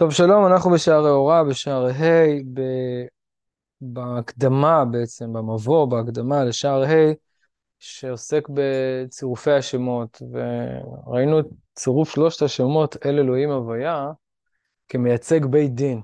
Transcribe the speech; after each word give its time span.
טוב, 0.00 0.12
שלום, 0.12 0.46
אנחנו 0.46 0.70
בשערי 0.70 1.08
הוראה, 1.08 1.44
בשער 1.44 1.86
ה', 1.86 2.26
ב... 2.54 2.60
בהקדמה 3.80 4.84
בעצם, 4.84 5.32
במבוא, 5.32 5.86
בהקדמה 5.90 6.44
לשער 6.44 6.82
ה', 6.82 7.12
שעוסק 7.78 8.48
בצירופי 8.54 9.50
השמות, 9.50 10.22
וראינו 10.32 11.40
את 11.40 11.46
צירוף 11.74 12.10
שלושת 12.10 12.42
השמות, 12.42 13.06
אל 13.06 13.18
אלוהים 13.18 13.50
הוויה, 13.50 14.10
כמייצג 14.88 15.46
בית 15.46 15.74
דין. 15.74 16.02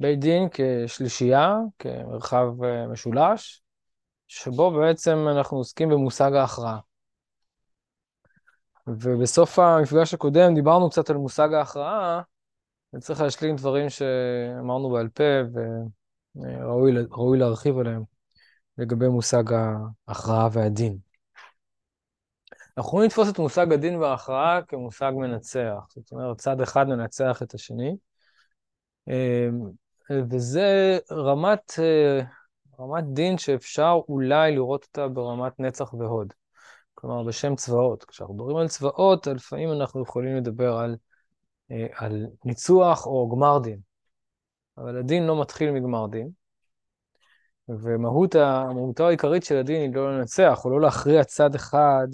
בית 0.00 0.20
דין 0.20 0.48
כשלישייה, 0.52 1.56
כמרחב 1.78 2.64
אה, 2.64 2.86
משולש, 2.86 3.62
שבו 4.28 4.70
בעצם 4.70 5.26
אנחנו 5.36 5.56
עוסקים 5.56 5.88
במושג 5.88 6.34
ההכרעה. 6.34 6.78
ובסוף 8.86 9.58
המפגש 9.58 10.14
הקודם 10.14 10.54
דיברנו 10.54 10.90
קצת 10.90 11.10
על 11.10 11.16
מושג 11.16 11.52
ההכרעה, 11.52 12.22
אני 12.94 13.00
צריך 13.00 13.20
להשלים 13.20 13.56
דברים 13.56 13.90
שאמרנו 13.90 14.90
בעל 14.90 15.08
פה, 15.08 15.24
וראוי 16.36 17.38
להרחיב 17.38 17.78
עליהם 17.78 18.02
לגבי 18.78 19.08
מושג 19.08 19.42
ההכרעה 19.52 20.48
והדין. 20.52 20.98
אנחנו 22.78 22.88
יכולים 22.88 23.06
לתפוס 23.06 23.28
את 23.28 23.38
מושג 23.38 23.72
הדין 23.72 23.96
וההכרעה 23.96 24.62
כמושג 24.62 25.12
מנצח. 25.16 25.86
זאת 25.88 26.12
אומרת, 26.12 26.38
צד 26.38 26.60
אחד 26.60 26.88
מנצח 26.88 27.42
את 27.42 27.54
השני, 27.54 27.96
וזה 30.30 30.98
רמת, 31.12 31.72
רמת 32.80 33.04
דין 33.04 33.38
שאפשר 33.38 34.00
אולי 34.08 34.52
לראות 34.54 34.84
אותה 34.84 35.08
ברמת 35.08 35.60
נצח 35.60 35.94
והוד. 35.94 36.32
כלומר, 36.94 37.22
בשם 37.22 37.56
צבאות. 37.56 38.04
כשאנחנו 38.04 38.34
מדברים 38.34 38.56
על 38.56 38.68
צבאות, 38.68 39.26
לפעמים 39.26 39.72
אנחנו 39.72 40.02
יכולים 40.02 40.36
לדבר 40.36 40.76
על 40.76 40.90
אה, 40.90 41.13
על 41.94 42.26
ניצוח 42.44 43.06
או 43.06 43.28
גמר 43.28 43.58
דין. 43.58 43.80
אבל 44.78 44.98
הדין 44.98 45.26
לא 45.26 45.40
מתחיל 45.40 45.70
מגמר 45.70 46.06
דין, 46.06 46.30
ומהותו 47.68 49.06
העיקרית 49.06 49.44
של 49.44 49.56
הדין 49.56 49.82
היא 49.82 49.94
לא 49.94 50.18
לנצח, 50.18 50.64
או 50.64 50.70
לא 50.70 50.80
להכריע 50.80 51.24
צד 51.24 51.54
אחד 51.54 52.06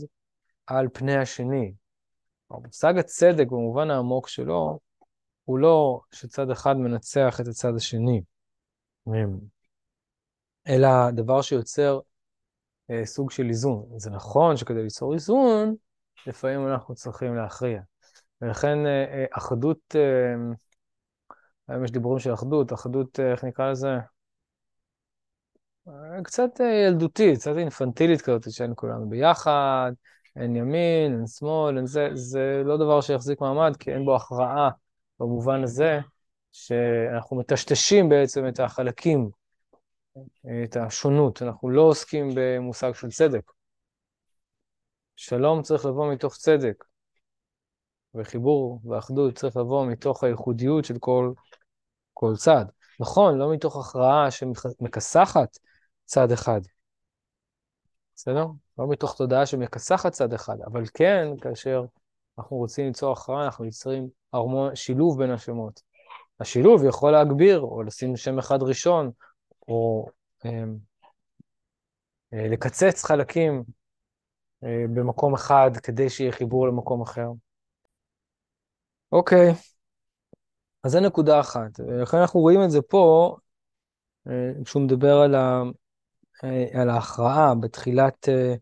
על 0.67 0.89
פני 0.93 1.17
השני. 1.17 1.75
מושג 2.51 2.99
הצדק 2.99 3.47
במובן 3.47 3.91
העמוק 3.91 4.29
שלו, 4.29 4.79
הוא 5.45 5.59
לא 5.59 6.01
שצד 6.13 6.51
אחד 6.51 6.77
מנצח 6.77 7.41
את 7.41 7.47
הצד 7.47 7.77
השני, 7.77 8.23
אלא 10.69 11.11
דבר 11.11 11.43
שיוצר 11.43 12.01
אה, 12.91 13.07
סוג 13.07 13.31
של 13.31 13.49
איזון. 13.49 13.87
זה 13.97 14.11
נכון 14.11 14.57
שכדי 14.57 14.83
ליצור 14.83 15.15
איזון, 15.15 15.75
לפעמים 16.27 16.69
אנחנו 16.69 16.95
צריכים 16.95 17.37
להכריע. 17.37 17.81
ולכן 18.43 18.87
אה, 18.87 19.05
אה, 19.05 19.25
אחדות, 19.31 19.97
אה, 19.97 20.35
היום 21.69 21.85
יש 21.85 21.91
דיבורים 21.91 22.19
של 22.19 22.35
אחדות, 22.35 22.73
אחדות, 22.73 23.21
איך 23.21 23.45
נקרא 23.45 23.71
לזה? 23.71 23.97
קצת 26.25 26.51
ילדותית, 26.87 27.39
קצת 27.39 27.57
אינפנטילית 27.57 28.21
כזאת, 28.21 28.53
שאין 28.53 28.73
כולנו 28.77 29.09
ביחד, 29.09 29.93
אין 30.37 30.57
ימין, 30.57 31.13
אין 31.13 31.27
שמאל, 31.27 31.77
אין 31.77 31.87
זה, 31.87 32.09
זה 32.15 32.63
לא 32.65 32.77
דבר 32.77 33.01
שיחזיק 33.01 33.41
מעמד, 33.41 33.77
כי 33.77 33.93
אין 33.93 34.05
בו 34.05 34.17
הכרעה 34.17 34.71
במובן 35.21 35.63
הזה, 35.63 36.01
שאנחנו 36.53 37.37
מטשטשים 37.37 38.09
בעצם 38.09 38.49
את 38.49 38.61
החלקים, 38.61 39.31
את 40.65 40.77
השונות, 40.77 41.43
אנחנו 41.43 41.71
לא 41.71 41.83
עוסקים 41.83 42.29
במושג 42.35 42.93
של 42.95 43.09
צדק. 43.09 43.53
שלום 45.17 45.63
צריך 45.63 45.85
לבוא 45.87 46.13
מתוך 46.13 46.37
צדק. 46.37 46.90
וחיבור 48.15 48.81
ואחדות 48.85 49.35
צריך 49.35 49.57
לבוא 49.57 49.87
מתוך 49.87 50.25
הייחודיות 50.25 50.85
של 50.85 50.99
כל, 50.99 51.33
כל 52.15 52.33
צד. 52.37 52.65
נכון, 53.01 53.39
לא 53.39 53.53
מתוך 53.53 53.77
הכרעה 53.77 54.31
שמכסחת 54.31 55.59
צד 56.05 56.33
אחד. 56.33 56.61
בסדר? 58.15 58.47
לא 58.79 58.89
מתוך 58.89 59.17
תודעה 59.17 59.47
שמכסחת 59.47 60.13
צד 60.13 60.33
אחד, 60.33 60.57
אבל 60.67 60.83
כן, 60.95 61.29
כאשר 61.41 61.85
אנחנו 62.39 62.57
רוצים 62.57 62.87
ליצור 62.87 63.13
הכרעה, 63.13 63.45
אנחנו 63.45 63.65
יוצרים 63.65 64.09
שילוב 64.75 65.19
בין 65.19 65.31
השמות. 65.31 65.83
השילוב 66.41 66.85
יכול 66.85 67.13
להגביר, 67.13 67.61
או 67.61 67.83
לשים 67.83 68.17
שם 68.17 68.39
אחד 68.39 68.63
ראשון, 68.63 69.11
או 69.69 70.07
אה, 70.45 70.51
אה, 72.33 72.49
לקצץ 72.49 73.05
חלקים 73.05 73.65
אה, 74.65 74.85
במקום 74.95 75.35
אחד 75.35 75.71
כדי 75.83 76.11
שיהיה 76.11 76.33
חיבור 76.33 76.69
למקום 76.69 77.03
אחר. 77.03 77.29
אוקיי, 79.13 79.53
אז 80.85 80.93
זה 80.93 81.01
נקודה 81.01 81.41
אחת. 81.41 81.81
ולכן 81.81 82.17
אנחנו 82.17 82.41
רואים 82.41 82.61
את 82.65 82.71
זה 82.71 82.83
פה, 82.83 83.37
אה, 84.29 84.65
כשהוא 84.65 84.83
מדבר 84.83 85.17
על, 85.17 85.35
ה, 85.35 85.63
אה, 86.45 86.81
על 86.81 86.91
ההכרעה 86.91 87.55
בתחילת 87.55 88.29
אה, 88.29 88.55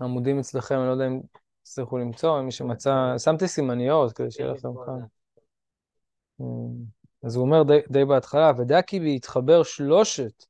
עמודים 0.00 0.38
אצלכם, 0.38 0.74
אני 0.74 0.86
לא 0.86 0.92
יודע 0.92 1.06
אם 1.06 1.20
תצטרכו 1.62 1.98
למצוא, 1.98 2.42
מי 2.42 2.52
שמצא, 2.52 3.18
שמתי 3.18 3.48
סימניות 3.48 4.12
כדי 4.12 4.30
שיהיה 4.30 4.52
לכם 4.52 4.68
כאן. 4.86 5.00
אז 7.22 7.36
הוא 7.36 7.44
אומר 7.44 7.62
די, 7.62 7.78
די 7.90 8.04
בהתחלה, 8.04 8.52
ודע 8.58 8.82
כי 8.82 9.00
בהתחבר 9.00 9.62
שלושת 9.62 10.44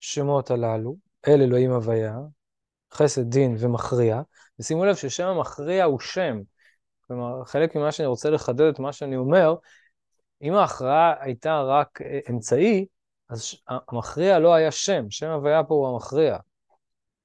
שמות 0.00 0.50
הללו, 0.50 0.96
אל 1.28 1.42
אלוהים 1.42 1.70
הוויה, 1.70 2.18
חסד, 2.92 3.30
דין 3.30 3.56
ומכריע, 3.58 4.20
ושימו 4.58 4.84
לב 4.84 4.96
ששם 4.96 5.26
המכריע 5.26 5.84
הוא 5.84 6.00
שם. 6.00 6.40
כלומר, 7.06 7.44
חלק 7.44 7.76
ממה 7.76 7.92
שאני 7.92 8.06
רוצה 8.06 8.30
לחדד 8.30 8.68
את 8.68 8.78
מה 8.78 8.92
שאני 8.92 9.16
אומר, 9.16 9.54
אם 10.42 10.54
ההכרעה 10.54 11.14
הייתה 11.20 11.60
רק 11.60 12.02
אה, 12.02 12.18
אמצעי, 12.30 12.86
אז 13.28 13.54
המכריע 13.68 14.38
לא 14.38 14.54
היה 14.54 14.70
שם, 14.70 15.10
שם 15.10 15.30
הוויה 15.30 15.64
פה 15.64 15.74
הוא 15.74 15.88
המכריע. 15.88 16.36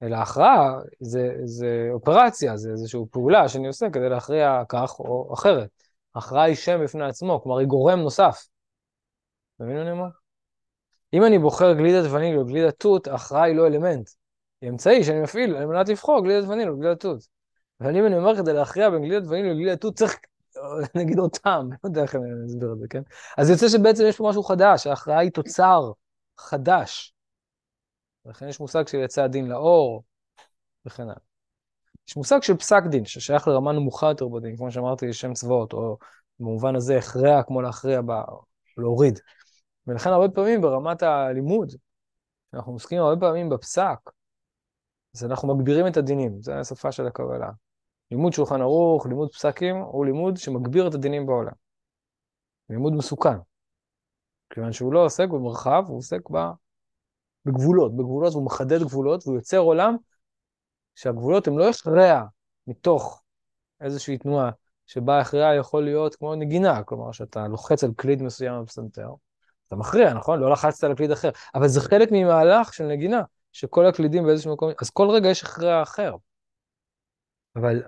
אלא 0.03 0.15
הכרעה 0.15 0.79
זה, 0.99 1.35
זה 1.43 1.87
אופרציה, 1.91 2.57
זה 2.57 2.71
איזושהי 2.71 2.99
פעולה 3.11 3.49
שאני 3.49 3.67
עושה 3.67 3.89
כדי 3.89 4.09
להכריע 4.09 4.61
כך 4.69 4.99
או 4.99 5.33
אחרת. 5.33 5.69
הכרעה 6.15 6.43
היא 6.43 6.55
שם 6.55 6.79
בפני 6.83 7.05
עצמו, 7.05 7.41
כלומר 7.41 7.57
היא 7.57 7.67
גורם 7.67 7.99
נוסף. 7.99 8.45
אתה 9.55 9.63
מבין 9.63 9.75
מה 9.75 9.81
אני 9.81 9.91
אומר? 9.91 10.09
אם 11.13 11.25
אני 11.25 11.39
בוחר 11.39 11.73
גלידת 11.73 12.11
וניל 12.11 12.37
או 12.37 12.45
גלידת 12.45 12.79
תות, 12.79 13.07
ההכרעה 13.07 13.43
היא 13.43 13.55
לא 13.55 13.67
אלמנט. 13.67 14.09
היא 14.63 14.69
אמצעי 14.69 15.03
שאני 15.03 15.21
מפעיל 15.21 15.55
על 15.55 15.65
מנת 15.65 15.89
לבחור 15.89 16.23
גלידת 16.23 16.47
וניל 16.47 16.69
או 16.69 16.77
גלידת 16.77 16.99
תות. 16.99 17.27
אבל 17.81 17.97
אם 17.97 18.05
אני 18.05 18.17
אומר 18.17 18.37
כדי 18.37 18.53
להכריע 18.53 18.89
בין 18.89 19.01
גלידת 19.01 19.27
וניל 19.27 19.51
לגלידת 19.51 19.81
תות, 19.81 19.95
צריך 19.95 20.19
נגיד 20.95 21.19
אותם, 21.19 21.69
לא 21.71 21.89
יודע 21.89 22.01
איך 22.01 22.15
אני 22.15 22.23
אסביר 22.47 22.73
את 22.73 22.79
זה, 22.79 22.87
כן? 22.89 23.01
אז 23.37 23.49
יוצא 23.49 23.67
שבעצם 23.67 24.03
יש 24.07 24.17
פה 24.17 24.29
משהו 24.29 24.43
חדש, 24.43 24.87
ההכרעה 24.87 25.19
היא 25.19 25.31
תוצר 25.31 25.91
חדש. 26.37 27.13
ולכן 28.25 28.47
יש 28.47 28.59
מושג 28.59 28.87
של 28.87 28.97
יצא 28.97 29.23
הדין 29.23 29.47
לאור, 29.47 30.03
וכן 30.85 31.03
הלאה. 31.03 31.15
יש 32.07 32.17
מושג 32.17 32.41
של 32.41 32.57
פסק 32.57 32.83
דין, 32.89 33.05
ששייך 33.05 33.47
לרמה 33.47 33.71
נמוכה 33.71 34.07
יותר 34.07 34.27
בדין, 34.27 34.57
כמו 34.57 34.71
שאמרתי, 34.71 35.13
שם 35.13 35.33
צבאות, 35.33 35.73
או 35.73 35.97
במובן 36.39 36.75
הזה 36.75 36.97
הכרע 36.97 37.43
כמו 37.43 37.61
להכריע, 37.61 38.01
ב... 38.01 38.11
להוריד. 38.77 39.19
ולכן 39.87 40.09
הרבה 40.09 40.29
פעמים 40.29 40.61
ברמת 40.61 41.03
הלימוד, 41.03 41.71
אנחנו 42.53 42.73
עוסקים 42.73 43.01
הרבה 43.01 43.27
פעמים 43.27 43.49
בפסק, 43.49 44.09
אז 45.15 45.25
אנחנו 45.25 45.55
מגבירים 45.55 45.87
את 45.87 45.97
הדינים, 45.97 46.41
זו 46.41 46.53
השפה 46.53 46.91
של 46.91 47.07
הקבלה. 47.07 47.49
לימוד 48.11 48.33
שולחן 48.33 48.61
ערוך, 48.61 49.05
לימוד 49.05 49.33
פסקים, 49.33 49.75
הוא 49.75 50.05
לימוד 50.05 50.37
שמגביר 50.37 50.87
את 50.87 50.93
הדינים 50.93 51.25
בעולם. 51.25 51.53
לימוד 52.69 52.93
מסוכן. 52.93 53.37
כיוון 54.49 54.71
שהוא 54.71 54.93
לא 54.93 55.05
עוסק 55.05 55.27
במרחב, 55.29 55.83
הוא 55.87 55.97
עוסק 55.97 56.29
ב... 56.31 56.37
בגבולות, 57.45 57.95
בגבולות, 57.97 58.33
והוא 58.33 58.45
מחדד 58.45 58.83
גבולות, 58.83 59.27
והוא 59.27 59.37
יוצר 59.37 59.57
עולם 59.57 59.95
שהגבולות 60.95 61.47
הם 61.47 61.57
לא 61.57 61.69
הכרע 61.69 62.23
מתוך 62.67 63.23
איזושהי 63.81 64.17
תנועה, 64.17 64.51
שבה 64.85 65.19
הכרע 65.19 65.55
יכול 65.55 65.83
להיות 65.83 66.15
כמו 66.15 66.35
נגינה, 66.35 66.83
כלומר 66.83 67.11
שאתה 67.11 67.47
לוחץ 67.47 67.83
על 67.83 67.91
קליד 67.97 68.21
מסוים 68.21 68.63
בפסנתר, 68.63 69.09
אתה 69.67 69.75
מכריע, 69.75 70.13
נכון? 70.13 70.39
לא 70.39 70.51
לחצת 70.51 70.83
על 70.83 70.95
קליד 70.95 71.11
אחר, 71.11 71.29
אבל 71.55 71.67
זה 71.67 71.81
חלק 71.81 72.09
ממהלך 72.11 72.73
של 72.73 72.83
נגינה. 72.87 73.21
שכל 73.53 73.85
הקלידים 73.85 74.23
באיזשהו 74.23 74.53
מקום, 74.53 74.71
אז 74.81 74.89
כל 74.89 75.09
רגע 75.09 75.29
יש 75.29 75.43
הכרע 75.43 75.83
אחר. 75.83 76.15
אבל, 77.55 77.83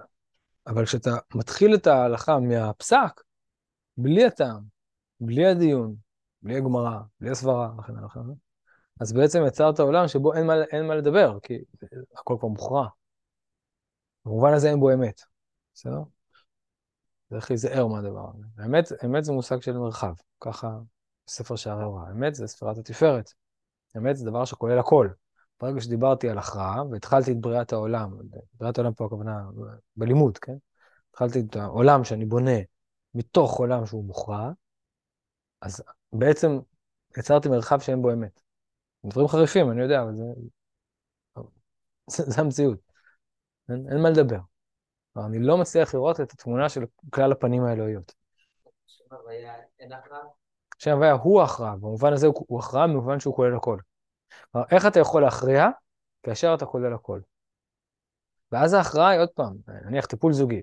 אבל 0.67 0.85
כשאתה 0.85 1.09
מתחיל 1.35 1.75
את 1.75 1.87
ההלכה 1.87 2.39
מהפסק, 2.39 3.21
בלי 3.97 4.25
הטעם, 4.25 4.63
בלי 5.19 5.45
הדיון, 5.45 5.95
בלי 6.41 6.57
הגמרא, 6.57 6.99
בלי 7.19 7.29
הסברה, 7.29 7.71
וכן 7.79 7.97
הלאה, 7.97 8.35
אז 9.01 9.13
בעצם 9.13 9.39
יצרת 9.47 9.79
עולם 9.79 10.07
שבו 10.07 10.33
אין 10.33 10.47
מה, 10.47 10.53
אין 10.71 10.87
מה 10.87 10.95
לדבר, 10.95 11.39
כי 11.39 11.63
הכל 12.13 12.35
כבר 12.39 12.49
מוכרע. 12.49 12.87
במובן 14.25 14.53
הזה 14.53 14.69
אין 14.69 14.79
בו 14.79 14.93
אמת, 14.93 15.21
בסדר? 15.73 16.01
צריך 17.29 17.51
להיזהר 17.51 17.87
מהדבר 17.87 18.29
הזה. 18.33 18.43
האמת, 18.57 18.85
אמת 19.05 19.23
זה 19.23 19.31
מושג 19.31 19.61
של 19.61 19.77
מרחב, 19.77 20.13
ככה 20.39 20.77
בספר 21.27 21.55
שערי 21.55 21.83
הוראה. 21.83 22.11
אמת 22.11 22.35
זה 22.35 22.47
ספירת 22.47 22.77
התפארת. 22.77 23.33
אמת 23.97 24.17
זה 24.17 24.25
דבר 24.25 24.45
שכולל 24.45 24.79
הכל. 24.79 25.09
ברגע 25.61 25.81
שדיברתי 25.81 26.29
על 26.29 26.37
הכרעה 26.37 26.83
והתחלתי 26.91 27.31
את 27.31 27.37
בריאת 27.37 27.73
העולם, 27.73 28.17
בריאת 28.53 28.77
העולם 28.77 28.93
פה 28.93 29.05
הכוונה 29.05 29.43
בלימוד, 29.95 30.37
כן? 30.37 30.55
התחלתי 31.09 31.39
את 31.39 31.55
העולם 31.55 32.03
שאני 32.03 32.25
בונה 32.25 32.57
מתוך 33.13 33.57
עולם 33.57 33.85
שהוא 33.85 34.05
מוכרע, 34.05 34.51
אז 35.61 35.83
בעצם 36.13 36.59
יצרתי 37.17 37.49
מרחב 37.49 37.79
שאין 37.79 38.01
בו 38.01 38.13
אמת. 38.13 38.41
דברים 39.05 39.27
חריפים, 39.27 39.71
אני 39.71 39.81
יודע, 39.81 40.01
אבל 40.01 40.15
זה, 40.15 40.23
זה, 42.07 42.23
זה 42.23 42.41
המציאות. 42.41 42.79
אין, 43.69 43.85
אין 43.91 44.01
מה 44.01 44.09
לדבר. 44.09 44.39
אני 45.17 45.39
לא 45.39 45.57
מצליח 45.57 45.93
לראות 45.93 46.21
את 46.21 46.31
התמונה 46.31 46.69
של 46.69 46.83
כלל 47.09 47.31
הפנים 47.31 47.63
האלוהיות. 47.63 48.13
שם 50.77 50.91
הוויה 50.91 51.13
הוא 51.13 51.41
הכרעה, 51.41 51.75
במובן 51.75 52.13
הזה 52.13 52.27
הוא 52.27 52.59
הכרעה 52.59 52.87
במובן 52.87 53.19
שהוא 53.19 53.35
כולל 53.35 53.55
הכל. 53.55 53.77
כלומר, 54.51 54.67
איך 54.71 54.85
אתה 54.85 54.99
יכול 54.99 55.21
להכריע 55.21 55.67
כאשר 56.23 56.53
אתה 56.57 56.65
כולל 56.65 56.93
הכל? 56.93 57.19
ואז 58.51 58.73
ההכרעה 58.73 59.09
היא 59.09 59.19
עוד 59.19 59.29
פעם, 59.29 59.57
נניח 59.85 60.05
טיפול 60.05 60.33
זוגי, 60.33 60.61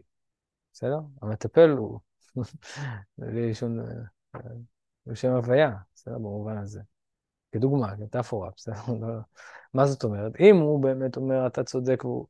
בסדר? 0.73 0.99
המטפל 1.23 1.71
הוא, 1.71 2.01
בלי 3.19 3.55
שום, 3.55 3.79
בשם 5.07 5.31
הוויה, 5.31 5.71
בסדר? 5.95 6.15
במובן 6.15 6.57
הזה. 6.59 6.81
כדוגמה, 7.53 7.97
כמטאפורה, 7.97 8.51
בסדר? 8.57 8.75
לא, 9.01 9.09
מה 9.75 9.87
זאת 9.87 10.05
אומרת? 10.05 10.33
אם 10.41 10.57
הוא 10.57 10.83
באמת 10.83 11.17
אומר, 11.17 11.47
אתה 11.47 11.65
צודק, 11.65 12.05
והוא... 12.05 12.27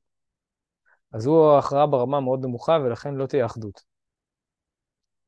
אז 1.13 1.27
הוא 1.27 1.59
הכרעה 1.59 1.87
ברמה 1.87 2.21
מאוד 2.21 2.45
נמוכה, 2.45 2.79
ולכן 2.85 3.15
לא 3.15 3.27
תהיה 3.27 3.47
אחדות. 3.47 3.83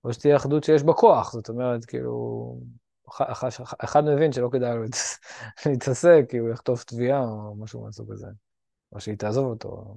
או 0.05 0.13
שתהיה 0.13 0.37
אחדות 0.37 0.65
שיש 0.65 0.83
בה 0.83 0.93
כוח, 0.93 1.33
זאת 1.33 1.49
אומרת, 1.49 1.85
כאילו, 1.85 2.57
אחד 3.79 4.05
מבין 4.05 4.33
שלא 4.33 4.49
כדאי 4.53 4.77
לו 4.77 4.85
להתעסק, 5.71 6.25
כי 6.29 6.39
הוא 6.39 6.51
יחטוף 6.51 6.85
תביעה 6.85 7.21
או 7.21 7.55
משהו 7.57 7.85
מהסוג 7.85 8.13
הזה. 8.13 8.27
או 8.93 9.01
שהיא 9.01 9.19
תעזוב 9.19 9.47
אותו, 9.47 9.69
או 9.69 9.97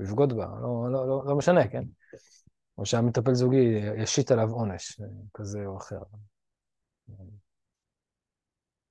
יבגוד 0.00 0.36
בה, 0.36 0.46
לא, 0.46 0.92
לא, 0.92 1.08
לא, 1.08 1.22
לא 1.26 1.36
משנה, 1.36 1.68
כן? 1.68 1.84
או 2.78 2.86
שהמטפל 2.86 3.34
זוגי 3.34 3.80
ישית 3.96 4.30
עליו 4.30 4.50
עונש 4.50 5.00
כזה 5.34 5.66
או 5.66 5.76
אחר. 5.76 6.02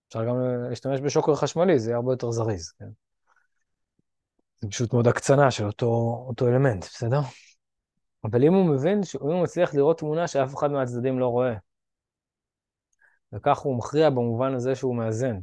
אפשר 0.07 0.25
גם 0.25 0.35
להשתמש 0.69 0.99
בשוקר 0.99 1.35
חשמלי, 1.35 1.79
זה 1.79 1.89
יהיה 1.89 1.97
הרבה 1.97 2.13
יותר 2.13 2.31
זריז, 2.31 2.71
כן? 2.71 2.89
זה 4.61 4.67
פשוט 4.67 4.93
מאוד 4.93 5.07
הקצנה 5.07 5.51
של 5.51 5.65
אותו, 5.65 6.23
אותו 6.27 6.47
אלמנט, 6.47 6.83
בסדר? 6.83 7.19
אבל 8.23 8.43
אם 8.43 8.53
הוא 8.53 8.75
מבין, 8.75 9.01
אם 9.21 9.27
הוא 9.27 9.43
מצליח 9.43 9.73
לראות 9.73 9.99
תמונה 9.99 10.27
שאף 10.27 10.55
אחד 10.55 10.71
מהצדדים 10.71 11.19
לא 11.19 11.27
רואה, 11.27 11.53
וכך 13.33 13.57
הוא 13.57 13.77
מכריע 13.77 14.09
במובן 14.09 14.53
הזה 14.53 14.75
שהוא 14.75 14.95
מאזן. 14.95 15.39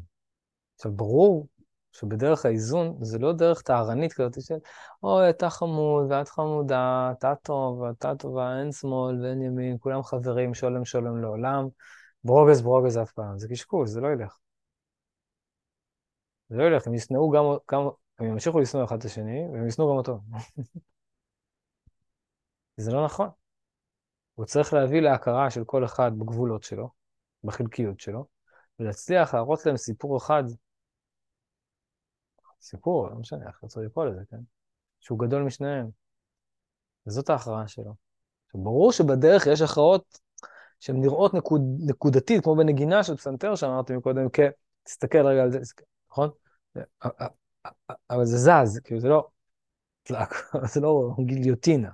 עכשיו, 0.74 0.92
ברור 0.92 1.46
שבדרך 1.92 2.46
האיזון 2.46 2.96
זה 3.00 3.18
לא 3.18 3.32
דרך 3.32 3.62
טהרנית 3.62 4.12
כזאת 4.12 4.42
של 4.42 4.54
אוי, 5.02 5.30
אתה 5.30 5.50
חמוד, 5.50 6.06
ואת 6.10 6.28
חמודה, 6.28 7.12
אתה 7.18 7.34
טוב, 7.42 7.80
ואתה 7.80 8.14
טובה, 8.16 8.60
אין 8.60 8.72
שמאל 8.72 9.24
ואין 9.24 9.42
ימין, 9.42 9.76
כולם 9.80 10.02
חברים, 10.02 10.54
שולם 10.54 10.84
שולם 10.84 11.22
לעולם, 11.22 11.68
ברוגז 12.24 12.62
ברוגז 12.62 12.98
אף 12.98 13.12
פעם. 13.12 13.38
זה 13.38 13.48
קשקוש, 13.48 13.90
זה 13.90 14.00
לא 14.00 14.08
ילך. 14.08 14.38
זה 16.48 16.56
לא 16.56 16.62
ילך, 16.64 16.86
הם 16.86 16.94
ישנאו 16.94 17.30
גם, 17.30 17.44
גם 17.72 17.80
הם 18.18 18.26
ימשיכו 18.26 18.60
לשנוא 18.60 18.84
אחד 18.84 18.98
את 18.98 19.04
השני, 19.04 19.48
והם 19.52 19.66
ישנאו 19.66 19.90
גם 19.90 19.96
אותו. 19.96 20.20
זה 22.76 22.92
לא 22.92 23.04
נכון. 23.04 23.28
הוא 24.34 24.46
צריך 24.46 24.72
להביא 24.72 25.00
להכרה 25.00 25.50
של 25.50 25.64
כל 25.64 25.84
אחד 25.84 26.10
בגבולות 26.18 26.62
שלו, 26.62 26.97
בחלקיות 27.44 28.00
שלו, 28.00 28.26
ולהצליח 28.78 29.34
להראות 29.34 29.66
להם 29.66 29.76
סיפור 29.76 30.16
אחד, 30.16 30.44
סיפור, 32.60 33.08
לא 33.08 33.16
משנה 33.16 33.46
איך 33.46 33.64
רצו 33.64 33.82
לקרוא 33.82 34.04
לזה, 34.04 34.20
כן? 34.30 34.40
שהוא 35.00 35.18
גדול 35.18 35.42
משניהם. 35.42 35.90
וזאת 37.06 37.30
ההכרעה 37.30 37.68
שלו. 37.68 37.94
עכשיו, 38.46 38.60
ברור 38.60 38.92
שבדרך 38.92 39.46
יש 39.46 39.62
הכרעות 39.62 40.18
שהן 40.80 41.00
נראות 41.00 41.34
נקוד, 41.34 41.62
נקודתית, 41.78 42.44
כמו 42.44 42.56
בנגינה 42.56 43.04
של 43.04 43.16
פסנתר 43.16 43.54
שאמרתי 43.54 43.96
מקודם, 43.96 44.28
כן, 44.28 44.50
תסתכל 44.82 45.26
רגע 45.26 45.42
על 45.42 45.50
זה, 45.52 45.58
נכון? 46.10 46.30
אבל 48.10 48.24
זה 48.24 48.36
זז, 48.36 48.80
כאילו 48.84 49.00
זה 49.00 49.08
לא, 49.08 49.28
זה 50.74 50.80
לא 50.80 51.14
גיליוטינה? 51.26 51.90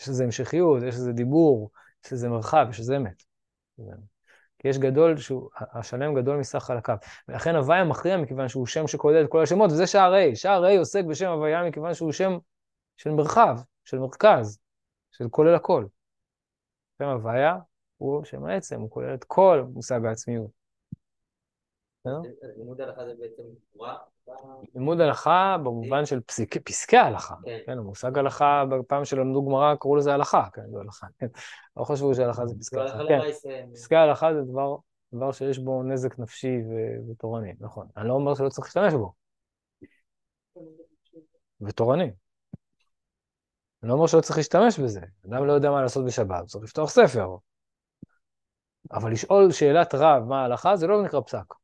יש 0.00 0.08
לזה 0.08 0.24
המשכיות, 0.24 0.82
יש 0.82 0.94
לזה 0.94 1.12
דיבור, 1.12 1.70
יש 2.04 2.12
לזה 2.12 2.28
מרחב, 2.28 2.66
יש 2.70 2.80
לזה 2.80 2.96
אמת. 2.96 3.22
כי 4.58 4.68
יש 4.68 4.78
גדול, 4.78 5.16
שהוא, 5.16 5.50
השלם 5.56 6.14
גדול 6.14 6.36
מסך 6.36 6.58
חלקיו. 6.58 6.96
ולכן 7.28 7.56
הוויה 7.56 7.84
מכריע 7.84 8.16
מכיוון 8.16 8.48
שהוא 8.48 8.66
שם 8.66 8.86
שכולל 8.86 9.24
את 9.24 9.30
כל 9.30 9.42
השמות, 9.42 9.70
וזה 9.70 9.86
שער 9.86 10.14
ה'. 10.14 10.34
שער 10.34 10.64
ה' 10.64 10.78
עוסק 10.78 11.04
בשם 11.04 11.28
הוויה 11.28 11.64
מכיוון 11.64 11.94
שהוא 11.94 12.12
שם 12.12 12.38
של 12.96 13.10
מרחב, 13.10 13.58
של 13.84 13.98
מרכז, 13.98 14.58
של 15.10 15.28
כולל 15.28 15.54
הכל. 15.54 15.84
שם 16.98 17.04
הוויה 17.04 17.56
הוא 17.96 18.24
שם 18.24 18.44
העצם, 18.44 18.80
הוא 18.80 18.90
כולל 18.90 19.14
את 19.14 19.24
כל 19.24 19.64
מושג 19.74 20.04
העצמיות. 20.04 20.57
לימוד 22.56 22.80
הלכה 22.80 23.06
זה 23.06 23.14
בעצם 23.18 23.42
תורה? 23.72 23.96
לימוד 24.74 25.00
הלכה 25.00 25.56
במובן 25.58 26.06
של 26.06 26.20
פסקי 26.64 26.96
הלכה, 26.96 27.34
כן, 27.44 27.58
כן 27.66 27.78
המושג 27.78 28.18
הלכה, 28.18 28.64
בפעם 28.70 29.04
שלמדו 29.04 29.46
גמרא 29.46 29.74
קראו 29.74 29.96
לזה 29.96 30.14
הלכה, 30.14 30.48
כן, 30.52 30.62
לא 30.72 30.80
הלכה, 30.80 31.06
לא 31.76 31.84
חשבו 31.84 32.14
שהלכה 32.14 32.46
זה 32.46 32.54
פסקי 32.58 32.76
הלכה, 32.76 32.98
כן, 33.08 33.20
פסקי 33.72 33.96
הלכה 33.96 34.34
זה 34.34 34.40
דבר 35.12 35.32
שיש 35.32 35.58
בו 35.58 35.82
נזק 35.82 36.18
נפשי 36.18 36.56
ותורני, 37.10 37.52
נכון, 37.60 37.86
אני 37.96 38.08
לא 38.08 38.12
אומר 38.12 38.34
שלא 38.34 38.48
צריך 38.48 38.66
להשתמש 38.66 38.94
בו, 38.94 39.12
ותורני. 41.60 42.10
אני 43.82 43.88
לא 43.88 43.94
אומר 43.94 44.06
שלא 44.06 44.20
צריך 44.20 44.38
להשתמש 44.38 44.80
בזה, 44.80 45.00
אדם 45.28 45.46
לא 45.46 45.52
יודע 45.52 45.70
מה 45.70 45.82
לעשות 45.82 46.06
בשבת, 46.06 46.46
צריך 46.46 46.64
לפתוח 46.64 46.90
ספר. 46.90 47.36
אבל 48.92 49.12
לשאול 49.12 49.52
שאלת 49.52 49.94
רב 49.94 50.22
מה 50.22 50.42
ההלכה 50.42 50.76
זה 50.76 50.86
לא 50.86 51.02
נקרא 51.02 51.20
פסק. 51.20 51.54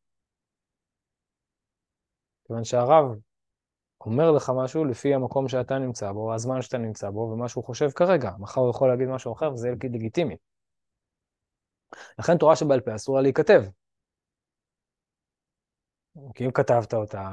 כיוון 2.47 2.65
שהרב 2.65 3.05
אומר 4.01 4.31
לך 4.31 4.53
משהו 4.57 4.85
לפי 4.85 5.15
המקום 5.15 5.49
שאתה 5.49 5.79
נמצא 5.79 6.13
בו, 6.13 6.35
הזמן 6.35 6.63
שאתה 6.63 6.79
נמצא 6.79 7.11
בו, 7.11 7.21
ומה 7.21 7.49
שהוא 7.49 7.65
חושב 7.65 7.91
כרגע. 7.91 8.31
מחר 8.39 8.61
הוא 8.61 8.71
יכול 8.71 8.89
להגיד 8.89 9.09
משהו 9.09 9.33
אחר 9.33 9.53
וזה 9.53 9.69
יהיה 9.69 9.77
לגיטימי. 9.83 10.37
לכן 12.19 12.39
תורה 12.39 12.57
שבעל 12.57 12.81
פה 12.81 12.95
אסור 12.95 13.17
לה 13.17 13.23
להיכתב. 13.23 13.63
כי 16.35 16.47
אם 16.47 16.51
כתבת 16.51 16.95
אותה, 16.95 17.31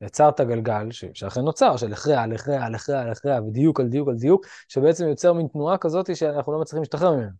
יצרת 0.00 0.40
גלגל 0.40 0.90
ש... 0.90 1.04
שאכן 1.14 1.40
נוצר, 1.40 1.76
של 1.76 1.92
הכרע 1.92 2.22
על 2.22 2.32
הכרע 2.32 2.66
על 2.66 2.74
הכרע 2.74 3.00
על 3.00 3.12
הכרע, 3.12 3.42
ודיוק 3.42 3.80
על 3.80 3.88
דיוק 3.88 4.08
על 4.08 4.14
דיוק, 4.14 4.46
שבעצם 4.68 5.04
יוצר 5.08 5.32
מין 5.32 5.48
תנועה 5.48 5.78
כזאת 5.78 6.16
שאנחנו 6.16 6.52
לא 6.52 6.60
מצליחים 6.60 6.82
להשתחרר 6.82 7.12
ממנה. 7.12 7.30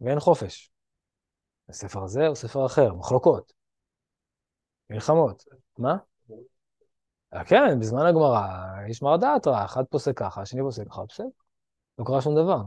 ואין 0.00 0.20
חופש. 0.20 0.70
הספר 1.68 2.04
הזה 2.04 2.28
או 2.28 2.36
ספר 2.36 2.66
אחר, 2.66 2.94
מחלוקות. 2.94 3.63
מלחמות. 4.90 5.44
מה? 5.78 5.96
אה, 7.34 7.44
כן, 7.44 7.80
בזמן 7.80 8.06
הגמרא 8.06 8.46
יש 8.88 9.02
מרדעת 9.02 9.46
רע, 9.46 9.64
אחד 9.64 9.84
פוסק 9.84 10.18
ככה, 10.18 10.42
השני 10.42 10.62
פוסק 10.62 10.88
ככה, 10.88 11.02
בסדר. 11.08 11.26
לא 11.98 12.04
קרה 12.04 12.20
שום 12.20 12.34
דבר. 12.34 12.62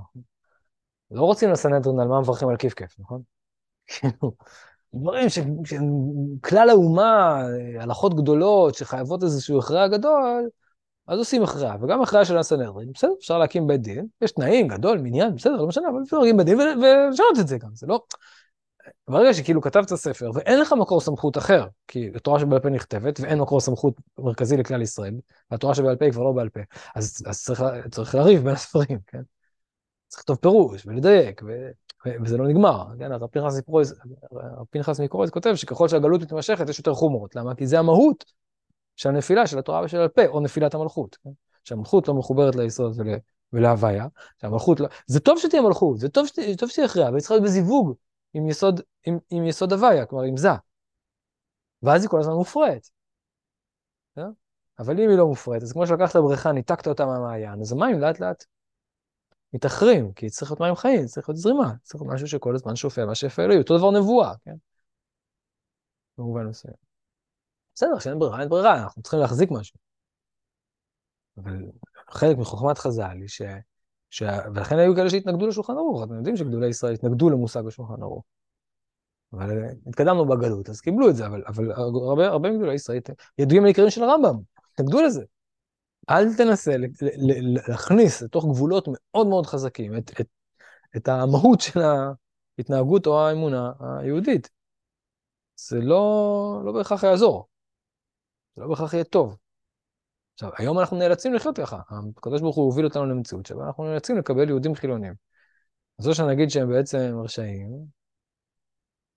לא 1.11 1.21
רוצים 1.21 1.51
לסנהדרין 1.51 1.99
על 1.99 2.07
מה 2.07 2.21
מברכים 2.21 2.49
על 2.49 2.57
כיף-כיף, 2.57 2.99
נכון? 2.99 3.21
כאילו, 3.87 4.31
דברים 4.93 5.27
שכלל 5.29 6.69
האומה, 6.69 7.41
הלכות 7.79 8.13
גדולות 8.15 8.75
שחייבות 8.75 9.23
איזשהו 9.23 9.59
הכרעה 9.59 9.87
גדול, 9.87 10.49
אז 11.07 11.19
עושים 11.19 11.43
הכרעה, 11.43 11.75
וגם 11.81 12.01
הכרעה 12.01 12.25
של 12.25 12.37
הסנהדרין, 12.37 12.91
בסדר, 12.91 13.11
אפשר 13.19 13.37
להקים 13.37 13.67
בית 13.67 13.81
דין, 13.81 14.07
יש 14.21 14.31
תנאים, 14.31 14.67
גדול, 14.67 14.97
מניין, 14.97 15.35
בסדר, 15.35 15.55
לא 15.55 15.67
משנה, 15.67 15.89
אבל 15.89 16.03
אפשר 16.03 16.17
להקים 16.17 16.37
בית 16.37 16.45
דין 16.45 16.59
ולשנות 16.59 17.39
את 17.39 17.47
זה 17.47 17.57
גם, 17.57 17.69
זה 17.73 17.87
לא... 17.87 18.03
ברגע 19.07 19.33
שכאילו 19.33 19.61
כתבת 19.61 19.93
ספר 19.93 20.31
ואין 20.33 20.59
לך 20.59 20.73
מקור 20.73 21.01
סמכות 21.01 21.37
אחר, 21.37 21.67
כי 21.87 22.11
התורה 22.15 22.39
שבעל 22.39 22.59
פה 22.59 22.69
נכתבת 22.69 23.19
ואין 23.19 23.39
מקור 23.39 23.59
סמכות 23.59 23.93
מרכזי 24.19 24.57
לכלל 24.57 24.81
ישראל, 24.81 25.13
והתורה 25.51 25.75
שבעל 25.75 25.95
פה 25.95 26.05
היא 26.05 26.13
כבר 26.13 26.23
לא 26.23 26.31
בעל 26.31 26.49
פה, 26.49 26.59
אז, 26.95 27.23
אז 27.25 27.43
צריך, 27.43 27.63
צריך 27.91 28.15
לריב 28.15 28.43
בין 28.43 28.53
הספרים, 28.53 28.99
כן? 29.07 29.21
צריך 30.07 30.19
לכתוב 30.19 30.37
פירוש 30.37 30.85
ולדייק, 30.85 31.41
ו, 31.45 31.69
ו, 32.05 32.09
וזה 32.23 32.37
לא 32.37 32.47
נגמר, 32.47 32.85
כן? 32.99 33.11
הרב 33.11 33.29
פנחס 34.71 34.99
מקורז 34.99 35.29
כותב 35.29 35.55
שככל 35.55 35.87
שהגלות 35.87 36.21
מתמשכת 36.21 36.69
יש 36.69 36.77
יותר 36.77 36.93
חומרות, 36.93 37.35
למה? 37.35 37.55
כי 37.55 37.67
זה 37.67 37.79
המהות 37.79 38.25
של 38.95 39.09
הנפילה 39.09 39.47
של 39.47 39.59
התורה 39.59 39.81
ושל 39.83 40.01
הפה, 40.01 40.25
או 40.25 40.39
נפילת 40.39 40.73
המלכות, 40.73 41.17
כן? 41.23 41.29
שהמלכות 41.63 42.07
לא 42.07 42.13
מחוברת 42.13 42.55
ליסוד 42.55 42.99
ול, 42.99 43.07
ולהוויה, 43.53 44.07
שהמלכות 44.41 44.79
לא... 44.79 44.87
זה 45.07 45.19
טוב 45.19 45.39
שתהיה 45.39 45.61
מלכות, 45.61 45.99
זה 45.99 46.09
טוב 46.09 46.27
שתהיה 46.67 46.85
הכרעה, 46.85 47.07
אבל 47.07 47.15
היא 47.15 47.19
צריכה 47.19 47.33
להיות 47.33 47.43
בזיווג 47.43 47.93
עם 48.37 48.49
יסוד, 48.49 48.81
עם, 49.05 49.17
עם 49.29 49.45
יסוד 49.45 49.73
הוויה, 49.73 50.05
כלומר 50.05 50.23
עם 50.23 50.37
זה. 50.37 50.49
ואז 51.83 52.01
היא 52.01 52.09
כל 52.09 52.19
הזמן 52.19 52.33
מופרעת. 52.33 52.89
Yeah? 54.19 54.21
אבל 54.79 54.99
אם 54.99 55.09
היא 55.09 55.17
לא 55.17 55.27
מופרעת, 55.27 55.63
אז 55.63 55.73
כמו 55.73 55.87
שלקחת 55.87 56.15
בריכה, 56.15 56.51
ניתקת 56.51 56.87
אותה 56.87 57.05
מהמעיין, 57.05 57.61
אז 57.61 57.71
המים 57.71 57.99
לאט 57.99 58.19
לאט 58.19 58.45
מתאחרים, 59.53 60.13
כי 60.13 60.29
צריך 60.29 60.51
להיות 60.51 60.61
מים 60.61 60.75
חיים, 60.75 61.05
צריך 61.05 61.29
להיות 61.29 61.39
זרימה, 61.39 61.73
צריך 61.83 62.01
להיות 62.01 62.13
משהו 62.13 62.27
שכל 62.27 62.55
הזמן 62.55 62.75
שופע 62.75 63.05
מה 63.05 63.15
שיפה 63.15 63.41
אלוהי, 63.41 63.59
אותו 63.59 63.77
דבר 63.77 63.91
נבואה, 63.91 64.33
כן? 64.45 64.55
במובן 66.17 66.45
מסוים. 66.45 66.73
בסדר, 67.75 67.99
שאין 67.99 68.19
ברירה, 68.19 68.41
אין 68.41 68.49
ברירה, 68.49 68.83
אנחנו 68.83 69.01
צריכים 69.01 69.19
להחזיק 69.19 69.49
משהו. 69.51 69.79
אבל 71.37 71.71
חלק 72.09 72.37
מחוכמת 72.37 72.77
חז"ל 72.77 73.17
היא 73.19 73.27
ש... 73.27 73.41
ש... 74.09 74.23
ולכן 74.53 74.77
היו 74.77 74.95
כאלה 74.95 75.09
שהתנגדו 75.09 75.47
לשולחן 75.47 75.73
ערוך, 75.73 76.03
אתם 76.03 76.13
יודעים 76.13 76.37
שגדולי 76.37 76.67
ישראל 76.67 76.93
התנגדו 76.93 77.29
למושג 77.29 77.67
השולחן 77.67 78.01
ערוך. 78.01 78.23
אבל 79.33 79.63
אה, 79.63 79.69
התקדמנו 79.87 80.25
בגלות, 80.25 80.69
אז 80.69 80.81
קיבלו 80.81 81.09
את 81.09 81.15
זה, 81.15 81.25
אבל, 81.25 81.43
אבל 81.47 81.71
הרבה, 81.71 82.27
הרבה 82.27 82.51
מגדולי 82.51 82.73
ישראל 82.73 82.99
ידועים 83.37 83.63
על 83.63 83.67
עיקרים 83.67 83.89
של 83.89 84.03
הרמב"ם, 84.03 84.35
התנגדו 84.73 85.01
לזה. 85.01 85.23
אל 86.09 86.35
תנסה 86.37 86.71
להכניס 87.67 88.21
לתוך 88.21 88.45
גבולות 88.45 88.87
מאוד 88.91 89.27
מאוד 89.27 89.45
חזקים 89.45 89.97
את, 89.97 90.21
את, 90.21 90.27
את 90.97 91.07
המהות 91.07 91.61
של 91.61 91.79
ההתנהגות 92.59 93.07
או 93.07 93.19
האמונה 93.19 93.71
היהודית. 93.79 94.49
זה 95.55 95.79
לא, 95.81 96.61
לא 96.65 96.71
בהכרח 96.71 97.03
יעזור, 97.03 97.47
זה 98.55 98.61
לא 98.61 98.67
בהכרח 98.67 98.93
יהיה 98.93 99.03
טוב. 99.03 99.37
עכשיו, 100.37 100.49
היום 100.57 100.79
אנחנו 100.79 100.97
נאלצים 100.97 101.33
לחיות 101.33 101.57
ככה. 101.57 101.79
הקדוש 102.17 102.41
ברוך 102.41 102.55
הוא 102.55 102.65
הוביל 102.65 102.85
אותנו 102.85 103.05
למציאות 103.05 103.45
שבה 103.45 103.67
אנחנו 103.67 103.83
נאלצים 103.83 104.17
לקבל 104.17 104.49
יהודים 104.49 104.75
חילונים. 104.75 105.13
אז 105.99 106.07
או 106.07 106.13
שנגיד 106.13 106.49
שהם 106.49 106.69
בעצם 106.69 107.19
רשעים, 107.23 107.69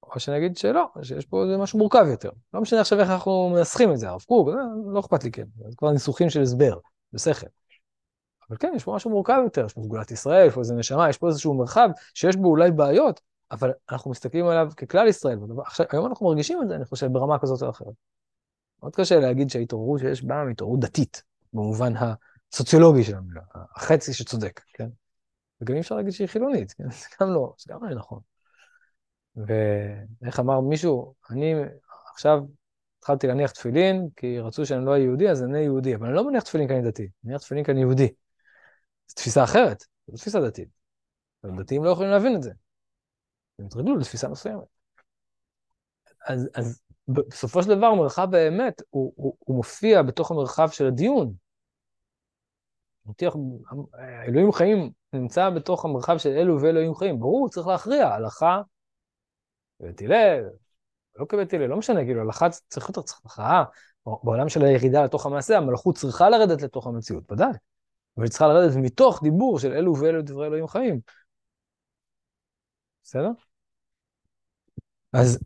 או 0.03 0.21
שנגיד 0.21 0.57
שלא, 0.57 0.87
שיש 1.03 1.27
פה 1.27 1.43
איזה 1.43 1.57
משהו 1.57 1.79
מורכב 1.79 2.07
יותר. 2.11 2.31
לא 2.55 2.61
משנה 2.61 2.81
עכשיו 2.81 3.01
איך 3.01 3.11
אנחנו 3.11 3.51
מנסחים 3.55 3.93
את 3.93 3.99
זה, 3.99 4.09
הרב 4.09 4.23
קוק, 4.23 4.49
לא 4.93 5.01
אכפת 5.01 5.25
לי 5.25 5.31
כן, 5.31 5.47
זה 5.57 5.77
כבר 5.77 5.91
ניסוחים 5.93 6.31
של 6.31 6.43
הסבר, 6.43 6.79
בשכל. 7.13 7.47
אבל 8.49 8.59
כן, 8.59 8.73
יש 8.77 8.85
פה 8.85 8.95
משהו 8.95 9.11
מורכב 9.11 9.41
יותר, 9.45 9.67
יש 9.67 9.73
פה 9.73 9.83
סגולת 9.83 10.11
ישראל, 10.11 10.47
יש 10.47 10.55
פה 10.55 10.61
איזה 10.61 10.75
נשמה, 10.75 11.09
יש 11.09 11.19
פה 11.19 11.29
איזשהו 11.29 11.55
מרחב 11.55 11.89
שיש 12.15 12.37
בו 12.37 12.49
אולי 12.49 12.71
בעיות, 12.71 13.21
אבל 13.51 13.71
אנחנו 13.91 14.11
מסתכלים 14.11 14.47
עליו 14.47 14.71
ככלל 14.77 15.09
ישראל. 15.09 15.39
עכשיו, 15.67 15.87
היום 15.93 16.07
אנחנו 16.07 16.27
מרגישים 16.27 16.63
את 16.63 16.69
זה, 16.69 16.75
אני 16.75 16.85
חושב, 16.85 17.07
ברמה 17.07 17.39
כזאת 17.39 17.63
או 17.63 17.71
אחרת. 17.71 17.95
מאוד 18.83 18.97
קשה 18.97 19.21
להגיד 19.21 19.51
שההתעוררות 19.51 20.01
שיש 20.01 20.25
בה 20.25 20.43
היא 20.43 20.51
התעוררות 20.51 20.81
דתית, 20.81 21.23
במובן 21.53 21.93
הסוציולוגי 21.97 23.05
של 23.05 23.15
המילה, 23.15 23.43
החצי 23.77 24.15
שצודק, 24.15 24.61
כן? 24.75 24.89
וגם 25.61 25.75
אי 25.75 25.81
אפשר 25.81 25.95
להגיד 25.97 26.13
שהיא 26.13 26.29
חילונית, 26.29 26.73
כן? 26.73 26.91
זה 26.91 27.07
גם 27.21 27.29
לא, 27.29 27.55
זה 27.59 27.73
גם 27.75 27.85
לא 27.85 27.95
נכון. 27.95 28.21
ואיך 29.37 30.41
אמר 30.41 30.61
מישהו, 30.61 31.15
אני 31.31 31.55
עכשיו 32.13 32.39
התחלתי 32.99 33.27
להניח 33.27 33.51
תפילין, 33.51 34.09
כי 34.17 34.39
רצו 34.39 34.67
שאני 34.67 34.85
לא 34.85 34.91
אהיה 34.91 35.05
יהודי, 35.05 35.31
אז 35.31 35.43
אני 35.43 35.59
יהודי, 35.59 35.95
אבל 35.95 36.07
אני 36.07 36.17
לא 36.17 36.27
מניח 36.27 36.43
תפילין 36.43 36.69
כי 36.69 36.75
אני 36.75 36.83
דתי, 36.83 37.03
אני 37.03 37.11
מניח 37.25 37.41
תפילין 37.41 37.65
כי 37.65 37.71
אני 37.71 37.81
יהודי. 37.81 38.09
זו 39.07 39.15
תפיסה 39.15 39.45
אחרת, 39.45 39.85
זו 40.07 40.17
תפיסה 40.17 40.41
דתית. 40.41 40.69
דתיים 41.59 41.85
לא 41.85 41.91
יכולים 41.91 42.11
להבין 42.11 42.37
את 42.37 42.43
זה. 42.43 42.53
הם 43.59 43.67
התרגלו 43.67 43.97
לתפיסה 43.97 44.29
מסוימת. 44.29 44.65
אז, 46.27 46.49
אז 46.55 46.81
בסופו 47.13 47.63
של 47.63 47.69
דבר 47.69 47.95
מרחב 47.95 48.35
האמת, 48.35 48.83
הוא, 48.91 49.13
הוא, 49.17 49.37
הוא 49.39 49.57
מופיע 49.57 50.03
בתוך 50.03 50.31
המרחב 50.31 50.69
של 50.71 50.87
הדיון. 50.87 51.35
אלוהים 54.29 54.53
חיים 54.53 54.91
נמצא 55.13 55.51
בתוך 55.51 55.85
המרחב 55.85 56.19
של 56.19 56.29
אלו 56.29 56.63
ואלוהים 56.63 56.95
חיים. 56.95 57.21
ברור, 57.21 57.49
צריך 57.49 57.67
להכריע, 57.67 58.09
הלכה 58.09 58.63
בבית 59.81 60.03
הלל, 60.03 60.45
לא 61.17 61.27
כבית 61.29 61.55
הלל, 61.55 61.67
לא 61.67 61.77
משנה, 61.77 62.05
כאילו, 62.05 62.21
הלכה 62.21 62.51
צריך 62.51 62.89
יותר, 62.89 63.03
צריך 63.03 63.21
הכרעה. 63.25 63.65
בעולם 64.07 64.49
של 64.49 64.65
הירידה 64.65 65.05
לתוך 65.05 65.27
המעשה, 65.27 65.57
המלכות 65.57 65.97
צריכה 65.97 66.31
לרדת 66.31 66.63
לתוך 66.63 66.87
המציאות, 66.87 67.33
ודאי. 67.33 67.53
אבל 68.17 68.25
היא 68.25 68.31
צריכה 68.31 68.47
לרדת 68.47 68.77
מתוך 68.77 69.23
דיבור 69.23 69.59
של 69.59 69.73
אלו 69.73 69.97
ואלו 69.97 70.23
דברי 70.23 70.47
אלוהים 70.47 70.67
חיים. 70.67 71.01
בסדר? 73.03 73.31
אז 75.13 75.39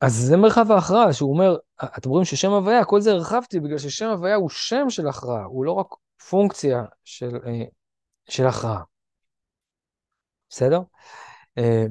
אז 0.00 0.14
זה 0.14 0.36
מרחב 0.36 0.72
ההכרעה, 0.72 1.12
שהוא 1.12 1.30
אומר, 1.30 1.56
אתם 1.84 2.10
רואים 2.10 2.24
ששם 2.24 2.50
הוויה, 2.50 2.84
כל 2.84 3.00
זה 3.00 3.12
הרחבתי 3.12 3.60
בגלל 3.60 3.78
ששם 3.78 4.06
הוויה 4.06 4.34
הוא 4.34 4.48
שם 4.50 4.90
של 4.90 5.08
הכרעה, 5.08 5.44
הוא 5.44 5.64
לא 5.64 5.72
רק 5.72 5.86
פונקציה 6.28 6.84
של, 7.04 7.36
אה, 7.46 7.64
של 8.28 8.46
הכרעה. 8.46 8.82
בסדר? 10.50 10.80
אה, 11.58 11.86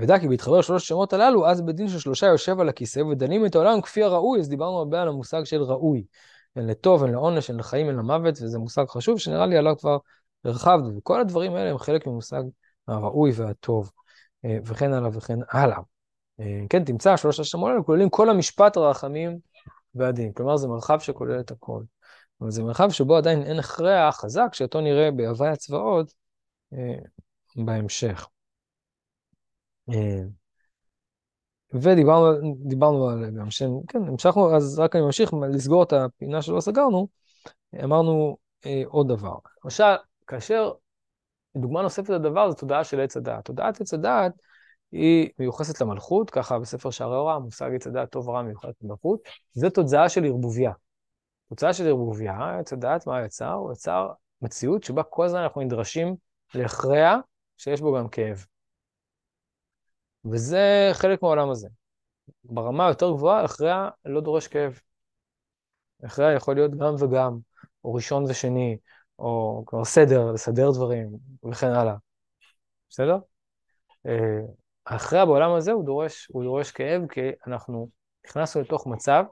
ודע 0.00 0.18
כי 0.18 0.28
בהתחבר 0.28 0.60
שלוש 0.60 0.82
השמות 0.82 1.12
הללו, 1.12 1.48
אז 1.48 1.62
בדין 1.62 1.88
של 1.88 1.98
שלושה 1.98 2.26
יושב 2.26 2.60
על 2.60 2.68
הכיסא 2.68 3.00
ודנים 3.00 3.46
את 3.46 3.54
העולם 3.54 3.80
כפי 3.80 4.02
הראוי, 4.02 4.40
אז 4.40 4.48
דיברנו 4.48 4.78
הרבה 4.78 5.02
על 5.02 5.08
המושג 5.08 5.44
של 5.44 5.62
ראוי. 5.62 6.04
אין 6.56 6.66
לטוב, 6.66 7.02
אין 7.02 7.12
לעונש, 7.12 7.50
אין 7.50 7.58
לחיים, 7.58 7.88
אין 7.88 7.96
למוות, 7.96 8.34
וזה 8.42 8.58
מושג 8.58 8.84
חשוב 8.88 9.18
שנראה 9.18 9.46
לי 9.46 9.56
עליו 9.56 9.76
כבר 9.78 9.98
הרחבנו, 10.44 10.96
וכל 10.96 11.20
הדברים 11.20 11.54
האלה 11.54 11.70
הם 11.70 11.78
חלק 11.78 12.06
ממושג 12.06 12.42
הראוי 12.88 13.32
והטוב, 13.34 13.90
אה, 14.44 14.58
וכן 14.64 14.92
הלאה 14.92 15.10
וכן 15.12 15.38
הלאה. 15.50 15.78
אה, 16.40 16.60
כן, 16.70 16.84
תמצא, 16.84 17.16
שלוש 17.16 17.40
השמות 17.40 17.70
האלה 17.70 17.82
כוללים 17.82 18.10
כל 18.10 18.30
המשפט 18.30 18.76
הרחמים 18.76 19.38
והדין. 19.94 20.32
כלומר, 20.32 20.56
זה 20.56 20.68
מרחב 20.68 20.98
שכולל 21.00 21.40
את 21.40 21.50
הכל. 21.50 21.82
אבל 22.40 22.50
זה 22.50 22.62
מרחב 22.62 22.90
שבו 22.90 23.16
עדיין 23.16 23.42
אין 23.42 23.58
הכרח 23.58 24.20
חזק, 24.20 24.48
שאותו 24.52 24.80
נראה 24.80 25.10
בהווי 25.10 25.48
הצבאות 25.48 26.14
אה, 26.72 26.98
בהמשך. 27.56 28.28
אה, 29.90 30.22
ודיברנו 31.72 33.08
על 33.08 33.30
גם 33.38 33.50
שם, 33.50 33.70
כן, 33.88 33.98
המשכנו, 34.02 34.56
אז 34.56 34.78
רק 34.78 34.96
אני 34.96 35.02
ממשיך 35.02 35.30
לסגור 35.50 35.82
את 35.82 35.92
הפינה 35.92 36.42
שלא 36.42 36.60
סגרנו, 36.60 37.08
אמרנו 37.84 38.36
אה, 38.66 38.82
עוד 38.86 39.08
דבר. 39.08 39.36
למשל, 39.64 39.84
כאשר, 40.26 40.72
דוגמה 41.56 41.82
נוספת 41.82 42.08
לדבר 42.08 42.50
זה 42.50 42.56
תודעה 42.56 42.84
של 42.84 43.00
עץ 43.00 43.16
הדעת. 43.16 43.44
תודעת 43.44 43.80
עץ 43.80 43.94
הדעת 43.94 44.32
היא 44.92 45.30
מיוחסת 45.38 45.80
למלכות, 45.80 46.30
ככה 46.30 46.58
בספר 46.58 46.90
שערי 46.90 47.16
הוראה, 47.16 47.34
המושג 47.34 47.70
עץ 47.74 47.86
הדעת 47.86 48.10
טוב 48.10 48.28
ורע 48.28 48.42
מיוחס 48.42 48.74
למלכות, 48.82 49.20
זה 49.52 49.70
תוצאה 49.70 50.08
של 50.08 50.24
ערבוביה. 50.24 50.72
תוצאה 51.48 51.72
של 51.72 51.86
ערבוביה, 51.86 52.58
עץ 52.58 52.72
הדעת, 52.72 53.06
מה 53.06 53.24
יצר? 53.24 53.52
הוא 53.52 53.72
יצר 53.72 54.08
מציאות 54.42 54.84
שבה 54.84 55.02
כל 55.02 55.24
הזמן 55.24 55.40
אנחנו 55.40 55.60
נדרשים 55.60 56.16
להכרע 56.54 57.16
שיש 57.56 57.80
בו 57.80 57.96
גם 57.96 58.08
כאב. 58.08 58.44
וזה 60.24 60.90
חלק 60.92 61.22
מהעולם 61.22 61.50
הזה. 61.50 61.68
ברמה 62.44 62.86
היותר 62.86 63.10
גבוהה, 63.10 63.44
הכרע 63.44 63.88
לא 64.04 64.20
דורש 64.20 64.48
כאב. 64.48 64.80
הכרע 66.02 66.32
יכול 66.32 66.54
להיות 66.54 66.70
גם 66.70 66.94
וגם, 66.98 67.38
או 67.84 67.94
ראשון 67.94 68.24
ושני, 68.24 68.76
או 69.18 69.62
כבר 69.66 69.84
סדר, 69.84 70.32
לסדר 70.32 70.70
דברים, 70.70 71.10
וכן 71.50 71.66
הלאה. 71.66 71.94
בסדר? 72.90 73.18
ההכרעה 74.86 75.26
בעולם 75.26 75.54
הזה 75.54 75.72
הוא 75.72 75.84
דורש, 75.84 76.26
הוא 76.32 76.44
דורש 76.44 76.70
כאב, 76.70 77.06
כי 77.06 77.20
אנחנו 77.46 77.88
נכנסנו 78.26 78.60
לתוך 78.60 78.86
מצב 78.86 79.24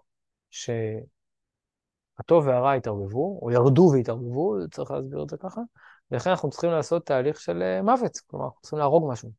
שהטוב 0.51 2.47
והרע 2.47 2.73
התערבבו, 2.73 3.39
או 3.43 3.51
ירדו 3.51 3.91
והתערבבו, 3.95 4.57
צריך 4.71 4.91
להסביר 4.91 5.23
את 5.23 5.29
זה 5.29 5.37
ככה, 5.37 5.61
ולכן 6.11 6.31
אנחנו 6.31 6.51
צריכים 6.51 6.71
לעשות 6.71 7.07
תהליך 7.07 7.41
של 7.41 7.63
אה, 7.63 7.83
מוות, 7.83 8.19
כלומר, 8.27 8.45
אנחנו 8.47 8.61
צריכים 8.61 8.79
להרוג 8.79 9.13
משהו. 9.13 9.31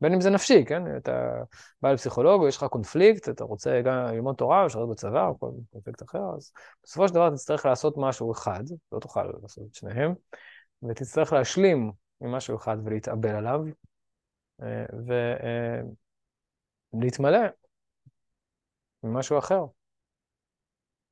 בין 0.00 0.14
אם 0.14 0.20
זה 0.20 0.30
נפשי, 0.30 0.64
כן? 0.64 0.96
אתה 0.96 1.42
בא 1.82 1.92
לפסיכולוג 1.92 2.42
ויש 2.42 2.56
לך 2.56 2.64
קונפליקט, 2.64 3.28
אתה 3.28 3.44
רוצה 3.44 3.80
גם 3.84 3.92
ללמוד 3.92 4.36
תורה 4.36 4.60
או 4.60 4.66
לשרת 4.66 4.88
בצבא 4.88 5.26
או 5.28 5.38
כל 5.38 5.50
קונפליקט 5.72 6.02
אחר, 6.02 6.22
אז 6.36 6.52
בסופו 6.84 7.08
של 7.08 7.14
דבר 7.14 7.30
תצטרך 7.30 7.66
לעשות 7.66 7.94
משהו 7.96 8.32
אחד, 8.32 8.64
לא 8.92 8.98
תוכל 8.98 9.24
לעשות 9.42 9.64
את 9.70 9.74
שניהם, 9.74 10.14
ותצטרך 10.88 11.32
להשלים 11.32 11.92
עם 12.20 12.32
משהו 12.32 12.56
אחד 12.56 12.76
ולהתאבל 12.84 13.34
עליו, 13.34 13.60
ולהתמלא 16.92 17.38
ממשהו 19.02 19.38
אחר. 19.38 19.64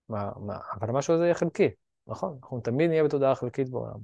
מה, 0.08 0.30
מה, 0.36 0.58
אבל 0.72 0.88
המשהו 0.88 1.14
הזה 1.14 1.24
יהיה 1.24 1.34
חלקי, 1.34 1.68
נכון? 2.06 2.38
אנחנו 2.42 2.60
תמיד 2.60 2.90
נהיה 2.90 3.04
בתודעה 3.04 3.34
חלקית 3.34 3.68
בעולם. 3.68 4.00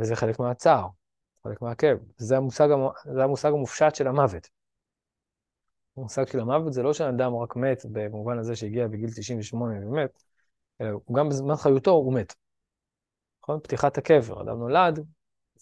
וזה 0.00 0.16
חלק 0.16 0.38
מהצער, 0.38 0.88
חלק 1.44 1.62
מהכאב. 1.62 1.98
זה 2.16 2.36
המושג, 2.36 2.68
זה 3.14 3.24
המושג 3.24 3.48
המופשט 3.48 3.94
של 3.94 4.06
המוות. 4.06 4.48
המושג 5.96 6.26
של 6.26 6.40
המוות 6.40 6.72
זה 6.72 6.82
לא 6.82 6.92
שאדם 6.92 7.36
רק 7.36 7.56
מת 7.56 7.86
במובן 7.92 8.38
הזה 8.38 8.56
שהגיע 8.56 8.88
בגיל 8.88 9.10
98 9.10 9.88
ומת, 9.88 10.22
אלא 10.80 10.98
גם 11.16 11.28
בזמן 11.28 11.56
חיותו 11.56 11.90
הוא 11.90 12.14
מת. 12.14 12.34
נכון? 13.42 13.60
פתיחת 13.60 13.98
הקבר, 13.98 14.42
אדם 14.42 14.58
נולד, 14.58 15.06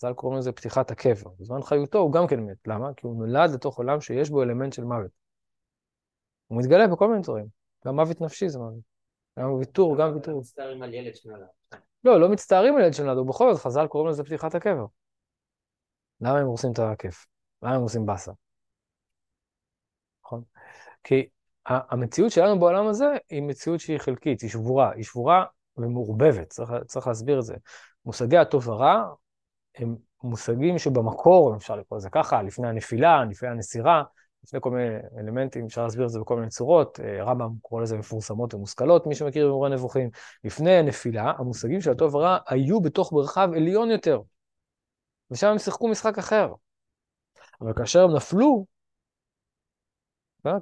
חז"ל 0.00 0.12
קוראים 0.12 0.38
לזה 0.38 0.52
פתיחת 0.52 0.90
הקבר. 0.90 1.30
בזמן 1.40 1.62
חיותו 1.62 1.98
הוא 1.98 2.12
גם 2.12 2.26
כן 2.26 2.40
מת. 2.40 2.66
למה? 2.66 2.94
כי 2.94 3.06
הוא 3.06 3.26
נולד 3.26 3.50
לתוך 3.50 3.78
עולם 3.78 4.00
שיש 4.00 4.30
בו 4.30 4.42
אלמנט 4.42 4.72
של 4.72 4.84
מוות. 4.84 5.10
הוא 6.46 6.58
מתגלה 6.58 6.86
בכל 6.88 7.08
מיני 7.08 7.22
דברים. 7.22 7.46
גם 7.86 7.96
מוות 7.96 8.20
נפשי 8.20 8.48
זה 8.48 8.58
מוות. 8.58 8.80
גם 9.38 9.52
ויתור, 9.52 9.98
גם 9.98 10.14
ויתור. 10.14 10.34
לא 10.34 10.40
מצטערים 10.40 10.82
על 10.82 10.94
ילד 10.94 11.14
שנולד. 11.14 11.46
לא, 12.04 12.20
לא 12.20 12.28
מצטערים 12.28 12.76
על 12.76 12.82
ילד 12.82 12.94
שנולד, 12.94 13.18
ובכל 13.18 13.54
זאת 13.54 13.62
חז"ל 13.62 13.86
קוראים 13.86 14.10
לזה 14.10 14.24
פתיחת 14.24 14.54
הקבר. 14.54 14.86
למה 16.20 16.38
הם 16.38 16.46
עושים 16.46 16.72
את 16.72 16.78
הכיף? 16.78 17.26
למה 17.62 17.74
הם 17.74 17.82
עושים 17.82 18.06
באסה? 18.06 18.32
נכון? 20.24 20.42
כי 21.04 21.28
המציאות 21.66 22.32
שלנו 22.32 22.60
בעולם 22.60 22.86
הזה 22.86 23.06
היא 23.30 23.42
מציאות 23.42 23.80
שהיא 23.80 23.98
חלקית, 23.98 24.40
היא 24.40 24.50
שבורה, 24.50 24.92
היא 24.92 25.04
שבורה 25.04 25.44
ומעורבבת, 25.76 26.48
צריך, 26.48 26.70
צריך 26.86 27.06
להסביר 27.06 27.38
את 27.38 27.44
זה. 27.44 27.54
מושגי 28.04 28.36
הטוב 28.36 28.68
ורע 28.68 29.04
הם 29.80 29.96
מושגים 30.22 30.78
שבמקור, 30.78 31.56
אפשר 31.56 31.76
לקרוא 31.76 31.98
לזה 31.98 32.10
ככה, 32.10 32.42
לפני 32.42 32.68
הנפילה, 32.68 33.24
לפני 33.24 33.48
הנסירה, 33.48 34.02
לפני 34.44 34.60
כל 34.62 34.70
מיני 34.70 34.96
אלמנטים, 35.18 35.66
אפשר 35.66 35.82
להסביר 35.82 36.04
את 36.04 36.10
זה 36.10 36.20
בכל 36.20 36.36
מיני 36.36 36.48
צורות, 36.48 37.00
אה, 37.00 37.24
רמב"ם 37.24 37.50
קורא 37.62 37.82
לזה 37.82 37.98
מפורסמות 37.98 38.54
ומושכלות, 38.54 39.06
מי 39.06 39.14
שמכיר 39.14 39.48
במורה 39.48 39.68
נבוכים. 39.68 40.10
לפני 40.44 40.70
הנפילה, 40.70 41.32
המושגים 41.38 41.80
של 41.80 41.90
הטוב 41.90 42.14
ורע 42.14 42.38
היו 42.48 42.80
בתוך 42.80 43.12
מרחב 43.12 43.48
עליון 43.56 43.90
יותר, 43.90 44.20
ושם 45.30 45.46
הם 45.46 45.58
שיחקו 45.58 45.88
משחק 45.88 46.18
אחר. 46.18 46.52
אבל 47.60 47.72
כאשר 47.72 48.04
הם 48.04 48.16
נפלו, 48.16 48.66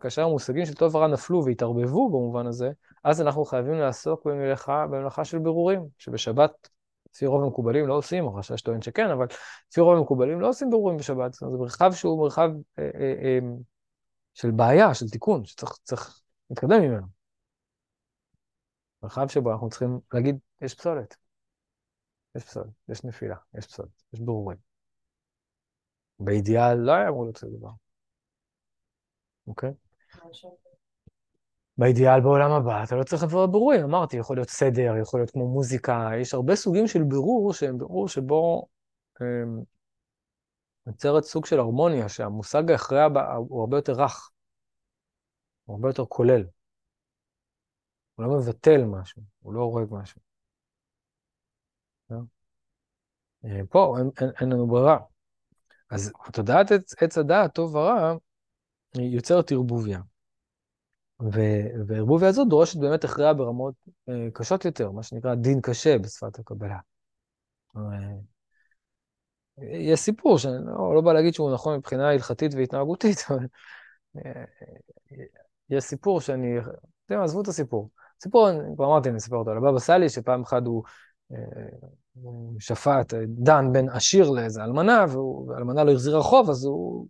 כאשר 0.01 0.23
המושגים 0.23 0.67
של 0.67 0.75
טוב 0.75 0.95
ורע 0.95 1.07
נפלו 1.07 1.45
והתערבבו 1.45 2.09
במובן 2.09 2.47
הזה, 2.47 2.71
אז 3.05 3.21
אנחנו 3.21 3.45
חייבים 3.45 3.75
לעסוק 3.75 4.27
במלאכה, 4.27 4.87
במלאכה 4.87 5.25
של 5.25 5.39
בירורים, 5.39 5.81
שבשבת, 5.99 6.69
לפי 7.19 7.27
רוב 7.27 7.45
המקובלים 7.45 7.87
לא 7.87 7.95
עושים, 7.95 8.25
או 8.25 8.33
חשש 8.33 8.63
טוען 8.63 8.83
שכן, 8.83 9.11
אבל 9.11 9.27
לפי 9.71 9.81
רוב 9.81 9.99
המקובלים 9.99 10.41
לא 10.41 10.49
עושים 10.49 10.71
בירורים 10.71 10.97
בשבת. 10.97 11.33
זה 11.33 11.47
מרחב 11.47 11.93
שהוא 11.93 12.23
מרחב 12.23 12.51
אה, 12.79 12.91
אה, 12.95 13.15
אה, 13.23 13.39
של 14.35 14.51
בעיה, 14.51 14.95
של 14.95 15.09
תיקון, 15.09 15.45
שצריך 15.45 16.21
להתקדם 16.51 16.83
ממנו. 16.83 17.07
מרחב 19.03 19.29
שבו 19.29 19.53
אנחנו 19.53 19.69
צריכים 19.69 20.01
להגיד, 20.13 20.39
יש 20.61 20.75
פסולת. 20.75 21.17
יש 22.35 22.45
פסולת, 22.45 22.73
יש 22.89 23.05
נפילה, 23.05 23.37
יש 23.59 23.67
פסולת, 23.67 24.03
יש 24.13 24.21
בירורים. 24.21 24.59
באידיאל 26.19 26.75
לא 26.75 26.93
היה 26.93 27.09
אמור 27.09 27.25
להיות 27.25 27.39
כזה 27.39 27.57
דבר. 27.59 27.71
אוקיי? 29.47 29.71
באידיאל 31.79 32.21
בעולם 32.21 32.51
הבא 32.51 32.85
אתה 32.85 32.97
לא 32.97 33.05
צריך 33.05 33.23
לבוא 33.23 33.47
בבירורים, 33.47 33.85
אמרתי, 33.85 34.17
יכול 34.17 34.37
להיות 34.37 34.49
סדר, 34.49 34.97
יכול 35.03 35.21
להיות 35.21 35.31
כמו 35.31 35.49
מוזיקה, 35.49 36.11
יש 36.21 36.35
הרבה 36.35 36.57
סוגים 36.57 36.87
של 36.87 37.03
בירור 37.03 37.53
שהם 37.53 37.79
בירור 37.79 38.09
שבו 38.09 38.67
הם, 39.21 39.63
יוצרת 40.87 41.25
סוג 41.25 41.47
של 41.47 41.59
הרמוניה, 41.59 42.09
שהמושג 42.09 42.63
בה 43.13 43.35
הוא 43.35 43.61
הרבה 43.61 43.77
יותר 43.77 43.93
רך, 43.93 44.31
הוא 45.65 45.77
הרבה 45.77 45.89
יותר 45.89 46.05
כולל. 46.05 46.45
הוא 48.15 48.27
לא 48.27 48.39
מבטל 48.39 48.85
משהו, 48.85 49.23
הוא 49.39 49.55
לא 49.55 49.61
הורג 49.61 49.87
משהו. 49.91 50.21
אה, 53.45 53.61
פה 53.71 53.97
אין, 53.99 54.11
אין, 54.21 54.31
אין 54.41 54.53
לנו 54.53 54.67
ברירה. 54.67 54.99
אז 55.91 56.13
תודעת 56.33 56.67
עץ 57.03 57.19
הדעת, 57.19 57.55
טוב 57.55 57.75
ורע, 57.75 58.15
יוצרת 58.95 59.53
ערבוביה. 59.53 60.01
והערבוביה 61.21 62.29
הזאת 62.29 62.49
דורשת 62.49 62.79
באמת 62.79 63.05
הכרעה 63.05 63.35
ברמות 63.35 63.75
אה, 64.09 64.29
קשות 64.33 64.65
יותר, 64.65 64.91
מה 64.91 65.03
שנקרא 65.03 65.35
דין 65.35 65.61
קשה 65.61 65.99
בשפת 65.99 66.39
הקבלה. 66.39 66.79
אה, 67.77 67.83
יש 69.59 70.01
סיפור 70.01 70.39
שאני 70.39 70.55
לא, 70.67 70.95
לא 70.95 71.01
בא 71.01 71.13
להגיד 71.13 71.35
שהוא 71.35 71.55
נכון 71.55 71.77
מבחינה 71.77 72.11
הלכתית 72.11 72.55
והתנהגותית, 72.55 73.19
אבל 73.31 73.47
אה, 74.17 74.45
יש 75.71 75.85
סיפפור 75.85 76.21
שאני, 76.21 76.59
אתם 77.07 77.21
עזבו 77.21 77.41
את 77.41 77.49
הסיפור. 77.49 77.91
סיפור, 78.23 78.49
כבר 78.77 78.87
אמרתי, 78.87 79.09
אני 79.09 79.19
אספר 79.19 79.37
אותו, 79.37 79.51
על 79.51 79.57
הבבא 79.57 79.79
סאלי, 79.79 80.09
שפעם 80.09 80.43
אחת 80.43 80.63
הוא 80.67 80.83
שפט, 82.59 83.15
דן 83.29 83.73
בין 83.73 83.89
עשיר 83.89 84.31
לאיזה 84.31 84.65
אלמנה, 84.65 85.05
והאלמנה 85.49 85.85
לא 85.85 85.93
החזירה 85.93 86.23
חוב, 86.23 86.51
אז 86.51 86.65
הוא 86.65 87.07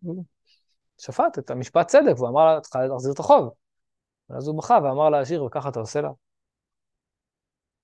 שפט 0.99 1.38
את 1.38 1.50
המשפט 1.50 1.87
צדק, 1.87 2.12
והוא 2.17 2.29
אמר 2.29 2.55
לה, 2.55 2.61
צריכה 2.61 2.87
להחזיר 2.87 3.12
את 3.12 3.19
החוב. 3.19 3.50
ואז 4.31 4.49
הוא 4.49 4.59
בכה 4.59 4.79
ואמר 4.85 5.09
לעשיר, 5.11 5.45
וככה 5.45 5.69
אתה 5.69 5.81
עושה 5.81 6.01
לה? 6.01 6.11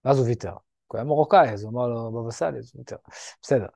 ואז 0.05 0.19
הוא 0.19 0.27
ויתר. 0.27 0.55
הוא 0.87 0.99
היה 0.99 1.05
מרוקאי, 1.05 1.51
אז 1.51 1.63
הוא 1.63 1.73
אמר 1.73 1.87
לו, 1.87 2.13
בבא 2.13 2.31
סאלי, 2.31 2.59
אז 2.59 2.71
הוא 2.75 2.79
ויתר. 2.79 2.97
בסדר. 3.43 3.67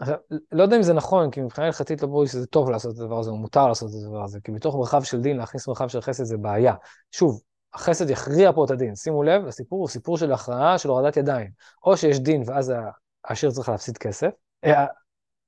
עכשיו, 0.00 0.16
לא 0.52 0.62
יודע 0.62 0.76
אם 0.76 0.82
זה 0.82 0.92
נכון, 0.92 1.30
כי 1.30 1.40
מבחינה 1.40 1.66
הלכתית 1.66 2.02
לא 2.02 2.08
ברור 2.08 2.26
שזה 2.26 2.46
טוב 2.46 2.70
לעשות 2.70 2.94
את 2.94 3.00
הדבר 3.00 3.18
הזה, 3.18 3.30
או 3.30 3.36
מותר 3.36 3.68
לעשות 3.68 3.90
את 3.90 3.94
הדבר 3.94 4.24
הזה, 4.24 4.40
כי 4.44 4.52
בתוך 4.52 4.76
מרחב 4.76 5.02
של 5.02 5.20
דין, 5.20 5.36
להכניס 5.36 5.68
מרחב 5.68 5.88
של 5.88 6.00
חסד 6.00 6.24
זה 6.24 6.36
בעיה. 6.36 6.74
שוב, 7.10 7.42
החסד 7.74 8.10
יכריע 8.10 8.52
פה 8.52 8.64
את 8.64 8.70
הדין. 8.70 8.94
שימו 8.94 9.22
לב, 9.22 9.46
הסיפור 9.46 9.80
הוא 9.80 9.88
סיפור 9.88 10.18
של 10.18 10.32
הכרעה 10.32 10.78
של 10.78 10.88
הורדת 10.88 11.16
ידיים. 11.16 11.50
או 11.84 11.96
שיש 11.96 12.18
דין 12.18 12.42
ואז 12.46 12.72
העשיר 13.24 13.50
צריך 13.50 13.68
להפסיד 13.68 13.98
כסף, 13.98 14.30
אה, 14.64 14.86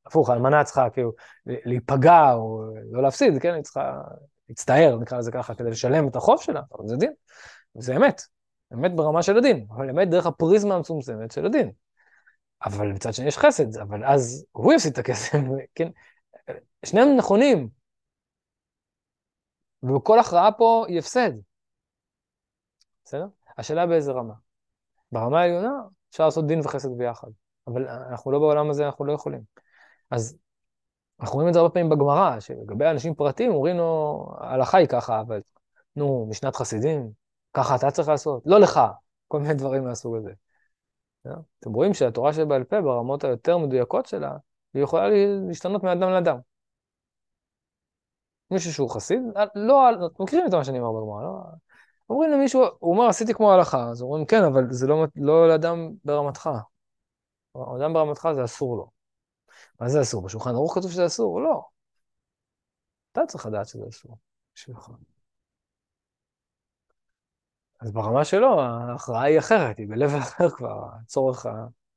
הפוך, 0.07 0.31
האלמנה 0.31 0.65
צריכה 0.65 0.91
כאילו 0.91 1.13
להיפגע 1.47 2.33
או 2.33 2.65
לא 2.91 3.03
להפסיד, 3.03 3.39
כן? 3.41 3.55
היא 3.55 3.63
צריכה 3.63 4.01
להצטער, 4.49 4.99
נקרא 5.01 5.19
לזה 5.19 5.33
ככה, 5.33 5.55
כדי 5.55 5.71
לשלם 5.71 6.09
את 6.09 6.17
החוב 6.17 6.43
שלה, 6.43 6.61
אבל 6.73 6.89
זה 6.89 6.97
דין. 6.97 7.13
וזה 7.77 7.97
אמת, 7.97 8.23
אמת 8.73 8.97
ברמה 8.97 9.23
של 9.23 9.39
הדין, 9.39 9.67
אבל 9.71 9.91
אמת 9.91 10.11
דרך 10.11 10.27
הפריזמה 10.27 10.75
המצומצמת 10.75 11.31
של 11.31 11.47
הדין. 11.47 11.73
אבל 12.65 12.93
מצד 12.93 13.15
שני 13.15 13.27
יש 13.27 13.39
חסד, 13.39 13.77
אבל 13.77 14.05
אז 14.05 14.47
הוא 14.53 14.73
יפסיד 14.73 14.93
את 14.93 14.99
הכסף, 14.99 15.39
כן? 15.75 15.89
שניהם 16.85 17.17
נכונים. 17.17 17.69
וכל 19.83 20.19
הכרעה 20.19 20.53
פה 20.53 20.85
היא 20.89 20.99
הפסד. 20.99 21.31
בסדר? 23.05 23.27
השאלה 23.59 23.87
באיזה 23.87 24.13
רמה. 24.13 24.35
ברמה 25.13 25.41
העליונה 25.41 25.73
אפשר 26.11 26.25
לעשות 26.25 26.47
דין 26.47 26.61
וחסד 26.61 26.89
ביחד, 26.99 27.29
אבל 27.67 27.89
אנחנו 27.89 28.33
לא 28.33 28.39
בעולם 28.39 28.71
הזה, 28.71 28.87
אנחנו 28.87 29.05
לא 29.05 29.13
יכולים. 29.13 29.41
אז 30.11 30.39
אנחנו 31.21 31.35
רואים 31.35 31.49
את 31.49 31.55
זה 31.55 31.59
הרבה 31.61 31.71
פעמים 31.73 31.91
בגמרא, 31.91 32.41
שלגבי 32.41 32.91
אנשים 32.91 33.15
פרטיים 33.15 33.53
אומרים 33.53 33.77
לו, 33.77 34.27
ההלכה 34.39 34.79
היא 34.79 34.89
ככה, 34.89 35.21
אבל 35.21 35.41
נו, 35.97 36.27
משנת 36.31 36.57
חסידים, 36.57 37.11
ככה 37.55 37.75
אתה 37.75 37.91
צריך 37.91 38.09
לעשות, 38.09 38.43
לא 38.47 38.61
לך, 38.61 38.81
כל 39.29 39.41
מיני 39.41 39.55
דברים 39.55 39.85
מהסוג 39.85 40.17
הזה. 40.17 40.33
אתם 41.61 41.73
רואים 41.73 41.95
שהתורה 41.95 42.33
שבעל 42.33 42.65
פה, 42.65 42.81
ברמות 42.81 43.25
היותר 43.25 43.59
מדויקות 43.59 44.07
שלה, 44.07 44.37
היא 44.75 44.83
יכולה 44.83 45.09
להשתנות 45.49 45.83
מאדם 45.83 46.11
לאדם. 46.11 46.39
מישהו 48.51 48.73
שהוא 48.73 48.91
חסיד, 48.91 49.23
לא, 49.55 49.91
אתם 50.07 50.23
מכירים 50.23 50.47
את 50.47 50.55
מה 50.55 50.65
שאני 50.65 50.81
אומר 50.81 51.01
בגמרא, 51.01 51.23
לא? 51.23 51.41
אומרים 52.11 52.31
למישהו, 52.33 52.65
הוא 52.79 52.95
אומר, 52.95 53.09
עשיתי 53.09 53.35
כמו 53.35 53.53
ההלכה, 53.53 53.89
אז 53.91 54.03
אומרים, 54.03 54.27
כן, 54.27 54.45
אבל 54.45 54.67
זה 54.71 54.87
לא, 54.87 55.05
לא 55.17 55.49
לאדם 55.49 55.91
ברמתך. 56.05 56.51
אדם 57.57 57.93
ברמתך 57.93 58.29
זה 58.35 58.45
אסור 58.45 58.77
לו. 58.77 58.94
מה 59.81 59.89
זה 59.89 60.03
אסור? 60.03 60.23
בשולחן 60.23 60.51
ערוך 60.51 60.79
כתוב 60.79 60.91
שזה 60.91 61.07
אסור? 61.07 61.41
לא. 61.41 61.63
אתה 63.13 63.21
צריך 63.27 63.47
לדעת 63.47 63.69
שזה 63.69 63.85
אסור. 63.89 64.19
בשבילך. 64.55 64.91
אז 67.81 67.93
ברמה 67.93 68.25
שלו, 68.25 68.61
ההכרעה 68.61 69.23
היא 69.23 69.39
אחרת, 69.39 69.79
היא 69.79 69.89
בלב 69.89 70.11
אחר 70.15 70.51
כבר, 70.51 70.89
הצורך 71.03 71.47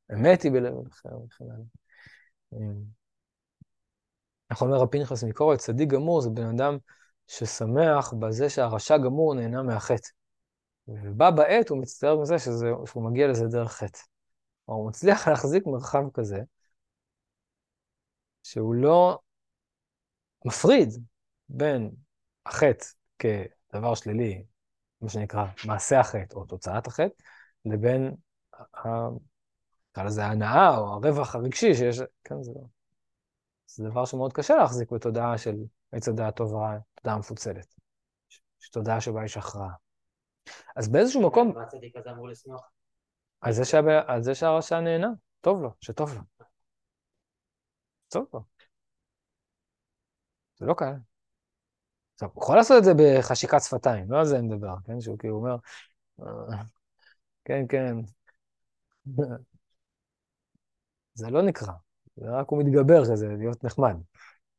האמת 0.09 0.41
היא 0.41 0.51
בלב 0.51 0.73
אחר 0.91 1.17
וכן 1.25 1.45
הלאה. 1.45 2.73
איך 4.51 4.61
אומר 4.61 4.83
הפנחס 4.83 5.23
מקורת, 5.23 5.59
צדיק 5.59 5.89
גמור 5.89 6.21
זה 6.21 6.29
בן 6.29 6.47
אדם 6.47 6.77
ששמח 7.27 8.13
בזה 8.19 8.49
שהרשע 8.49 8.97
גמור 8.97 9.35
נהנה 9.35 9.63
מהחטא. 9.63 10.09
ובא 10.87 11.31
בעת 11.31 11.69
הוא 11.69 11.81
מצטער 11.81 12.19
מזה 12.21 12.39
שזה, 12.39 12.71
שהוא 12.85 13.03
מגיע 13.03 13.27
לזה 13.27 13.47
דרך 13.47 13.71
חטא. 13.71 13.99
הוא 14.65 14.89
מצליח 14.89 15.27
להחזיק 15.27 15.67
מרחב 15.67 16.03
כזה, 16.13 16.41
שהוא 18.47 18.75
לא 18.75 19.19
מפריד 20.45 20.89
בין 21.49 21.91
החטא 22.45 22.85
כדבר 23.19 23.95
שלילי, 23.95 24.43
מה 25.01 25.09
שנקרא 25.09 25.45
מעשה 25.65 25.99
החטא 25.99 26.35
או 26.35 26.45
תוצאת 26.45 26.87
החטא, 26.87 27.23
לבין, 27.65 28.15
נקרא 29.91 30.03
לזה 30.05 30.25
ההנאה 30.25 30.77
או 30.77 30.93
הרווח 30.93 31.35
הרגשי 31.35 31.73
שיש, 31.73 31.99
כן, 32.23 32.43
זה, 32.43 32.51
זה 33.67 33.89
דבר 33.89 34.05
שמאוד 34.05 34.33
קשה 34.33 34.55
להחזיק 34.55 34.91
בתודעה 34.91 35.37
של 35.37 35.55
עץ 35.91 36.07
הדעת 36.07 36.35
טוב 36.35 36.53
ורע, 36.53 36.77
תודעה 36.95 37.17
מפוצלת. 37.17 37.75
תודעה 38.71 39.01
שבה 39.01 39.25
יש 39.25 39.37
הכרעה. 39.37 39.73
אז 40.75 40.89
באיזשהו 40.89 41.27
מקום... 41.27 41.51
מה 41.55 41.63
הצדיק 41.63 41.95
הזה 41.95 42.11
אמור 42.11 42.27
לשמוח? 42.27 42.69
על 43.41 44.21
זה 44.21 44.35
שהרשע 44.35 44.79
נהנה, 44.79 45.09
טוב 45.41 45.61
לו, 45.61 45.69
שטוב 45.81 46.13
לו. 46.13 46.36
טוב. 48.09 48.45
זה 50.59 50.65
לא 50.65 50.73
קל. 50.73 50.93
עכשיו, 52.13 52.29
הוא 52.33 52.43
יכול 52.43 52.55
לעשות 52.55 52.77
את 52.79 52.83
זה 52.83 52.91
בחשיקת 52.97 53.61
שפתיים, 53.61 54.11
לא 54.11 54.19
על 54.19 54.25
זה 54.25 54.37
אני 54.39 54.47
מדבר, 54.47 54.75
כן? 54.85 55.01
שהוא 55.01 55.17
כאילו 55.17 55.35
אומר, 55.35 55.55
אה, 56.21 56.25
כן, 57.45 57.65
כן. 57.69 57.97
זה 61.13 61.29
לא 61.29 61.41
נקרא, 61.41 61.73
זה 62.15 62.25
רק 62.31 62.49
הוא 62.49 62.59
מתגבר 62.63 63.05
כזה, 63.05 63.27
להיות 63.37 63.63
נחמד. 63.63 63.95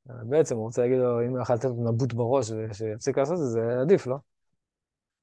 בעצם 0.07 0.57
הוא 0.57 0.65
רוצה 0.65 0.83
להגיד 0.83 0.99
לו, 0.99 1.23
אם 1.27 1.37
אכלת 1.41 1.65
נבוט 1.65 2.13
בראש 2.13 2.51
ושיפסיק 2.51 3.19
לעשות 3.19 3.35
את 3.35 3.39
זה, 3.41 3.47
זה 3.51 3.81
עדיף, 3.81 4.07
לא? 4.07 4.19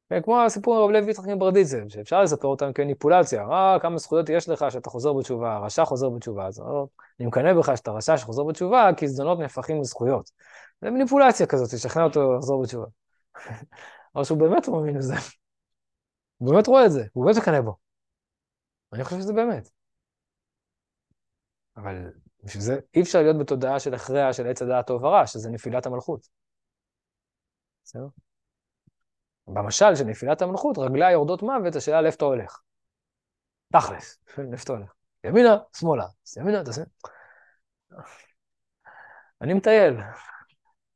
כן, 0.09 0.21
כמו 0.21 0.41
הסיפור 0.41 0.75
עם 0.75 0.83
רב 0.83 0.89
לוי 0.89 1.11
יצחק 1.11 1.27
מברדיצב, 1.27 1.89
שאפשר 1.89 2.21
לספר 2.21 2.47
אותם 2.47 2.73
כניפולציה, 2.73 3.43
אה, 3.43 3.77
כמה 3.81 3.97
זכויות 3.97 4.29
יש 4.29 4.49
לך 4.49 4.65
שאתה 4.69 4.89
חוזר 4.89 5.13
בתשובה, 5.13 5.57
רשע 5.57 5.85
חוזר 5.85 6.09
בתשובה, 6.09 6.47
אז 6.47 6.61
אני 7.19 7.27
מקנא 7.27 7.53
בך 7.53 7.77
שאתה 7.77 7.91
רשע 7.91 8.17
שחוזר 8.17 8.43
בתשובה, 8.43 8.89
כי 8.97 9.07
זדונות 9.07 9.39
נהפכים 9.39 9.79
לזכויות. 9.81 10.31
זה 10.81 10.89
מניפולציה 10.89 11.47
כזאת, 11.47 11.73
לשכנע 11.73 12.03
אותו 12.03 12.33
לחזור 12.33 12.63
בתשובה. 12.63 12.85
אבל 14.15 14.23
שהוא 14.23 14.37
באמת 14.37 14.67
מאמין 14.67 14.97
בזה. 14.97 15.13
הוא 16.37 16.53
באמת 16.53 16.67
רואה 16.67 16.85
את 16.85 16.91
זה, 16.91 17.05
הוא 17.13 17.25
באמת 17.25 17.37
מקנא 17.37 17.61
בו. 17.61 17.75
אני 18.93 19.03
חושב 19.03 19.19
שזה 19.19 19.33
באמת. 19.33 19.69
אבל 21.77 22.11
בשביל 22.43 22.63
זה 22.63 22.79
אי 22.95 23.01
אפשר 23.01 23.21
להיות 23.21 23.37
בתודעה 23.39 23.79
של 23.79 23.93
הכרע 23.93 24.33
של 24.33 24.47
עץ 24.47 24.61
הדעת 24.61 24.87
טוב 24.87 25.03
ורע, 25.03 25.27
שזה 25.27 25.49
נפילת 25.49 25.85
המלכות. 25.85 26.27
בסדר? 27.83 28.07
במשל 29.47 29.95
של 29.95 30.03
נפילת 30.03 30.41
המלכות, 30.41 30.77
רגליה 30.77 31.11
יורדות 31.11 31.41
מוות, 31.43 31.75
השאלה 31.75 32.01
לאיפה 32.01 32.15
אתה 32.15 32.25
הולך. 32.25 32.59
תכלס, 33.73 34.17
לאיפה 34.37 34.63
אתה 34.63 34.73
הולך? 34.73 34.93
ימינה, 35.23 35.57
שמאלה, 35.77 36.05
ימינה, 36.37 36.63
תעשה... 36.63 36.81
אני 39.41 39.53
מטייל. 39.53 39.93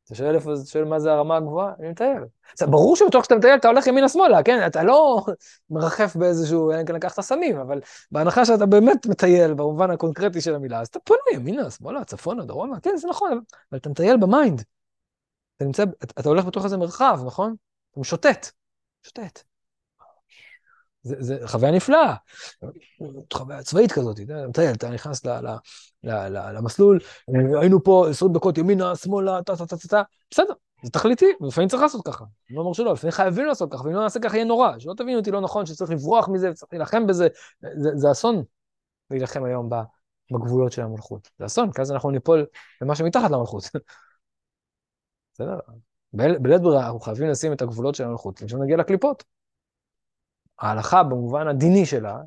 אתה 0.05 0.15
שואל 0.15 0.35
איפה, 0.35 0.53
אתה 0.53 0.65
שואל 0.65 0.85
מה 0.85 0.99
זה 0.99 1.11
הרמה 1.11 1.37
הגבוהה? 1.37 1.73
אני 1.79 1.89
מטייל. 1.89 2.23
זה 2.57 2.67
ברור 2.67 2.95
שבתוך 2.95 3.23
שאתה 3.23 3.35
מטייל 3.35 3.55
אתה 3.55 3.67
הולך 3.67 3.87
ימינה-שמאלה, 3.87 4.43
כן? 4.43 4.67
אתה 4.67 4.83
לא 4.83 5.25
מרחף 5.69 6.15
באיזשהו, 6.15 6.71
אין 6.71 6.85
כאן 6.85 6.95
לקחת 6.95 7.21
סמים, 7.21 7.57
אבל 7.57 7.81
בהנחה 8.11 8.45
שאתה 8.45 8.65
באמת 8.65 9.05
מטייל 9.05 9.53
במובן 9.53 9.91
הקונקרטי 9.91 10.41
של 10.41 10.55
המילה, 10.55 10.79
אז 10.81 10.87
אתה 10.87 10.99
פונה 10.99 11.19
ימינה, 11.33 11.71
שמאלה, 11.71 12.03
צפונה, 12.03 12.45
דרומה, 12.45 12.79
כן, 12.79 12.97
זה 12.97 13.07
נכון, 13.07 13.31
אבל 13.71 13.79
אתה 13.79 13.89
מטייל 13.89 14.17
ב 14.17 14.25
mind. 14.25 14.63
אתה 15.57 15.65
נמצא, 15.65 15.83
אתה 16.03 16.29
הולך 16.29 16.45
בתוך 16.45 16.63
איזה 16.63 16.77
מרחב, 16.77 17.19
נכון? 17.25 17.55
אתה 17.91 17.99
משוטט, 17.99 18.51
שוטט. 19.03 19.43
זה, 21.03 21.15
זה 21.19 21.47
חוויה 21.47 21.71
נפלאה, 21.71 22.15
חוויה 23.33 23.63
צבאית 23.63 23.91
כזאת, 23.91 24.19
אתה 24.19 24.47
מטייל, 24.47 24.71
אתה 24.71 24.89
נכנס 24.89 25.25
ל, 25.25 25.29
ל, 25.29 25.47
ל, 26.03 26.11
ל, 26.11 26.57
למסלול, 26.57 26.99
היינו 27.61 27.83
פה 27.83 28.05
20 28.09 28.33
דקות 28.33 28.57
ימינה, 28.57 28.95
שמאלה, 28.95 29.43
טה 29.43 29.55
טה 29.55 29.65
טה 29.65 29.77
טה 29.77 29.87
טה, 29.87 30.01
בסדר, 30.31 30.53
זה 30.83 30.91
תכליתי, 30.91 31.25
ולפעמים 31.41 31.69
צריך 31.69 31.81
לעשות 31.81 32.05
ככה, 32.07 32.23
אני 32.49 32.55
לא 32.57 32.61
אומר 32.61 32.73
שלא, 32.73 32.93
לפעמים 32.93 33.11
חייבים 33.11 33.45
לעשות 33.45 33.71
ככה, 33.73 33.83
ואם 33.83 33.93
לא 33.93 34.01
נעשה 34.03 34.19
ככה 34.19 34.35
יהיה 34.35 34.45
נורא, 34.45 34.79
שלא 34.79 34.93
תבינו 34.97 35.19
אותי 35.19 35.31
לא 35.31 35.41
נכון, 35.41 35.65
שצריך 35.65 35.91
לברוח 35.91 36.29
מזה 36.29 36.51
וצריך 36.51 36.73
להילחם 36.73 37.07
בזה, 37.07 37.27
זה, 37.61 37.89
זה 37.95 38.11
אסון 38.11 38.43
להילחם 39.11 39.43
היום 39.43 39.69
בגבולות 40.31 40.71
של 40.71 40.81
המלכות, 40.81 41.29
זה 41.39 41.45
אסון, 41.45 41.71
כי 41.71 41.81
אז 41.81 41.91
אנחנו 41.91 42.11
ניפול 42.11 42.45
למה 42.81 42.95
שמתחת 42.95 43.31
למלכות. 43.31 43.63
בסדר? 45.33 45.59
בלית 46.13 46.61
ברירה 46.61 46.85
אנחנו 46.85 46.99
חייבים 46.99 47.29
לשים 47.29 47.53
את 47.53 47.61
הגבולות 47.61 47.95
של 47.95 48.03
המלכות, 48.03 48.41
ושם 48.43 48.63
נגיע 48.63 48.77
לקליפות. 48.77 49.23
ההלכה 50.59 51.03
במובן 51.03 51.47
הדיני 51.47 51.85
שלה, 51.85 52.17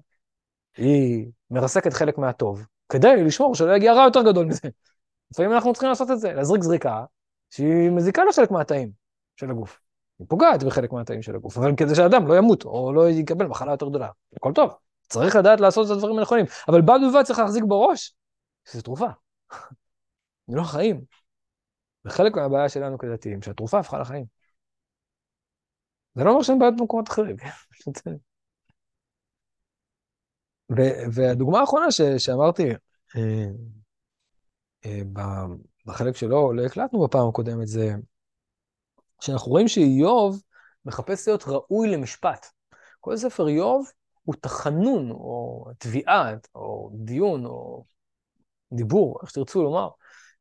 היא 0.76 1.26
מרסקת 1.50 1.92
חלק 1.92 2.18
מהטוב, 2.18 2.66
כדי 2.88 3.24
לשמור 3.24 3.54
שלא 3.54 3.76
יגיע 3.76 3.92
רע 3.92 4.04
יותר 4.04 4.22
גדול 4.22 4.46
מזה. 4.46 4.68
לפעמים 5.30 5.52
אנחנו 5.52 5.72
צריכים 5.72 5.88
לעשות 5.88 6.10
את 6.10 6.20
זה, 6.20 6.32
להזריק 6.32 6.62
זריקה 6.62 7.04
שהיא 7.50 7.90
מזיקה 7.90 8.24
לחלק 8.24 8.50
מהתאים 8.50 8.90
של 9.36 9.50
הגוף. 9.50 9.80
היא 10.18 10.26
פוגעת 10.28 10.62
בחלק 10.62 10.92
מהתאים 10.92 11.22
של 11.22 11.34
הגוף, 11.34 11.58
אבל 11.58 11.76
כדי 11.76 11.94
שאדם 11.94 12.26
לא 12.26 12.38
ימות 12.38 12.64
או 12.64 12.92
לא 12.92 13.08
יקבל 13.08 13.46
מחלה 13.46 13.72
יותר 13.72 13.88
גדולה. 13.88 14.08
הכל 14.36 14.52
טוב, 14.52 14.74
צריך 15.08 15.36
לדעת 15.36 15.60
לעשות 15.60 15.86
את 15.86 15.90
הדברים 15.90 16.18
הנכונים, 16.18 16.46
אבל 16.68 16.80
בד 16.80 16.98
בבד 17.08 17.22
צריך 17.22 17.38
להחזיק 17.38 17.64
בראש 17.64 18.14
שזו 18.68 18.82
תרופה. 18.82 19.06
זה 20.48 20.56
לא 20.56 20.62
חיים. 20.62 21.21
וחלק 22.04 22.36
מהבעיה 22.36 22.68
שלנו 22.68 22.98
כדתיים, 22.98 23.42
שהתרופה 23.42 23.78
הפכה 23.78 23.98
לחיים. 23.98 24.24
זה 26.14 26.24
לא 26.24 26.30
אומר 26.30 26.42
שאין 26.42 26.58
בעיות 26.58 26.74
במקומות 26.78 27.08
אחרים. 27.08 27.36
והדוגמה 31.12 31.60
האחרונה 31.60 31.90
ש, 31.90 32.00
שאמרתי, 32.18 32.70
אה, 33.16 33.46
אה, 34.86 35.00
בחלק 35.86 36.16
שלא 36.16 36.54
לא 36.54 36.64
הקלטנו 36.64 37.04
בפעם 37.04 37.28
הקודמת, 37.28 37.66
זה 37.66 37.94
שאנחנו 39.20 39.50
רואים 39.50 39.68
שאיוב 39.68 40.42
מחפש 40.84 41.28
להיות 41.28 41.44
ראוי 41.46 41.88
למשפט. 41.88 42.46
כל 43.00 43.16
ספר 43.16 43.48
איוב 43.48 43.90
הוא 44.22 44.34
תחנון, 44.40 45.10
או 45.10 45.66
תביעה, 45.78 46.34
או 46.54 46.90
דיון, 46.94 47.46
או 47.46 47.84
דיבור, 48.72 49.18
איך 49.22 49.30
שתרצו 49.30 49.62
לומר, 49.62 49.88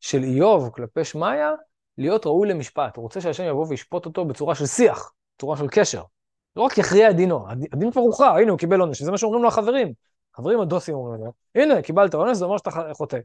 של 0.01 0.23
איוב 0.23 0.69
כלפי 0.69 1.05
שמעיה, 1.05 1.51
להיות 1.97 2.25
ראוי 2.25 2.49
למשפט. 2.49 2.95
הוא 2.95 3.03
רוצה 3.03 3.21
שהשם 3.21 3.43
יבוא 3.43 3.65
וישפוט 3.69 4.05
אותו 4.05 4.25
בצורה 4.25 4.55
של 4.55 4.65
שיח. 4.65 5.11
צורה 5.41 5.57
של 5.57 5.67
קשר. 5.71 6.03
לא 6.55 6.61
רק 6.61 6.77
יכריע 6.77 7.09
את 7.09 7.15
דינו, 7.15 7.49
הדין 7.49 7.91
כבר 7.91 8.01
הוכרע, 8.01 8.27
הנה 8.27 8.51
הוא 8.51 8.59
קיבל 8.59 8.79
עונש, 8.79 9.01
וזה 9.01 9.11
מה 9.11 9.17
שאומרים 9.17 9.43
לו 9.43 9.47
החברים. 9.47 9.93
חברים 10.35 10.61
הדוסים 10.61 10.95
אומרים 10.95 11.21
לו, 11.21 11.33
הנה, 11.55 11.81
קיבלת 11.81 12.13
עונש, 12.13 12.37
זה 12.37 12.45
אומר 12.45 12.57
שאתה 12.57 12.71
חוטא. 12.93 13.19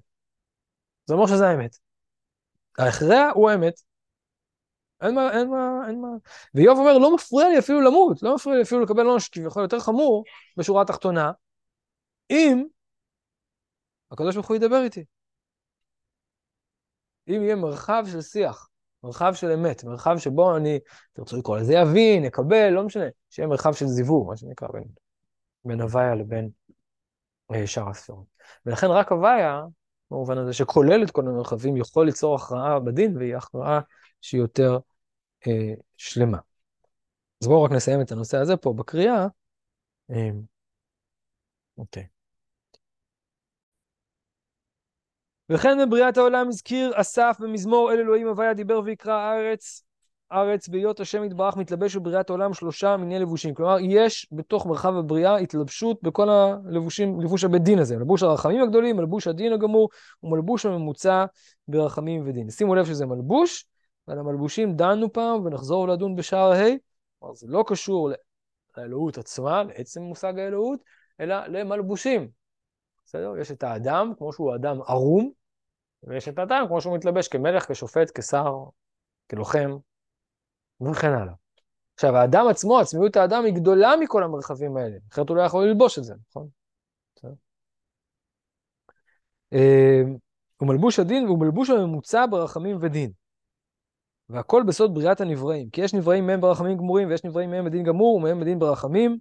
זה 1.07 1.15
אומר 1.15 1.27
שזה 1.27 1.49
האמת. 1.49 1.79
ההכרע 2.79 3.31
הוא 3.35 3.51
האמת. 3.51 3.81
אין 5.01 5.15
מה, 5.15 5.39
אין 5.39 5.51
מה, 5.51 5.81
אין 5.89 6.01
מה. 6.01 6.09
ואיוב 6.55 6.79
אומר, 6.79 6.99
לא 6.99 7.15
מפריע 7.15 7.49
לי 7.49 7.59
אפילו 7.59 7.81
למות, 7.81 8.23
לא 8.23 8.35
מפריע 8.35 8.57
לי 8.57 8.63
אפילו 8.63 8.81
לקבל 8.81 9.07
עונש 9.07 9.29
כביכול 9.29 9.63
יותר 9.63 9.81
חמור 9.81 10.25
בשורה 10.57 10.83
התחתונה, 10.83 11.33
אם 12.31 12.65
הקדוש 14.11 14.35
ברוך 14.35 14.49
הוא 14.49 14.57
ידבר 14.57 14.83
איתי. 14.83 15.05
אם 17.29 17.43
יהיה 17.43 17.57
מרחב 17.57 18.05
של 18.13 18.21
שיח. 18.21 18.69
מרחב 19.03 19.35
של 19.35 19.51
אמת, 19.51 19.85
מרחב 19.85 20.19
שבו 20.19 20.57
אני, 20.57 20.79
תרצו 21.13 21.37
לקרוא 21.37 21.59
לזה 21.59 21.75
יבין, 21.75 22.25
יקבל, 22.25 22.69
לא 22.69 22.83
משנה, 22.85 23.05
שיהיה 23.31 23.49
מרחב 23.49 23.73
של 23.73 23.87
זיווג, 23.87 24.29
מה 24.29 24.37
שנקרא, 24.37 24.69
בין, 24.73 24.85
בין 25.65 25.81
הוויה 25.81 26.15
לבין 26.15 26.51
אה, 27.55 27.67
שאר 27.67 27.89
הספירות. 27.89 28.27
ולכן 28.67 28.87
רק 28.87 29.13
הוויה, 29.13 29.63
במובן 30.11 30.39
הזה 30.39 30.53
שכולל 30.53 31.03
את 31.03 31.11
כל 31.11 31.29
המרחבים, 31.29 31.77
יכול 31.77 32.07
ליצור 32.07 32.35
הכרעה 32.35 32.81
בדין, 32.81 33.17
והיא 33.17 33.37
הכרעה 33.37 33.81
שהיא 34.21 34.41
יותר 34.41 34.79
אה, 35.47 35.75
שלמה. 35.97 36.39
אז 37.43 37.49
בואו 37.49 37.63
רק 37.63 37.71
נסיים 37.71 38.01
את 38.01 38.13
הנושא 38.13 38.39
הזה 38.39 38.57
פה 38.57 38.73
בקריאה. 38.73 39.27
אה, 40.11 40.31
אוקיי. 41.79 42.16
וכן 45.51 45.79
בבריאת 45.87 46.17
העולם 46.17 46.49
הזכיר 46.49 46.93
אסף 46.95 47.37
במזמור 47.41 47.93
אל 47.93 47.99
אלוהים 47.99 48.29
הוויה 48.29 48.55
דיבר 48.55 48.81
ויקרא 48.85 49.13
הארץ, 49.13 49.83
ארץ 50.33 50.69
בהיות 50.69 51.01
השם 51.01 51.25
יתברך 51.25 51.57
מתלבש 51.57 51.97
בבריאת 51.97 52.31
העולם 52.31 52.55
שלושה 52.55 52.97
מיני 52.97 53.19
לבושים. 53.19 53.55
כלומר, 53.55 53.77
יש 53.81 54.27
בתוך 54.33 54.67
מרחב 54.67 54.97
הבריאה 54.97 55.37
התלבשות 55.37 56.03
בכל 56.03 56.29
הלבושים, 56.29 57.21
לבוש 57.21 57.45
הבית 57.45 57.63
דין 57.63 57.79
הזה, 57.79 57.97
מלבוש 57.97 58.23
הרחמים 58.23 58.63
הגדולים, 58.63 58.97
מלבוש 58.97 59.27
הדין 59.27 59.53
הגמור, 59.53 59.89
ומלבוש 60.23 60.67
הממוצע 60.67 61.25
ברחמים 61.69 62.23
ודין. 62.27 62.51
שימו 62.51 62.75
לב 62.75 62.87
שזה 62.87 63.07
מלבוש, 63.07 63.67
ועל 64.09 64.19
המלבושים 64.19 64.77
דנו 64.77 65.13
פעם 65.13 65.45
ונחזור 65.45 65.89
לדון 65.89 66.17
בשער 66.17 66.53
ה', 66.53 66.65
כלומר 67.19 67.35
זה 67.35 67.47
לא 67.51 67.65
קשור 67.67 68.11
לאלוהות 68.77 69.19
עצמה, 69.19 69.63
לעצם 69.63 70.03
מושג 70.03 70.39
האלוהות, 70.39 70.81
אלא 71.21 71.47
למלבושים. 71.47 72.29
בסדר? 73.07 73.39
יש 73.41 73.51
את 73.51 73.63
האדם, 73.63 74.13
כמו 74.19 74.33
שהוא 74.33 74.55
אדם 74.55 74.77
ערום, 74.87 75.31
ויש 76.03 76.29
את 76.29 76.39
האדם, 76.39 76.65
כמו 76.69 76.81
שהוא 76.81 76.97
מתלבש 76.97 77.29
כמלך, 77.29 77.73
כשופט, 77.73 78.19
כשר, 78.19 78.55
כלוחם, 79.31 79.71
וכן 80.81 81.13
הלאה. 81.13 81.35
עכשיו, 81.95 82.17
האדם 82.17 82.49
עצמו, 82.51 82.79
עצמיות 82.79 83.17
האדם 83.17 83.45
היא 83.45 83.55
גדולה 83.55 83.97
מכל 84.01 84.23
המרחבים 84.23 84.77
האלה, 84.77 84.97
אחרת 85.13 85.29
הוא 85.29 85.37
לא 85.37 85.43
יכול 85.43 85.65
ללבוש 85.65 85.99
את 85.99 86.05
זה, 86.05 86.15
נכון? 86.29 86.49
אמ, 89.53 90.17
הוא 90.57 90.69
מלבוש 90.69 90.99
הדין 90.99 91.25
והוא 91.25 91.39
מלבוש 91.41 91.71
הממוצע 91.71 92.27
ברחמים 92.31 92.79
ודין. 92.81 93.13
והכל 94.29 94.63
בסוד 94.67 94.95
בריאת 94.95 95.21
הנבראים. 95.21 95.71
כי 95.71 95.81
יש 95.81 95.95
נבראים 95.95 96.27
מהם 96.27 96.41
ברחמים 96.41 96.77
גמורים, 96.77 97.09
ויש 97.09 97.25
נבראים 97.25 97.51
מהם 97.51 97.65
בדין 97.65 97.83
גמור, 97.83 98.17
ומהם 98.17 98.41
בדין 98.41 98.59
ברחמים, 98.59 99.19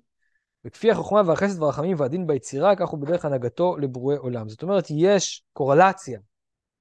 וכפי 0.66 0.92
החוכמה 0.92 1.22
והחסד 1.26 1.62
והרחמים 1.62 2.00
והדין 2.00 2.28
ביצירה, 2.28 2.76
כך 2.76 2.90
הוא 2.90 3.00
בדרך 3.00 3.26
הנהגתו 3.26 3.78
לברואי 3.78 4.18
עולם. 4.18 4.50
זאת 4.50 4.64
אומרת, 4.64 4.86
יש 4.90 5.44
קורלציה 5.54 6.20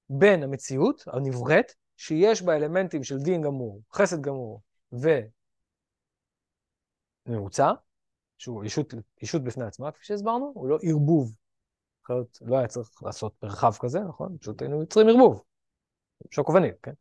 בין 0.08 0.42
המציאות 0.42 1.04
הנבראת, 1.06 1.72
שיש 1.96 2.42
בה 2.42 2.56
אלמנטים 2.56 3.04
של 3.04 3.18
דין 3.18 3.42
גמור, 3.42 3.80
חסד 3.92 4.20
גמור 4.20 4.60
וממוצע, 7.26 7.72
שהוא 8.38 8.64
ישות, 8.64 8.94
ישות 9.22 9.44
בפני 9.44 9.64
עצמה, 9.64 9.90
כפי 9.92 10.04
שהסברנו, 10.04 10.52
הוא 10.54 10.68
לא 10.68 10.78
ערבוב. 10.82 11.34
אחרת 12.04 12.38
לא 12.40 12.58
היה 12.58 12.68
צריך 12.68 13.02
לעשות 13.02 13.32
מרחב 13.42 13.72
כזה, 13.80 14.00
נכון? 14.00 14.36
פשוט 14.40 14.62
היינו 14.62 14.80
יוצרים 14.80 15.08
ערבוב. 15.08 15.42
שוק 16.30 16.50
אבנים, 16.50 16.74
כן? 16.82 16.92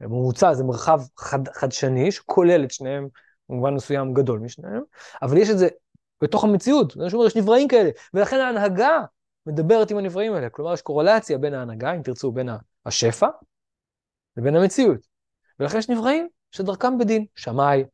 ממוצע 0.00 0.54
זה 0.54 0.64
מרחב 0.64 1.00
חד, 1.16 1.48
חדשני 1.48 2.12
שכולל 2.12 2.64
את 2.64 2.70
שניהם 2.70 3.08
במובן 3.48 3.74
מסוים 3.74 4.14
גדול 4.14 4.38
משניהם, 4.38 4.82
אבל 5.22 5.36
יש 5.36 5.50
את 5.50 5.58
זה 5.58 5.68
בתוך 6.22 6.44
המציאות. 6.44 6.92
זה 6.92 7.16
אומר, 7.16 7.26
יש 7.26 7.36
נבראים 7.36 7.68
כאלה, 7.68 7.90
ולכן 8.14 8.36
ההנהגה 8.36 9.04
מדברת 9.46 9.90
עם 9.90 9.98
הנבראים 9.98 10.32
האלה. 10.32 10.50
כלומר, 10.50 10.74
יש 10.74 10.82
קורלציה 10.82 11.38
בין 11.38 11.54
ההנהגה, 11.54 11.94
אם 11.94 12.02
תרצו, 12.02 12.32
בין 12.32 12.48
השפע 12.86 13.28
לבין 14.36 14.56
המציאות. 14.56 15.06
ולכן 15.60 15.78
יש 15.78 15.88
נבראים 15.88 16.28
שדרכם 16.50 16.98
בדין, 16.98 17.26
שמאי. 17.36 17.84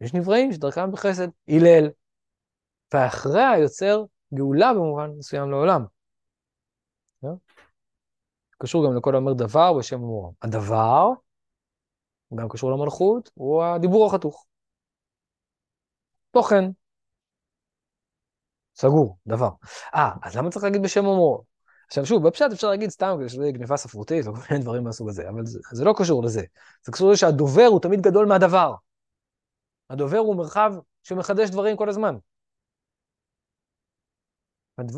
יש 0.00 0.14
נבראים 0.14 0.52
שדרכם 0.52 0.92
בחסד, 0.92 1.28
הלל. 1.48 1.90
ואחריה 2.94 3.58
יוצר 3.62 4.04
גאולה 4.34 4.74
במובן 4.74 5.10
מסוים 5.18 5.50
לעולם. 5.50 5.84
קשור 8.58 8.86
גם 8.86 8.96
לכל 8.96 9.16
אומר 9.16 9.32
דבר 9.32 9.78
בשם 9.78 9.96
אמורו. 9.96 10.34
הדבר, 10.42 11.08
גם 12.34 12.48
קשור 12.48 12.70
למלכות, 12.70 13.30
הוא 13.34 13.64
הדיבור 13.64 14.06
החתוך. 14.06 14.46
תוכן, 16.30 16.64
סגור, 18.80 19.18
דבר. 19.26 19.50
אה, 19.94 20.10
אז 20.22 20.36
למה 20.36 20.50
צריך 20.50 20.64
להגיד 20.64 20.82
בשם 20.82 21.06
אומרו? 21.06 21.44
עכשיו 21.86 22.06
שוב, 22.06 22.28
בפשט 22.28 22.52
אפשר 22.52 22.70
להגיד 22.70 22.90
סתם 22.90 23.16
כדי 23.18 23.28
שזה 23.28 23.50
גניבה 23.52 23.76
ספרותית 23.76 24.26
או 24.26 24.34
כל 24.34 24.40
מיני 24.50 24.64
דברים 24.64 24.84
מהסוג 24.84 25.08
הזה, 25.08 25.28
אבל 25.28 25.46
זה, 25.46 25.58
זה 25.72 25.84
לא 25.84 25.94
קשור 25.96 26.22
לזה. 26.22 26.42
זה 26.84 26.92
קשור 26.92 27.10
לזה 27.10 27.18
שהדובר 27.18 27.64
הוא 27.64 27.80
תמיד 27.80 28.00
גדול 28.00 28.26
מהדבר. 28.26 28.74
הדובר 29.90 30.18
הוא 30.18 30.36
מרחב 30.36 30.72
שמחדש 31.02 31.50
דברים 31.50 31.76
כל 31.76 31.88
הזמן. 31.88 32.16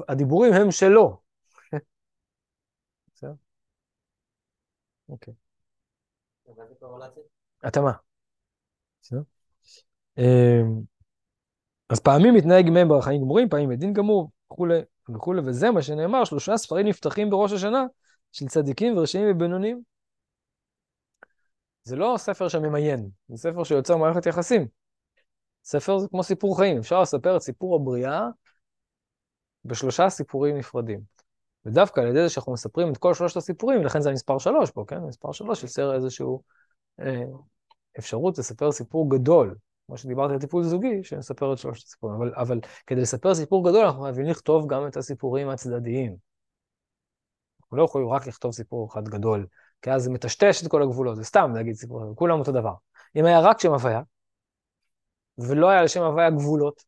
הדיבורים 0.09 0.53
הם 0.53 0.71
שלו. 0.71 1.21
בסדר? 3.14 3.33
אוקיי. 5.09 5.35
התאמה. 7.62 7.92
בסדר? 9.03 9.23
אז 11.92 12.00
פעמים 12.00 12.35
מתנהג 12.35 12.70
מהם 12.70 12.88
ברחיים 12.88 13.20
גמורים, 13.20 13.48
פעמים 13.48 13.68
מדין 13.68 13.92
גמור, 13.92 14.31
וכולי 14.52 14.81
וכולי, 15.14 15.40
וזה 15.44 15.70
מה 15.70 15.83
שנאמר, 15.83 16.24
שלושה 16.24 16.57
ספרים 16.57 16.87
נפתחים 16.87 17.31
בראש 17.31 17.52
השנה 17.52 17.87
של 18.33 18.46
צדיקים 18.46 18.98
ורשעים 18.98 19.26
ובינונים. 19.31 19.83
זה 21.83 21.96
לא 21.96 22.14
ספר 22.18 22.48
שממיין, 22.48 23.09
זה 23.28 23.37
ספר 23.37 23.64
שיוצר 23.64 23.96
מערכת 23.96 24.26
יחסים. 24.26 24.66
ספר 25.64 25.98
זה 25.98 26.09
כמו 26.09 26.22
סיפור 26.22 26.57
חיים, 26.57 26.78
אפשר 26.78 27.02
לספר 27.02 27.37
את 27.37 27.42
סיפור 27.42 27.76
הבריאה 27.76 28.28
בשלושה 29.64 30.09
סיפורים 30.09 30.57
נפרדים. 30.57 31.00
ודווקא 31.66 32.00
על 32.00 32.07
ידי 32.07 32.22
זה 32.22 32.28
שאנחנו 32.28 32.52
מספרים 32.52 32.92
את 32.92 32.98
כל 32.98 33.14
שלושת 33.14 33.37
הסיפורים, 33.37 33.85
לכן 33.85 34.00
זה 34.00 34.11
המספר 34.11 34.38
שלוש 34.38 34.70
פה, 34.70 34.85
כן? 34.88 34.98
מספר 34.98 35.33
שלוש 35.33 35.62
יוצר 35.62 35.94
איזושהי 35.94 36.26
אה, 37.00 37.22
אפשרות 37.98 38.38
לספר 38.38 38.72
סיפור 38.72 39.11
גדול, 39.11 39.55
כמו 39.92 39.98
שדיברתי 39.98 40.33
על 40.33 40.40
טיפול 40.40 40.62
זוגי, 40.62 41.05
שנספר 41.05 41.52
את 41.52 41.59
שלושת 41.59 41.87
הסיפורים. 41.87 42.16
אבל, 42.16 42.33
אבל 42.37 42.61
כדי 42.87 43.00
לספר 43.00 43.35
סיפור 43.35 43.68
גדול, 43.68 43.85
אנחנו 43.85 44.02
חייבים 44.02 44.26
לכתוב 44.26 44.66
גם 44.66 44.87
את 44.87 44.96
הסיפורים 44.96 45.48
הצדדיים. 45.48 46.16
אנחנו 47.62 47.76
לא 47.76 47.85
יכולים 47.85 48.09
רק 48.09 48.26
לכתוב 48.26 48.52
סיפור 48.52 48.88
אחד 48.92 49.09
גדול, 49.09 49.46
כי 49.83 49.90
אז 49.90 50.02
זה 50.02 50.11
מטשטש 50.11 50.62
את 50.62 50.70
כל 50.70 50.83
הגבולות, 50.83 51.16
זה 51.16 51.24
סתם 51.24 51.52
להגיד 51.55 51.74
סיפור, 51.74 52.14
כולם 52.14 52.38
אותו 52.38 52.52
דבר. 52.52 52.74
אם 53.16 53.24
היה 53.24 53.40
רק 53.40 53.61
שם 53.61 53.72
הוויה, 53.72 54.02
ולא 55.38 55.68
היה 55.70 55.83
לשם 55.83 56.02
הוויה 56.02 56.31
גבולות, 56.31 56.85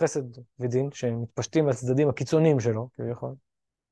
חסד 0.00 0.22
ודין, 0.60 0.90
שהם 0.92 1.22
מתפשטים 1.22 1.68
לצדדים 1.68 2.08
הקיצוניים 2.08 2.60
שלו, 2.60 2.88
כביכול, 2.94 3.34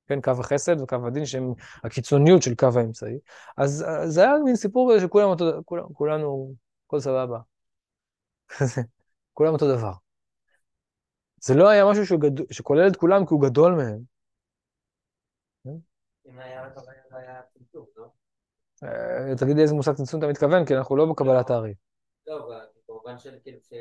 כן, 0.06 0.20
קו 0.20 0.30
החסד 0.30 0.80
וקו 0.80 1.06
הדין, 1.06 1.26
שהם 1.26 1.52
הקיצוניות 1.84 2.42
של 2.42 2.54
קו 2.54 2.68
האמצעי, 2.76 3.18
אז 3.56 3.84
זה 4.04 4.22
היה 4.22 4.32
מין 4.44 4.56
סיפור 4.56 4.92
אותו, 5.24 5.44
כול, 5.64 5.82
כולנו, 5.92 6.54
הכל 6.86 7.00
סבבה. 7.00 7.38
כולם 9.34 9.52
אותו 9.52 9.76
דבר. 9.76 9.92
זה 11.40 11.54
לא 11.54 11.68
היה 11.68 11.84
משהו 11.90 12.06
שגד... 12.06 12.52
שכולל 12.52 12.88
את 12.88 12.96
כולם 12.96 13.26
כי 13.26 13.34
הוא 13.34 13.42
גדול 13.42 13.74
מהם. 13.74 13.98
אם 16.26 16.38
היה 16.38 16.66
רק 16.66 16.72
היה 17.10 17.40
צמצום, 17.54 17.86
לא? 17.96 18.06
אה, 18.84 19.60
איזה 19.62 19.74
מושג 19.74 19.92
צמצום 19.92 20.20
אתה 20.20 20.28
מתכוון, 20.28 20.64
כי 20.64 20.76
אנחנו 20.76 20.96
לא 20.96 21.06
בקבלת 21.10 21.50
הארי. 21.50 21.74
לא, 22.26 22.50
במובן 22.88 23.18
של 23.18 23.34
כאילו 23.42 23.58
ש... 23.62 23.72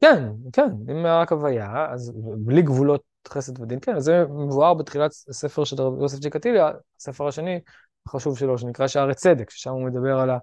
כן, 0.00 0.32
כן, 0.52 0.70
אם 0.90 1.06
רק 1.06 1.32
הוויה, 1.32 1.92
אז 1.92 2.12
בלי 2.38 2.62
גבולות 2.62 3.02
חסד 3.28 3.60
ודין, 3.60 3.78
כן, 3.80 4.00
זה 4.00 4.24
מבואר 4.24 4.74
בתחילת 4.74 5.12
ספר 5.12 5.64
של 5.64 5.76
יוסף 6.00 6.18
ג'קטיליה, 6.18 6.70
הספר 6.96 7.28
השני 7.28 7.60
החשוב 8.06 8.38
שלו, 8.38 8.58
שנקרא 8.58 8.86
שערי 8.86 9.14
צדק, 9.14 9.50
ששם 9.50 9.70
הוא 9.70 9.84
מדבר 9.86 10.18
על, 10.18 10.30
ה, 10.30 10.38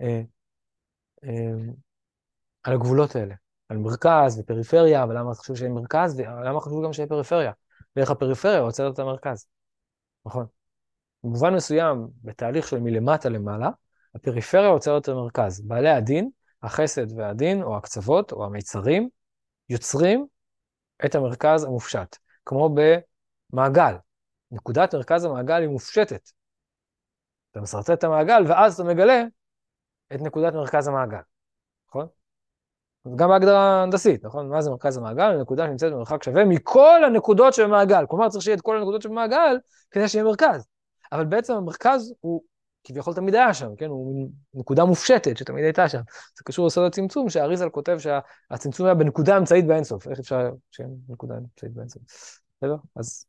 אה, 0.00 0.22
אה, 1.24 1.72
על 2.62 2.74
הגבולות 2.74 3.16
האלה, 3.16 3.34
על 3.68 3.76
מרכז 3.76 4.38
ופריפריה, 4.38 5.04
ולמה 5.04 5.34
חשוב 5.34 5.56
שיהיה 5.56 5.70
מרכז, 5.70 6.20
ולמה 6.20 6.60
חשוב 6.60 6.84
גם 6.84 6.92
שיהיה 6.92 7.08
פריפריה, 7.08 7.52
ואיך 7.96 8.10
הפריפריה 8.10 8.60
עוצרת 8.60 8.94
את 8.94 8.98
המרכז, 8.98 9.46
נכון? 10.26 10.46
במובן 11.24 11.54
מסוים, 11.54 12.08
בתהליך 12.24 12.68
של 12.68 12.80
מלמטה 12.80 13.28
למעלה, 13.28 13.70
הפריפריה 14.14 14.68
עוצרת 14.68 15.02
את 15.02 15.08
המרכז. 15.08 15.60
בעלי 15.60 15.90
הדין 15.90 16.30
החסד 16.62 17.18
והדין, 17.18 17.62
או 17.62 17.76
הקצוות, 17.76 18.32
או 18.32 18.44
המיצרים, 18.44 19.08
יוצרים 19.68 20.26
את 21.04 21.14
המרכז 21.14 21.64
המופשט, 21.64 22.16
כמו 22.44 22.74
במעגל. 22.74 23.94
נקודת 24.50 24.94
מרכז 24.94 25.24
המעגל 25.24 25.60
היא 25.60 25.68
מופשטת. 25.68 26.30
אתה 27.50 27.60
מסרטט 27.60 27.90
את 27.90 28.04
המעגל, 28.04 28.42
ואז 28.48 28.80
אתה 28.80 28.84
מגלה 28.84 29.22
את 30.14 30.20
נקודת 30.20 30.54
מרכז 30.54 30.88
המעגל, 30.88 31.18
נכון? 31.88 32.06
גם 33.16 33.28
בהגדרה 33.28 33.82
הנדסית, 33.82 34.24
נכון? 34.24 34.48
מה 34.48 34.62
זה 34.62 34.70
מרכז 34.70 34.96
המעגל? 34.96 35.40
נקודה 35.40 35.66
שנמצאת 35.66 35.92
במרחק 35.92 36.22
שווה 36.22 36.44
מכל 36.44 37.04
הנקודות 37.04 37.54
שבמעגל. 37.54 38.06
כלומר, 38.08 38.28
צריך 38.28 38.44
שיהיה 38.44 38.56
את 38.56 38.60
כל 38.60 38.76
הנקודות 38.76 39.02
שבמעגל 39.02 39.58
כדי 39.90 40.08
שיהיה 40.08 40.24
מרכז. 40.24 40.66
אבל 41.12 41.24
בעצם 41.24 41.54
המרכז 41.54 42.14
הוא 42.20 42.42
כביכול 42.84 43.14
תמיד 43.14 43.34
היה 43.34 43.54
שם, 43.54 43.76
כן? 43.76 43.86
הוא 43.86 44.28
נקודה 44.54 44.84
מופשטת 44.84 45.36
שתמיד 45.36 45.64
הייתה 45.64 45.88
שם. 45.88 46.00
זה 46.36 46.44
קשור 46.44 46.66
לסוד 46.66 46.86
הצמצום, 46.86 47.28
שהאריזל 47.28 47.68
כותב 47.68 47.98
שהצמצום 47.98 48.86
היה 48.86 48.94
בנקודה 48.94 49.38
אמצעית 49.38 49.66
באינסוף. 49.66 50.08
איך 50.08 50.18
אפשר 50.18 50.50
שאין 50.70 50.96
נקודה 51.08 51.34
אמצעית 51.34 51.72
באינסוף? 51.72 52.02
בסדר? 52.58 52.76
אז 52.96 53.26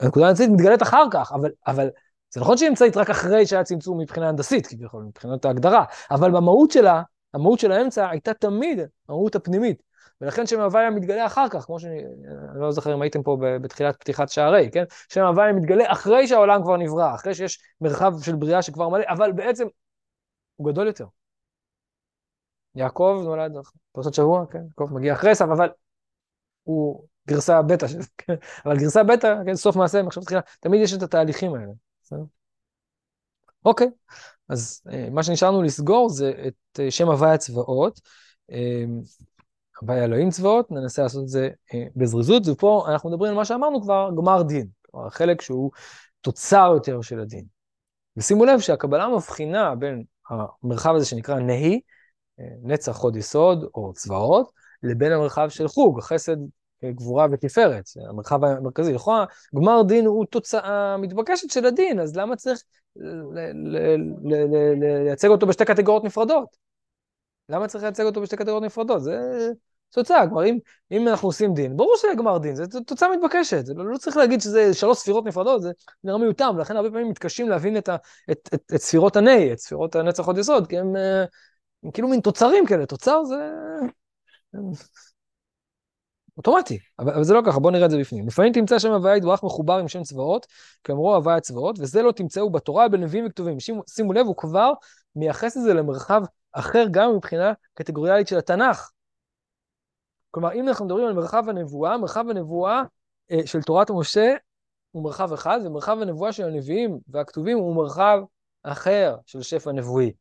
הנקודה 0.00 0.26
האמצעית 0.26 0.50
מתגלית 0.50 0.82
אחר 0.82 1.04
כך, 1.10 1.32
אבל, 1.32 1.50
אבל 1.66 1.88
זה 2.30 2.40
נכון 2.40 2.56
שהיא 2.56 2.68
אמצעית 2.68 2.96
רק 2.96 3.10
אחרי 3.10 3.46
שהיה 3.46 3.64
צמצום 3.64 4.00
מבחינה 4.00 4.28
הנדסית, 4.28 4.66
כביכול, 4.66 5.02
מבחינת 5.02 5.44
ההגדרה, 5.44 5.84
אבל 6.10 6.30
במהות 6.30 6.70
שלה, 6.70 7.02
המהות 7.34 7.58
של 7.58 7.72
האמצע 7.72 8.08
הייתה 8.08 8.34
תמיד 8.34 8.78
המהות 9.08 9.34
הפנימית. 9.34 9.82
ולכן 10.20 10.46
שם 10.46 10.60
הוויה 10.60 10.90
מתגלה 10.90 11.26
אחר 11.26 11.48
כך, 11.50 11.64
כמו 11.64 11.80
שאני 11.80 12.04
אני 12.52 12.60
לא 12.60 12.70
זוכר 12.70 12.94
אם 12.94 13.02
הייתם 13.02 13.22
פה 13.22 13.36
בתחילת 13.62 13.96
פתיחת 13.96 14.28
שערי, 14.28 14.70
כן? 14.72 14.84
שם 15.08 15.24
הוויה 15.24 15.52
מתגלה 15.52 15.92
אחרי 15.92 16.28
שהעולם 16.28 16.62
כבר 16.62 16.76
נברא, 16.76 17.14
אחרי 17.14 17.34
שיש 17.34 17.58
מרחב 17.80 18.12
של 18.22 18.36
בריאה 18.36 18.62
שכבר 18.62 18.88
מלא, 18.88 19.04
אבל 19.08 19.32
בעצם 19.32 19.66
הוא 20.56 20.72
גדול 20.72 20.86
יותר. 20.86 21.06
יעקב 22.74 23.20
נולד 23.24 23.52
פרשת 23.92 24.14
שבוע, 24.14 24.46
כן? 24.50 24.62
יעקב 24.64 24.88
מגיע 24.92 25.12
אחרי 25.12 25.30
עשיו, 25.30 25.52
אבל 25.52 25.68
הוא 26.62 27.04
גרסה 27.28 27.62
בטא, 27.62 27.86
כן? 28.18 28.34
אבל 28.66 28.78
גרסה 28.78 29.02
בטא, 29.02 29.34
כן? 29.46 29.54
סוף 29.54 29.76
מעשה, 29.76 30.02
מחשב 30.02 30.20
תחילה, 30.20 30.40
תמיד 30.60 30.82
יש 30.82 30.94
את 30.94 31.02
התהליכים 31.02 31.54
האלה, 31.54 31.72
בסדר? 32.08 32.24
אוקיי, 33.64 33.88
אז 34.48 34.82
אה, 34.92 35.08
מה 35.10 35.22
שנשארנו 35.22 35.62
לסגור 35.62 36.08
זה 36.08 36.32
את 36.46 36.80
אה, 36.80 36.90
שם 36.90 37.08
הוויה 37.08 37.38
צבאות. 37.38 38.00
אה, 38.52 38.84
הוויה 39.80 40.04
אלוהים 40.04 40.30
צבאות, 40.30 40.70
ננסה 40.70 41.02
לעשות 41.02 41.22
את 41.22 41.28
זה 41.28 41.50
בזריזות, 41.96 42.42
ופה 42.46 42.86
אנחנו 42.88 43.10
מדברים 43.10 43.30
על 43.30 43.36
מה 43.36 43.44
שאמרנו 43.44 43.82
כבר, 43.82 44.10
גמר 44.16 44.42
דין, 44.42 44.68
כלומר 44.82 45.06
החלק 45.06 45.40
שהוא 45.40 45.70
תוצר 46.20 46.70
יותר 46.74 47.02
של 47.02 47.20
הדין. 47.20 47.44
ושימו 48.16 48.44
לב 48.44 48.60
שהקבלה 48.60 49.08
מבחינה 49.08 49.74
בין 49.74 50.04
המרחב 50.30 50.94
הזה 50.94 51.06
שנקרא 51.06 51.38
נהי, 51.38 51.80
נצח 52.62 52.92
חוד 52.92 53.16
יסוד 53.16 53.64
או 53.74 53.92
צבאות, 53.92 54.52
לבין 54.82 55.12
המרחב 55.12 55.48
של 55.48 55.68
חוג, 55.68 55.98
החסד, 55.98 56.36
גבורה 56.84 57.26
ותפארת, 57.32 57.84
המרחב 58.08 58.44
המרכזי. 58.44 58.92
לכאורה, 58.92 59.24
גמר 59.56 59.82
דין 59.82 60.06
הוא 60.06 60.26
תוצאה 60.26 60.96
מתבקשת 60.96 61.50
של 61.50 61.66
הדין, 61.66 62.00
אז 62.00 62.16
למה 62.16 62.36
צריך 62.36 62.62
לייצג 64.80 65.28
אותו 65.28 65.46
בשתי 65.46 65.64
קטגוריות 65.64 66.04
נפרדות? 66.04 66.56
למה 67.48 67.68
צריך 67.68 67.84
לייצג 67.84 68.04
אותו 68.04 68.20
בשתי 68.20 68.36
קטגוריות 68.36 68.62
נפרדות? 68.62 69.02
זה 69.02 69.18
תוצאה, 69.90 70.26
כלומר, 70.28 70.46
אם, 70.46 70.58
אם 70.90 71.08
אנחנו 71.08 71.28
עושים 71.28 71.54
דין, 71.54 71.76
ברור 71.76 71.96
שזה 71.96 72.08
גמר 72.18 72.38
דין, 72.38 72.54
זו 72.54 72.80
תוצאה 72.86 73.08
מתבקשת, 73.16 73.66
זה 73.66 73.74
לא, 73.74 73.86
לא 73.86 73.98
צריך 73.98 74.16
להגיד 74.16 74.40
שזה 74.40 74.74
שלוש 74.74 74.98
ספירות 74.98 75.24
נפרדות, 75.24 75.62
זה 75.62 75.70
נראה 76.04 76.18
מיותם, 76.18 76.54
ולכן 76.56 76.76
הרבה 76.76 76.90
פעמים 76.90 77.08
מתקשים 77.08 77.48
להבין 77.48 77.76
את, 77.76 77.88
ה, 77.88 77.96
את, 78.30 78.48
את, 78.54 78.62
את 78.74 78.80
ספירות 78.80 79.16
הני, 79.16 79.52
את 79.52 79.58
ספירות 79.58 79.96
הנצח 79.96 80.26
עוד 80.26 80.38
יסוד, 80.38 80.66
כי 80.66 80.78
הם, 80.78 80.96
אה, 80.96 81.24
הם 81.82 81.90
כאילו 81.90 82.08
מין 82.08 82.20
תוצרים 82.20 82.66
כאלה, 82.66 82.86
תוצר 82.86 83.24
זה... 83.24 83.36
אוטומטי, 86.38 86.78
אבל, 86.98 87.12
אבל 87.12 87.24
זה 87.24 87.34
לא 87.34 87.42
ככה, 87.46 87.60
בואו 87.60 87.72
נראה 87.72 87.84
את 87.84 87.90
זה 87.90 87.98
בפנים. 87.98 88.26
לפעמים 88.26 88.52
תמצא 88.52 88.78
שם 88.78 88.92
הוויה 88.92 89.16
יתברך 89.16 89.44
מחובר 89.44 89.78
עם 89.78 89.88
שם 89.88 90.02
צבאות, 90.02 90.46
כאמרו 90.84 91.14
הוויה 91.14 91.40
צבאות, 91.40 91.78
וזה 91.78 92.02
לא 92.02 92.12
תמצאו 92.12 92.50
בתורה, 92.50 92.88
בנביאים 92.88 93.26
וכתובים. 93.26 93.60
שימו, 93.60 93.82
שימו 93.88 94.12
לב, 94.12 94.26
הוא 94.26 94.36
כבר 94.36 94.72
מייחס 95.16 95.56
את 95.56 95.62
זה 95.62 95.74
למרחב 95.74 96.22
אחר 96.52 96.84
גם 96.90 97.16
מבחינה 97.16 97.52
קטגוריאלית 97.74 98.28
של 98.28 98.38
התנ"ך. 98.38 98.90
כלומר, 100.30 100.52
אם 100.52 100.68
אנחנו 100.68 100.84
מדברים 100.84 101.06
על 101.06 101.12
מרחב 101.12 101.48
הנבואה, 101.48 101.98
מרחב 101.98 102.24
הנבואה 102.30 102.82
אה, 103.30 103.46
של 103.46 103.62
תורת 103.62 103.90
משה 103.90 104.34
הוא 104.90 105.04
מרחב 105.04 105.32
אחד, 105.32 105.60
ומרחב 105.64 105.98
הנבואה 106.02 106.32
של 106.32 106.44
הנביאים 106.44 106.98
והכתובים 107.08 107.58
הוא 107.58 107.76
מרחב 107.76 108.20
אחר 108.62 109.16
של 109.26 109.42
שפע 109.42 109.72
נבואי. 109.72 110.12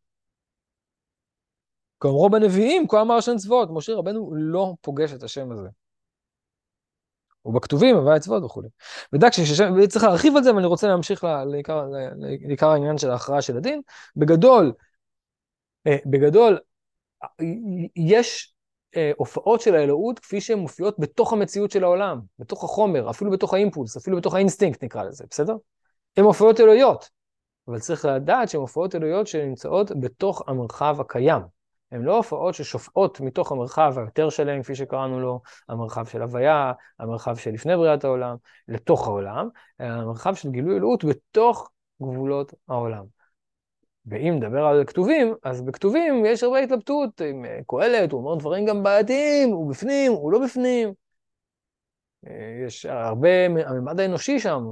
כאמרו 1.99 2.29
בנביאים, 2.29 2.87
כה 2.87 3.01
אמר 3.01 3.15
השם 3.15 3.35
צבאות, 3.35 3.69
משה 3.71 3.93
רבנו 3.95 4.31
לא 4.35 4.73
פוגש 4.81 5.13
את 5.13 5.23
השם 5.23 5.51
הזה. 5.51 5.67
ובכתובים, 7.47 7.95
הוויה 7.95 8.19
צבאות 8.19 8.43
וכולי. 8.43 8.67
ודק 9.13 9.29
שצריך 9.31 10.03
להרחיב 10.03 10.37
על 10.37 10.43
זה, 10.43 10.49
אבל 10.49 10.57
אני 10.59 10.67
רוצה 10.67 10.87
להמשיך 10.87 11.23
לעיקר, 11.23 11.87
לעיקר 12.47 12.69
העניין 12.69 12.97
של 12.97 13.09
ההכרעה 13.09 13.41
של 13.41 13.57
הדין. 13.57 13.81
בגדול, 14.15 14.73
אה, 15.87 15.97
בגדול, 16.05 16.59
יש 17.95 18.53
אה, 18.95 19.11
הופעות 19.17 19.61
של 19.61 19.75
האלוהות 19.75 20.19
כפי 20.19 20.41
שהן 20.41 20.59
מופיעות 20.59 20.99
בתוך 20.99 21.33
המציאות 21.33 21.71
של 21.71 21.83
העולם, 21.83 22.19
בתוך 22.39 22.63
החומר, 22.63 23.09
אפילו 23.09 23.31
בתוך 23.31 23.53
האימפולס, 23.53 23.97
אפילו 23.97 24.17
בתוך 24.17 24.33
האינסטינקט 24.35 24.83
נקרא 24.83 25.03
לזה, 25.03 25.23
בסדר? 25.29 25.55
הן 26.17 26.23
הופעות 26.23 26.59
אלוהיות, 26.59 27.09
אבל 27.67 27.79
צריך 27.79 28.05
לדעת 28.05 28.49
שהן 28.49 28.61
הופעות 28.61 28.95
אלוהיות 28.95 29.27
שנמצאות 29.27 29.91
בתוך 29.99 30.43
המרחב 30.47 31.01
הקיים. 31.01 31.56
הן 31.91 32.01
לא 32.01 32.17
הופעות 32.17 32.55
ששופעות 32.55 33.19
מתוך 33.19 33.51
המרחב 33.51 33.93
היותר 33.97 34.29
שלם, 34.29 34.63
כפי 34.63 34.75
שקראנו 34.75 35.19
לו, 35.19 35.41
המרחב 35.69 36.05
של 36.05 36.21
הוי"ה, 36.21 36.71
המרחב 36.99 37.35
של 37.35 37.51
לפני 37.51 37.75
בריאת 37.75 38.03
העולם, 38.03 38.35
לתוך 38.67 39.07
העולם, 39.07 39.49
אלא 39.81 39.93
המרחב 39.93 40.35
של 40.35 40.49
גילוי 40.49 40.77
אלוהות 40.77 41.05
בתוך 41.05 41.69
גבולות 42.01 42.53
העולם. 42.69 43.05
ואם 44.05 44.33
נדבר 44.37 44.65
על 44.65 44.85
כתובים, 44.85 45.35
אז 45.43 45.61
בכתובים 45.61 46.25
יש 46.25 46.43
הרבה 46.43 46.59
התלבטות 46.59 47.21
עם 47.21 47.45
אה, 47.45 47.59
קהלת, 47.67 48.11
הוא 48.11 48.19
אומר 48.21 48.35
דברים 48.35 48.65
גם 48.65 48.83
בעייתיים, 48.83 49.49
הוא 49.49 49.71
בפנים, 49.71 50.11
הוא 50.11 50.31
לא 50.31 50.39
בפנים. 50.39 50.93
אה, 52.27 52.65
יש 52.67 52.85
הרבה, 52.85 53.45
הממד 53.45 53.99
האנושי 53.99 54.39
שם, 54.39 54.63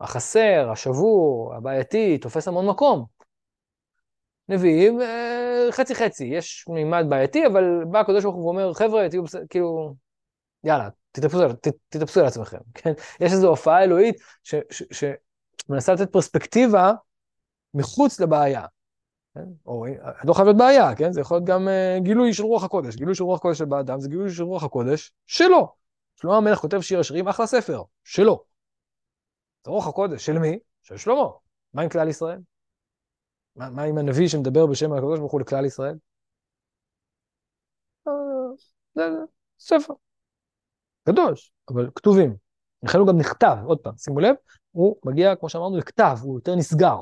החסר, 0.00 0.70
השבור, 0.72 1.54
הבעייתי, 1.54 2.18
תופס 2.18 2.48
המון 2.48 2.66
מקום. 2.66 3.19
נביאים, 4.50 5.00
אה, 5.00 5.66
חצי 5.70 5.94
חצי, 5.94 6.24
יש 6.24 6.64
מימד 6.68 7.04
בעייתי, 7.08 7.46
אבל 7.46 7.84
בא 7.90 8.00
הקדוש 8.00 8.24
ברוך 8.24 8.36
הוא 8.36 8.44
ואומר, 8.44 8.74
חבר'ה, 8.74 9.08
תהיו 9.08 9.22
בסדר, 9.22 9.42
כאילו, 9.50 9.94
יאללה, 10.64 10.88
תתאפסו, 11.12 11.38
תתאפסו 11.88 12.20
על 12.20 12.26
עצמכם, 12.26 12.58
כן? 12.74 12.92
יש 13.20 13.32
איזו 13.32 13.48
הופעה 13.48 13.84
אלוהית 13.84 14.16
שמנסה 14.92 15.92
לתת 15.92 16.12
פרספקטיבה 16.12 16.92
מחוץ 17.74 18.20
לבעיה. 18.20 18.64
כן? 19.34 19.44
או 19.66 19.86
לא 20.24 20.34
חייב 20.34 20.46
להיות 20.46 20.58
בעיה, 20.58 20.94
כן? 20.96 21.12
זה 21.12 21.20
יכול 21.20 21.36
להיות 21.36 21.48
גם 21.48 21.68
uh, 21.68 22.02
גילוי 22.02 22.34
של 22.34 22.42
רוח 22.42 22.64
הקודש. 22.64 22.96
גילוי 22.96 23.14
של 23.14 23.24
רוח 23.24 23.38
הקודש 23.38 23.58
של 23.58 23.64
באדם 23.64 24.00
זה 24.00 24.08
גילוי 24.08 24.30
של 24.30 24.42
רוח 24.42 24.64
הקודש 24.64 25.12
שלו. 25.26 25.72
שלמה 26.20 26.36
המלך 26.36 26.58
כותב 26.58 26.80
שיר 26.80 27.00
השירים, 27.00 27.28
אחלה 27.28 27.46
ספר, 27.46 27.82
שלו. 28.04 28.44
זה 29.64 29.70
רוח 29.70 29.86
הקודש, 29.86 30.26
של 30.26 30.38
מי? 30.38 30.58
של 30.82 30.96
שלמה. 30.96 31.28
מה 31.74 31.82
עם 31.82 31.88
כלל 31.88 32.08
ישראל? 32.08 32.38
מה, 33.60 33.70
מה 33.70 33.82
עם 33.82 33.98
הנביא 33.98 34.28
שמדבר 34.28 34.66
בשם 34.66 34.92
הקדוש 34.92 35.18
ברוך 35.18 35.32
הוא 35.32 35.40
לכלל 35.40 35.64
ישראל? 35.64 35.94
אה, 38.08 38.12
זה, 38.94 39.02
זה 39.10 39.24
ספר. 39.58 39.94
קדוש, 41.04 41.52
אבל 41.68 41.90
כתובים. 41.94 42.36
לכן 42.82 42.98
הוא 42.98 43.08
גם 43.08 43.18
נכתב, 43.18 43.56
עוד 43.64 43.78
פעם, 43.78 43.96
שימו 43.96 44.20
לב, 44.20 44.34
הוא 44.70 44.96
מגיע, 45.04 45.36
כמו 45.36 45.48
שאמרנו, 45.48 45.78
לכתב, 45.78 46.16
הוא 46.22 46.38
יותר 46.38 46.54
נסגר. 46.54 46.96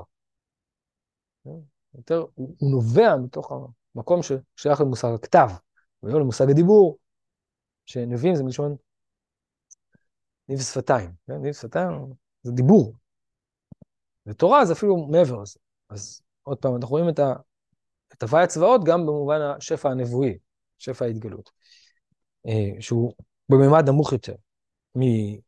יותר, 1.95 2.25
הוא, 2.35 2.57
הוא 2.59 2.71
נובע 2.71 3.17
מתוך 3.17 3.53
המקום 3.95 4.21
ששייך 4.23 4.81
למושג 4.81 5.09
הכתב, 5.15 5.49
ולא 6.03 6.21
למושג 6.21 6.51
הדיבור, 6.51 6.99
שנביאים 7.87 8.35
זה 8.35 8.45
מלשון 8.45 8.77
ניב 10.49 10.59
שפתיים, 10.59 11.11
כן? 11.27 11.37
ניב 11.43 11.53
שפתיים 11.53 12.13
זה 12.43 12.53
דיבור. 12.53 12.95
ותורה 14.27 14.65
זה 14.65 14.73
אפילו 14.73 14.97
מעבר 14.97 15.43
לזה. 15.43 15.59
אז 15.91 16.23
עוד 16.49 16.59
פעם, 16.59 16.77
אנחנו 16.77 16.89
רואים 16.89 17.09
את, 17.09 17.19
ה, 17.19 17.35
הוואי 18.23 18.43
הצבאות 18.43 18.85
גם 18.85 19.07
במובן 19.07 19.41
השפע 19.41 19.91
הנבואי, 19.91 20.39
שפע 20.79 21.05
ההתגלות, 21.05 21.51
אה, 22.47 22.81
שהוא 22.81 23.13
בממד 23.49 23.89
נמוך 23.89 24.13
יותר. 24.13 24.35
מ... 24.99 25.03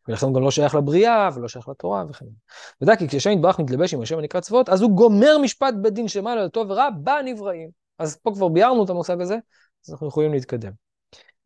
ולכן 0.09 0.27
הוא 0.27 0.35
גם 0.35 0.43
לא 0.43 0.51
שייך 0.51 0.75
לבריאה 0.75 1.29
ולא 1.35 1.49
שייך 1.49 1.69
לתורה 1.69 2.05
וכן 2.11 2.25
הלאה. 2.25 2.37
ודע 2.83 2.97
כי 2.97 3.09
כשהשם 3.09 3.31
יתברך 3.31 3.59
מתלבש 3.59 3.95
עם 3.95 4.03
השם 4.03 4.19
הנקרא 4.19 4.41
צבאות, 4.41 4.69
אז 4.69 4.83
הוא 4.83 4.97
גומר 4.97 5.39
משפט 5.39 5.75
בית 5.83 5.95
דין 5.95 6.09
שמעלה 6.09 6.45
לטוב 6.45 6.71
ורע 6.71 6.89
בנבראים. 7.03 7.71
אז 7.99 8.17
פה 8.17 8.31
כבר 8.35 8.49
ביארנו 8.49 8.85
את 8.85 8.91
המושג 8.91 9.21
הזה, 9.21 9.39
אז 9.87 9.93
אנחנו 9.93 10.09
יכולים 10.09 10.33
להתקדם. 10.33 10.73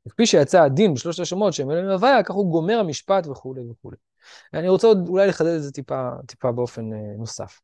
וכפי 0.06 0.26
שיצא 0.26 0.62
הדין 0.62 0.94
בשלושת 0.94 1.22
השמות 1.22 1.52
שהם 1.52 1.70
אלה 1.70 1.82
מהוויה, 1.82 2.22
כך 2.22 2.34
הוא 2.34 2.50
גומר 2.52 2.78
המשפט 2.78 3.26
וכולי 3.26 3.62
וכולי. 3.70 3.96
אני 4.54 4.68
רוצה 4.68 4.86
עוד 4.86 5.08
אולי 5.08 5.26
לחדד 5.26 5.54
את 5.54 5.62
זה 5.62 5.72
טיפה, 5.72 6.10
טיפה 6.26 6.52
באופן 6.52 6.92
אה, 6.92 6.98
נוסף. 7.18 7.60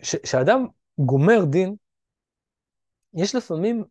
כשאדם 0.00 0.60
אה, 0.60 1.04
גומר 1.04 1.44
דין, 1.50 1.76
יש 3.14 3.34
לפעמים 3.34 3.84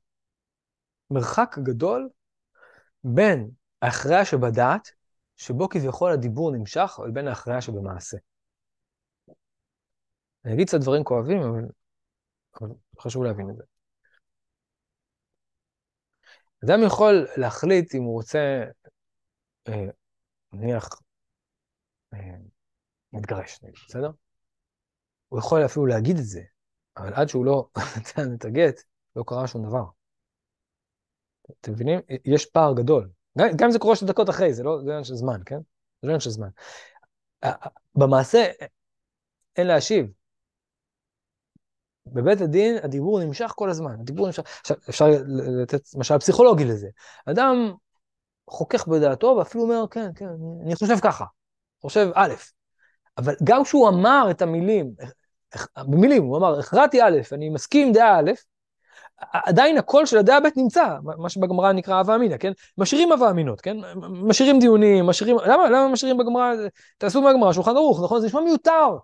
מרחק 1.12 1.56
גדול 1.63 2.10
בין 3.04 3.49
ההכרעה 3.82 4.26
שבדעת, 4.26 4.91
שבו 5.38 5.69
כביכול 5.69 6.12
הדיבור 6.12 6.52
נמשך, 6.52 6.99
לבין 7.08 7.28
ההכרעה 7.28 7.62
שבמעשה. 7.62 8.17
אני 10.45 10.54
אגיד 10.54 10.67
קצת 10.67 10.80
דברים 10.82 11.04
כואבים, 11.04 11.41
אבל, 11.41 12.69
חשוב 12.99 13.23
להבין 13.23 13.49
את 13.49 13.56
זה. 13.56 13.63
אדם 16.65 16.80
יכול 16.86 17.28
להחליט 17.38 17.95
אם 17.95 18.04
הוא 18.04 18.13
רוצה, 18.13 18.63
אה, 19.67 19.86
נניח, 20.54 20.89
אה, 22.13 22.19
להתגרש, 23.13 23.60
בסדר? 23.88 24.12
הוא 25.33 25.39
יכול 25.39 25.65
אפילו 25.65 25.85
להגיד 25.85 26.17
את 26.17 26.25
זה, 26.25 26.41
אבל 26.97 27.13
עד 27.13 27.29
שהוא 27.29 27.45
לא 27.45 27.67
נתן 27.97 28.35
את 28.35 28.45
הגט, 28.45 28.81
לא 29.15 29.23
קרה 29.27 29.47
שום 29.47 29.67
דבר. 29.67 29.83
אתם 31.61 31.71
מבינים? 31.71 31.99
יש 32.25 32.45
פער 32.45 32.73
גדול. 32.73 33.09
גם, 33.37 33.47
אם 33.65 33.71
זה 33.71 33.79
קורה 33.79 33.95
שתי 33.95 34.05
דקות 34.05 34.29
אחרי, 34.29 34.53
זה 34.53 34.63
לא 34.63 34.79
עניין 34.79 35.03
של 35.03 35.15
זמן, 35.15 35.41
כן? 35.45 35.55
זה 36.01 36.07
לא 36.07 36.09
עניין 36.09 36.19
של 36.19 36.29
זמן. 36.29 36.47
במעשה 37.95 38.45
אין 39.55 39.67
להשיב. 39.67 40.11
בבית 42.05 42.41
הדין 42.41 42.75
הדיבור 42.83 43.19
נמשך 43.19 43.53
כל 43.55 43.69
הזמן, 43.69 43.99
הדיבור 43.99 44.25
נמשך... 44.25 44.43
עכשיו, 44.59 44.77
אפשר 44.89 45.05
לתת 45.61 45.81
משל 45.95 46.17
פסיכולוגי 46.17 46.65
לזה. 46.65 46.89
אדם 47.25 47.73
חוכך 48.49 48.87
בדעתו 48.87 49.35
ואפילו 49.39 49.63
אומר, 49.63 49.85
כן, 49.91 50.09
כן, 50.15 50.29
אני 50.65 50.75
חושב 50.75 50.99
ככה, 51.03 51.25
חושב 51.81 52.07
א', 52.15 52.33
אבל 53.17 53.35
גם 53.43 53.63
כשהוא 53.63 53.89
אמר 53.89 54.27
את 54.31 54.41
המילים, 54.41 54.93
במילים, 55.77 56.23
הוא 56.23 56.37
אמר, 56.37 56.59
הכרעתי 56.59 57.01
א', 57.01 57.19
אני 57.31 57.49
מסכים 57.49 57.87
עם 57.87 57.93
דעה 57.93 58.19
א', 58.19 58.31
עדיין 59.33 59.77
הקול 59.77 60.05
של 60.05 60.17
הדעה 60.17 60.39
ב' 60.39 60.47
נמצא, 60.57 60.97
מה 61.03 61.29
שבגמרא 61.29 61.71
נקרא 61.71 61.95
הווה 61.99 62.15
אמינא, 62.15 62.37
כן? 62.37 62.51
משאירים 62.77 63.11
הווה 63.11 63.29
אמינות, 63.29 63.61
כן? 63.61 63.77
משאירים 64.09 64.59
דיונים, 64.59 65.05
משאירים, 65.05 65.37
למה, 65.45 65.69
למה 65.69 65.87
משאירים 65.87 66.17
בגמרא, 66.17 66.53
תעשו 66.97 67.21
בגמרא, 67.21 67.53
שולחן 67.53 67.75
ערוך, 67.75 68.03
נכון? 68.03 68.21
זה 68.21 68.27
נשמע 68.27 68.41
מיותר. 68.41 68.97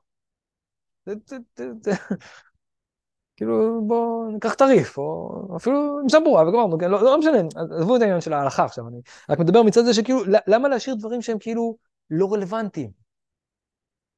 כאילו, 3.38 3.82
בואו 3.88 4.32
ניקח 4.32 4.54
טריף, 4.54 4.98
או 4.98 5.30
אפילו 5.56 6.00
משנה 6.06 6.20
ברורה, 6.20 6.48
וגמרנו, 6.48 6.78
כן? 6.78 6.92
לא, 6.92 7.04
לא 7.04 7.18
משנה, 7.20 7.38
עזבו 7.78 7.96
את 7.96 8.02
העניין 8.02 8.22
של 8.22 8.34
ההלכה 8.34 8.66
עכשיו, 8.66 8.88
אני 8.88 9.02
רק 9.30 9.40
מדבר 9.40 9.64
מצד 9.64 9.86
זה 9.86 9.94
שכאילו, 9.94 10.20
למה 10.48 10.70
להשאיר 10.70 10.96
דברים 10.96 11.22
שהם 11.22 11.40
כאילו 11.40 11.78
לא 12.10 12.34
רלוונטיים? 12.34 12.99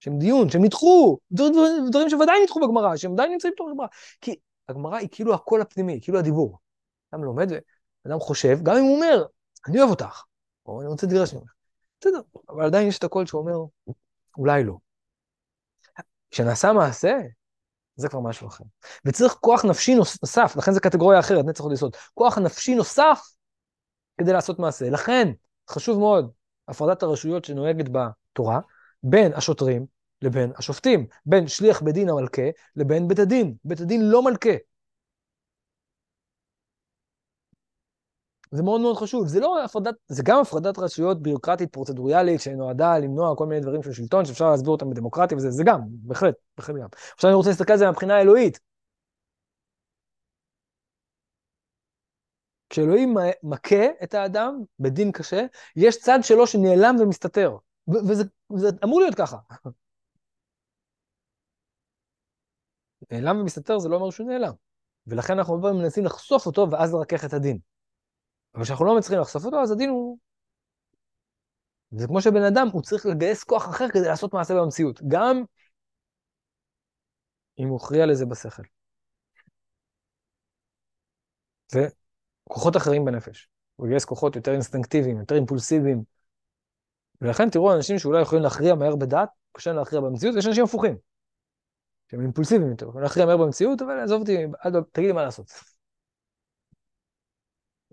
שהם 0.01 0.17
דיון, 0.17 0.49
שהם 0.49 0.63
נדחו, 0.63 1.17
דברים, 1.31 1.53
דברים, 1.89 2.09
שוודאי 2.09 2.43
נדחו 2.43 2.59
בגמרא, 2.59 2.97
שהם 2.97 3.13
עדיין 3.13 3.31
נמצאים 3.31 3.53
בתוך 3.53 3.67
הגמרא. 3.71 3.87
כי 4.21 4.35
הגמרא 4.69 4.97
היא 4.97 5.09
כאילו 5.11 5.33
הקול 5.33 5.61
הפנימי, 5.61 5.99
כאילו 6.01 6.19
הדיבור. 6.19 6.59
אדם 7.11 7.23
לומד 7.23 7.51
ואדם 8.05 8.19
חושב, 8.19 8.57
גם 8.63 8.75
אם 8.75 8.83
הוא 8.83 8.95
אומר, 8.95 9.25
אני 9.67 9.79
אוהב 9.79 9.89
אותך, 9.89 10.23
או 10.65 10.81
אני 10.81 10.89
רוצה 10.89 11.07
להתגרש 11.07 11.33
ממך. 11.33 11.53
בסדר, 12.01 12.21
אבל 12.49 12.65
עדיין 12.65 12.87
יש 12.87 12.97
את 12.97 13.03
הקול 13.03 13.25
שאומר, 13.25 13.55
אולי 14.37 14.63
לא. 14.63 14.77
כשנעשה 16.31 16.73
מעשה, 16.73 17.17
זה 17.95 18.09
כבר 18.09 18.19
משהו 18.19 18.47
אחר. 18.47 18.63
וצריך 19.05 19.33
כוח 19.33 19.65
נפשי 19.65 19.95
נוסף, 19.95 20.53
לכן 20.57 20.71
זו 20.71 20.79
קטגוריה 20.79 21.19
אחרת, 21.19 21.45
נצח 21.45 21.61
עוד 21.63 21.73
יסוד. 21.73 21.95
כוח 22.13 22.37
נפשי 22.37 22.75
נוסף 22.75 23.19
כדי 24.17 24.33
לעשות 24.33 24.59
מעשה. 24.59 24.89
לכן, 24.89 25.27
חשוב 25.69 25.99
מאוד, 25.99 26.31
הפרדת 26.67 27.03
הרשויות 27.03 27.45
שנוהגת 27.45 27.85
בתורה, 27.91 28.59
בין 29.03 29.33
השוטרים 29.33 29.85
לבין 30.21 30.51
השופטים, 30.57 31.07
בין 31.25 31.47
שליח 31.47 31.81
בית 31.81 31.93
דין 31.93 32.09
המלכה 32.09 32.49
לבין 32.75 33.07
בית 33.07 33.19
הדין. 33.19 33.55
בית 33.65 33.79
הדין 33.79 34.01
לא 34.09 34.23
מלכה. 34.23 34.53
זה 38.51 38.63
מאוד 38.63 38.81
מאוד 38.81 38.97
חשוב. 38.97 39.27
זה 39.27 39.39
לא 39.39 39.63
הפרדת, 39.63 39.95
זה 40.07 40.23
גם 40.25 40.41
הפרדת 40.41 40.79
רשויות 40.79 41.21
ביורוקרטית 41.21 41.73
פרוצדוריאלית 41.73 42.41
שנועדה 42.41 42.97
למנוע 42.97 43.35
כל 43.35 43.45
מיני 43.45 43.61
דברים 43.61 43.83
של 43.83 43.93
שלטון 43.93 44.25
שאפשר 44.25 44.51
להסביר 44.51 44.71
אותם 44.71 44.89
בדמוקרטיה 44.89 45.37
וזה, 45.37 45.51
זה 45.51 45.63
גם, 45.63 45.81
בהחלט, 45.87 46.35
בהחלט 46.57 46.75
גם. 46.75 46.87
עכשיו 47.15 47.29
אני 47.29 47.35
רוצה 47.35 47.49
להסתכל 47.49 47.73
על 47.73 47.79
זה 47.79 47.85
מהבחינה 47.85 48.15
האלוהית. 48.17 48.59
כשאלוהים 52.69 53.17
מכה 53.43 53.85
את 54.03 54.13
האדם 54.13 54.61
בדין 54.79 55.11
קשה, 55.11 55.45
יש 55.75 55.97
צד 55.99 56.19
שלו 56.21 56.47
שנעלם 56.47 56.95
ומסתתר. 56.99 57.57
וזה 57.87 58.23
אמור 58.83 58.99
להיות 58.99 59.15
ככה. 59.15 59.37
נעלם 63.11 63.37
ומסתתר 63.37 63.79
זה 63.79 63.89
לא 63.89 63.95
אומר 63.95 64.09
שהוא 64.09 64.27
נעלם. 64.27 64.53
ולכן 65.07 65.37
אנחנו 65.37 65.53
הרבה 65.53 65.67
פעמים 65.67 65.83
מנסים 65.83 66.05
לחשוף 66.05 66.45
אותו 66.45 66.67
ואז 66.71 66.93
לרכך 66.93 67.25
את 67.25 67.33
הדין. 67.33 67.59
אבל 68.55 68.63
כשאנחנו 68.63 68.85
לא 68.85 68.97
מצליחים 68.97 69.19
לחשוף 69.19 69.45
אותו, 69.45 69.61
אז 69.61 69.71
הדין 69.71 69.89
הוא... 69.89 70.17
זה 71.91 72.07
כמו 72.07 72.21
שבן 72.21 72.43
אדם, 72.43 72.67
הוא 72.73 72.81
צריך 72.81 73.05
לגייס 73.05 73.43
כוח 73.43 73.69
אחר 73.69 73.89
כדי 73.89 74.07
לעשות 74.07 74.33
מעשה 74.33 74.53
במציאות, 74.53 75.01
גם 75.07 75.43
אם 77.59 77.67
הוא 77.67 77.77
הכריע 77.77 78.05
לזה 78.05 78.25
בשכל. 78.25 78.63
כוחות 82.43 82.77
אחרים 82.77 83.05
בנפש. 83.05 83.49
הוא 83.75 83.87
יגייס 83.87 84.05
כוחות 84.05 84.35
יותר 84.35 84.51
אינסטינקטיביים, 84.51 85.19
יותר 85.19 85.35
אימפולסיביים. 85.35 86.03
ולכן 87.21 87.49
תראו 87.49 87.73
אנשים 87.73 87.99
שאולי 87.99 88.21
יכולים 88.21 88.43
להכריע 88.43 88.75
מהר 88.75 88.95
בדעת, 88.95 89.29
קשה 89.51 89.73
להכריע 89.73 90.01
במציאות, 90.01 90.35
ויש 90.35 90.47
אנשים 90.47 90.63
הפוכים. 90.63 90.97
שהם 92.11 92.21
אימפולסיביים 92.21 92.69
יותר, 92.69 92.85
יכולים 92.85 93.03
להכריע 93.03 93.25
מהר 93.25 93.37
במציאות, 93.37 93.81
אבל 93.81 93.99
עזוב 93.99 94.21
אותי, 94.21 94.37
תגיד 94.91 95.07
לי 95.07 95.13
מה 95.13 95.23
לעשות. 95.23 95.51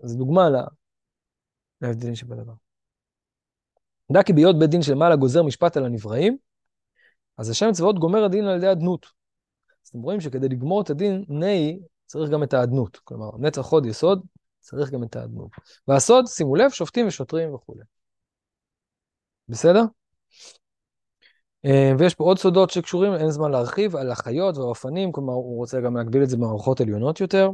אז 0.03 0.17
דוגמה 0.17 0.49
להבדלים 1.81 2.15
שבדבר. 2.15 2.53
דע 4.11 4.23
כי 4.23 4.33
בהיות 4.33 4.59
בית 4.59 4.69
דין 4.69 4.81
של 4.81 4.95
מעלה 4.95 5.15
גוזר 5.15 5.43
משפט 5.43 5.77
על 5.77 5.85
הנבראים, 5.85 6.37
אז 7.37 7.49
השם 7.49 7.71
צבאות 7.71 7.99
גומר 7.99 8.23
הדין 8.23 8.45
על 8.45 8.57
ידי 8.57 8.71
אדנות. 8.71 9.05
אז 9.83 9.89
אתם 9.89 9.99
רואים 9.99 10.21
שכדי 10.21 10.49
לגמור 10.49 10.81
את 10.81 10.89
הדין, 10.89 11.25
נהי, 11.29 11.79
צריך 12.05 12.31
גם 12.31 12.43
את 12.43 12.53
האדנות. 12.53 12.97
כלומר, 12.97 13.37
נצח 13.37 13.61
חוד 13.61 13.85
יסוד, 13.85 14.25
צריך 14.59 14.89
גם 14.91 15.03
את 15.03 15.15
האדנות. 15.15 15.49
והסוד, 15.87 16.25
שימו 16.27 16.55
לב, 16.55 16.69
שופטים 16.69 17.07
ושוטרים 17.07 17.53
וכולי. 17.53 17.83
בסדר? 19.49 19.83
אה, 21.65 21.91
ויש 21.99 22.15
פה 22.15 22.23
עוד 22.23 22.39
סודות 22.39 22.69
שקשורים, 22.69 23.13
אין 23.13 23.29
זמן 23.29 23.51
להרחיב, 23.51 23.95
על 23.95 24.11
החיות 24.11 24.57
והאופנים, 24.57 25.11
כלומר, 25.11 25.33
הוא 25.33 25.57
רוצה 25.57 25.81
גם 25.81 25.97
להגביל 25.97 26.23
את 26.23 26.29
זה 26.29 26.37
במערכות 26.37 26.81
עליונות 26.81 27.21
יותר. 27.21 27.49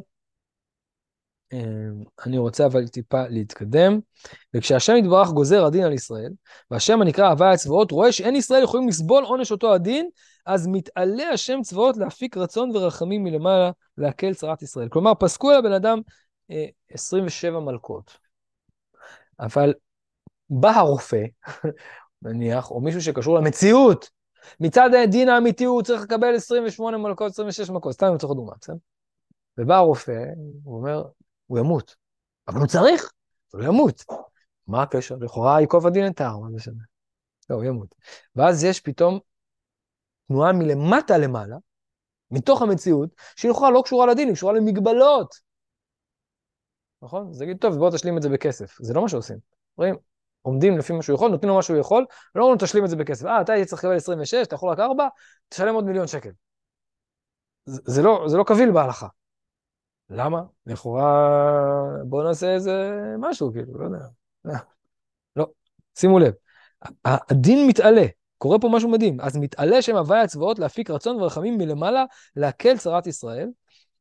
אמ, 1.54 2.04
אני 2.26 2.38
רוצה 2.38 2.66
אבל 2.66 2.88
טיפה 2.88 3.28
להתקדם. 3.28 4.00
וכשהשם 4.54 4.96
יתברך 4.96 5.30
גוזר 5.30 5.66
הדין 5.66 5.84
על 5.84 5.94
ישראל, 5.94 6.32
והשם 6.72 7.02
הנקרא 7.02 7.30
הווי 7.30 7.48
הצבאות 7.54 7.92
רואה 7.92 8.12
שאין 8.12 8.36
ישראל 8.36 8.64
יכולים 8.64 8.88
לסבול 8.88 9.24
עונש 9.24 9.52
אותו 9.52 9.74
הדין, 9.74 10.10
אז 10.46 10.68
מתעלה 10.68 11.30
השם 11.30 11.62
צבאות 11.62 11.98
להפיק 11.98 12.38
רצון 12.38 12.72
ורחמים 12.76 13.24
מלמעלה, 13.24 13.72
להקל 13.98 14.34
צרת 14.34 14.62
ישראל. 14.62 14.90
כלומר, 14.90 15.12
פסקו 15.20 15.52
על 15.52 15.58
הבן 15.58 15.72
אדם 15.72 16.00
אה, 16.52 16.66
27 16.90 17.60
מלכות. 17.60 18.18
אבל 19.40 19.74
בא 20.50 20.70
הרופא, 20.70 21.24
נניח, 22.22 22.72
או 22.72 22.82
מישהו 22.82 23.02
שקשור 23.02 23.36
למציאות, 23.36 24.10
מצד 24.60 24.90
הדין 25.04 25.30
האמיתי 25.30 25.64
הוא 25.64 25.82
צריך 25.82 26.02
לקבל 26.02 26.36
28 26.36 26.98
מלכות, 26.98 27.32
26 27.32 27.70
מלכות, 27.70 27.94
סתם 27.94 28.14
לצורך 28.14 28.36
דוגמה, 28.36 28.54
בסדר? 28.62 28.76
ובא 29.58 29.76
הרופא, 29.76 30.24
הוא 30.64 30.78
אומר, 30.78 31.04
הוא 31.48 31.60
ימות. 31.60 31.96
אבל 32.48 32.60
הוא 32.60 32.68
צריך, 32.68 33.12
הוא 33.54 33.64
ימות. 33.64 34.04
מה 34.68 34.82
הקשר? 34.82 35.16
לכאורה 35.16 35.62
ייקוב 35.62 35.88
הדין 35.88 36.08
את 36.08 36.22
ההר, 36.22 36.38
מה 36.38 36.50
זה 36.50 36.56
משנה? 36.56 36.84
לא, 37.50 37.56
הוא 37.56 37.64
ימות. 37.64 37.96
ואז 38.36 38.64
יש 38.64 38.80
פתאום 38.80 39.20
תנועה 40.28 40.54
מלמטה 40.54 41.18
למעלה, 41.18 41.56
מתוך 42.32 42.62
המציאות, 42.62 43.10
שהיא 43.36 43.52
לכאורה 43.52 43.72
לא 43.72 43.82
קשורה 43.86 44.06
לדין, 44.06 44.28
היא 44.28 44.36
קשורה 44.36 44.54
למגבלות. 44.54 45.36
נכון? 47.02 47.30
אז 47.30 47.40
תגיד, 47.40 47.58
טוב, 47.58 47.76
בוא 47.76 47.92
תשלים 47.92 48.18
את 48.18 48.22
זה 48.22 48.30
בכסף. 48.30 48.78
זה 48.82 48.94
לא 48.94 49.02
מה 49.02 49.10
שעושים. 49.10 49.38
רואים, 49.78 49.96
עומדים 50.46 50.78
לפי 50.78 50.94
מה 50.94 51.02
שהוא 51.02 51.16
יכול, 51.16 51.32
נותנים 51.32 51.50
לו 51.50 51.56
מה 51.56 51.62
שהוא 51.62 51.78
יכול, 51.78 52.06
לא 52.36 52.42
אומרים 52.44 52.58
לו 52.62 52.68
תשלים 52.68 52.86
את 52.86 52.90
זה 52.90 52.96
בכסף. 52.96 53.26
אה, 53.26 53.42
אתה 53.42 53.54
היית 53.54 53.68
צריך 53.68 53.84
לקבל 53.84 53.96
26, 53.96 54.34
אתה 54.34 54.56
יכול 54.56 54.70
רק 54.70 54.80
4, 54.80 55.08
תשלם 55.50 55.76
עוד 55.76 55.86
מיליון 55.86 56.08
שקל. 56.08 56.30
זה, 57.66 57.82
זה, 57.86 58.02
לא, 58.02 58.24
זה 58.28 58.38
לא 58.38 58.44
קביל 58.44 58.72
בהלכה. 58.72 59.08
למה? 60.10 60.42
לכאורה, 60.66 61.34
בואו 62.06 62.28
נעשה 62.28 62.54
איזה 62.54 62.92
משהו, 63.20 63.52
כאילו, 63.54 63.80
לא 63.80 63.86
יודע. 63.86 64.06
לא, 65.36 65.46
שימו 65.98 66.20
לב, 66.20 66.34
הדין 67.06 67.68
מתעלה, 67.68 68.06
קורה 68.38 68.60
פה 68.60 68.70
משהו 68.74 68.90
מדהים. 68.90 69.22
אז 69.22 69.38
מתעלה 69.38 69.82
שם 69.82 69.96
הווי 69.96 70.20
הצבאות 70.20 70.60
להפיק 70.60 70.90
רצון 70.90 71.22
ורחמים 71.22 71.58
מלמעלה, 71.58 72.06
להקל 72.36 72.78
צרת 72.78 73.08
ישראל, 73.08 73.50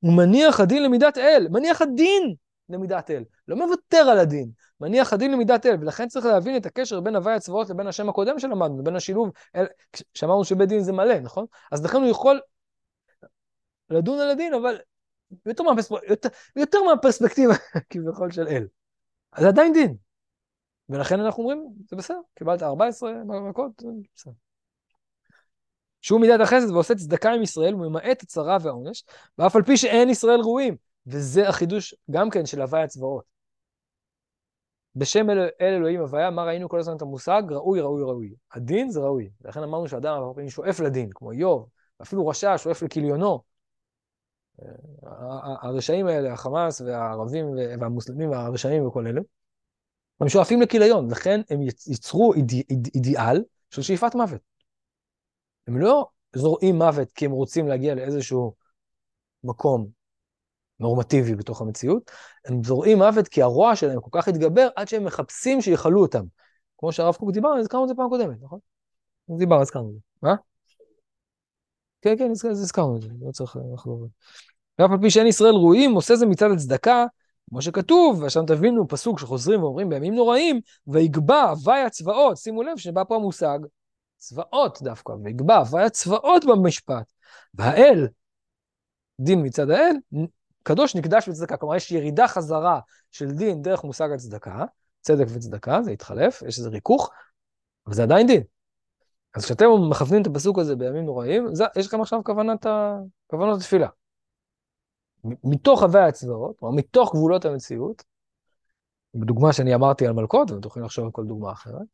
ומניח 0.03 0.61
הדין 0.61 0.83
למידת 0.83 1.19
אל, 1.19 1.47
מניח 1.51 1.83
הדין 1.83 2.35
למידת 2.69 3.11
אל, 3.11 3.25
לא 3.49 3.57
מוותר 3.57 3.97
על 3.97 4.19
הדין, 4.19 4.51
מניח 4.81 5.13
הדין 5.13 5.33
למידת 5.33 5.67
אל, 5.67 5.77
ולכן 5.81 6.09
צריך 6.09 6.27
להבין 6.27 6.57
את 6.57 6.67
הקשר 6.67 7.01
בין 7.01 7.17
הווי 7.17 7.33
הצבאות 7.33 7.71
לבין 7.71 7.87
השם 7.87 8.09
הקודם 8.09 8.39
שלמדנו, 8.39 8.85
בין 8.85 8.97
השילוב, 8.97 9.31
אל... 9.57 9.67
שאמרנו 10.15 10.45
שבית 10.45 10.69
דין 10.69 10.81
זה 10.81 10.93
מלא, 10.93 11.21
נכון? 11.21 11.47
אז 11.73 11.85
לכן 11.85 11.97
הוא 11.97 12.11
יכול 12.11 12.41
לדון 13.91 14.21
על 14.21 14.31
הדין, 14.31 14.55
אבל 14.55 14.79
יותר, 15.47 15.63
מהפרספ... 15.63 15.93
יותר, 16.09 16.29
יותר 16.57 16.79
מהפרספקטיבה 16.83 17.55
כביכול 17.91 18.31
של 18.31 18.49
אל. 18.49 18.67
אז 19.33 19.45
עדיין 19.45 19.73
דין. 19.73 19.97
ולכן 20.89 21.21
אנחנו 21.21 21.43
אומרים, 21.43 21.69
זה 21.91 21.97
בסדר, 21.97 22.21
קיבלת 22.35 22.63
14 22.63 23.13
מכות, 23.51 23.83
בסדר. 24.15 24.33
שהוא 26.03 26.21
מידת 26.21 26.41
החסד 26.41 26.71
ועושה 26.71 26.95
צדקה 26.95 27.33
עם 27.33 27.43
ישראל, 27.43 27.73
הוא 27.73 27.87
ממעט 27.87 28.23
הצרה 28.23 28.59
והעונש, 28.63 29.05
ואף 29.39 29.57
על 29.57 29.63
פי 29.63 29.77
שאין 29.77 30.11
ישראל 30.11 30.41
ראויים. 30.41 30.77
וזה 31.07 31.49
החידוש 31.49 31.95
גם 32.11 32.31
כן 32.31 32.47
של 32.47 32.63
הווי 32.63 32.83
הצבאות. 32.83 33.34
בשם 34.97 35.31
אל, 35.31 35.39
אל 35.39 35.75
אלוהים 35.75 36.01
הוויה, 36.01 36.31
מה 36.31 36.45
ראינו 36.45 36.69
כל 36.69 36.79
הזמן 36.79 36.97
את 36.97 37.03
המושג? 37.03 37.43
ראוי, 37.51 37.81
ראוי, 37.81 38.03
ראוי. 38.03 38.35
הדין 38.53 38.91
זה 38.91 39.01
ראוי. 39.01 39.31
לכן 39.45 39.63
אמרנו 39.63 39.89
שאדם 39.89 40.23
שואף 40.49 40.81
לדין, 40.81 41.11
כמו 41.15 41.33
איוב, 41.33 41.69
אפילו 42.03 42.27
רשע 42.27 42.59
שואף 42.59 42.83
לכליונו. 42.83 43.43
הרשעים 45.63 46.07
האלה, 46.07 46.33
החמאס 46.33 46.81
והערבים 46.81 47.47
והמוסלמים 47.81 48.31
והרשעים 48.31 48.87
וכל 48.87 49.07
אלה, 49.07 49.21
הם 50.21 50.29
שואפים 50.29 50.63
לכיליון, 50.63 51.11
לכן 51.11 51.41
הם 51.51 51.63
ייצרו 51.63 52.35
איד, 52.35 52.51
איד, 52.51 52.89
אידיאל 52.95 53.45
של 53.71 53.83
שאיפת 53.83 54.15
מוות. 54.15 54.41
הם 55.67 55.79
לא 55.79 56.09
זורעים 56.37 56.79
מוות 56.79 57.13
כי 57.13 57.25
הם 57.25 57.31
רוצים 57.31 57.69
להגיע 57.69 57.95
לאיזשהו 57.95 58.55
מקום 59.45 59.87
נורמטיבי 60.81 61.35
בתוך 61.35 61.61
המציאות, 61.61 62.11
הם 62.45 62.63
זורעים 62.65 62.99
מוות 62.99 63.29
כי 63.29 63.43
הרוע 63.43 63.77
שלהם 63.77 64.01
כל 64.01 64.11
כך 64.13 64.29
התגבר 64.29 64.69
עד 64.77 64.89
שהם 64.89 65.05
מחפשים 65.05 65.61
שיכלו 65.61 66.03
אותם. 66.03 66.25
כמו 66.79 66.93
שהרב 66.93 67.15
קוק 67.15 67.31
דיבר, 67.31 67.49
הזכרנו 67.49 67.85
את 67.85 67.89
זה 67.89 67.95
פעם 67.95 68.09
קודמת, 68.09 68.37
נכון? 68.43 68.59
דיברנו, 69.39 69.63
הזכרנו 69.63 69.89
את 69.89 69.95
זה. 69.95 70.01
מה? 70.23 70.35
כן, 72.03 72.17
כן, 72.19 72.31
הזכרנו 72.51 72.97
את 72.97 73.03
זה, 73.03 73.09
לא 73.21 73.31
צריך 73.33 73.57
לחזור. 73.75 74.09
ואף 74.79 74.91
על 74.91 74.99
פי 75.03 75.11
שאין 75.11 75.27
ישראל 75.27 75.55
ראויים, 75.55 75.93
עושה 75.95 76.17
זה 76.17 76.27
מצד 76.27 76.51
הצדקה, 76.51 77.07
כמו 77.51 77.63
שכתוב, 77.63 78.23
ועכשיו 78.23 78.43
תבינו 78.43 78.89
פסוק 78.89 79.19
שחוזרים 79.19 79.63
ואומרים 79.63 79.89
בימים 79.89 80.15
נוראים, 80.15 80.61
ויגבע 80.87 81.43
הווי 81.43 81.81
הצבאות, 81.81 82.37
שימו 82.37 82.63
לב 82.63 82.77
שבא 82.77 83.05
פה 83.05 83.17
המושג, 83.17 83.59
צבאות 84.17 84.79
דווקא, 84.83 85.13
ויגבע 85.25 85.57
הווי 85.57 85.83
הצבאות 85.83 86.45
במשפט, 86.45 87.13
והאל, 87.55 88.09
דין 89.21 89.47
מצד 89.47 89.71
האל, 89.71 89.97
קדוש 90.65 90.97
נקדש 90.97 91.29
בצדקה, 91.29 91.57
כלומר 91.57 91.77
יש 91.77 91.91
ירידה 91.93 92.29
חזרה 92.29 92.81
של 93.11 93.31
דין 93.31 93.63
דרך 93.63 93.85
מושג 93.85 94.09
הצדקה, 94.15 94.65
צדק 95.01 95.27
וצדקה, 95.29 95.83
זה 95.83 95.91
התחלף, 95.91 96.43
יש 96.43 96.59
איזה 96.59 96.69
ריכוך, 96.69 97.11
אבל 97.87 97.95
זה 97.95 98.03
עדיין 98.03 98.27
דין. 98.27 98.43
אז 99.35 99.45
כשאתם 99.45 99.67
מכוונים 99.91 100.23
את 100.23 100.27
הפסוק 100.27 100.59
הזה 100.59 100.77
בימים 100.77 101.05
נוראים, 101.05 101.55
זה, 101.55 101.65
יש 101.77 101.87
לכם 101.87 102.01
עכשיו 102.01 102.25
כוונת, 102.25 102.67
כוונות 103.27 103.61
התפילה. 103.61 103.89
מתוך 105.45 105.83
הווי 105.83 106.01
הצבאות, 106.01 106.63
או 106.63 106.73
מתוך 106.73 107.15
גבולות 107.15 107.45
המציאות, 107.45 108.05
בדוגמה 109.15 109.53
שאני 109.53 109.75
אמרתי 109.75 110.07
על 110.07 110.13
מלכות, 110.13 110.51
ואתם 110.51 110.69
יכולים 110.69 110.87
לחשוב 110.87 111.05
על 111.05 111.11
כל 111.11 111.25
דוגמה 111.25 111.53
אחרת, 111.53 111.87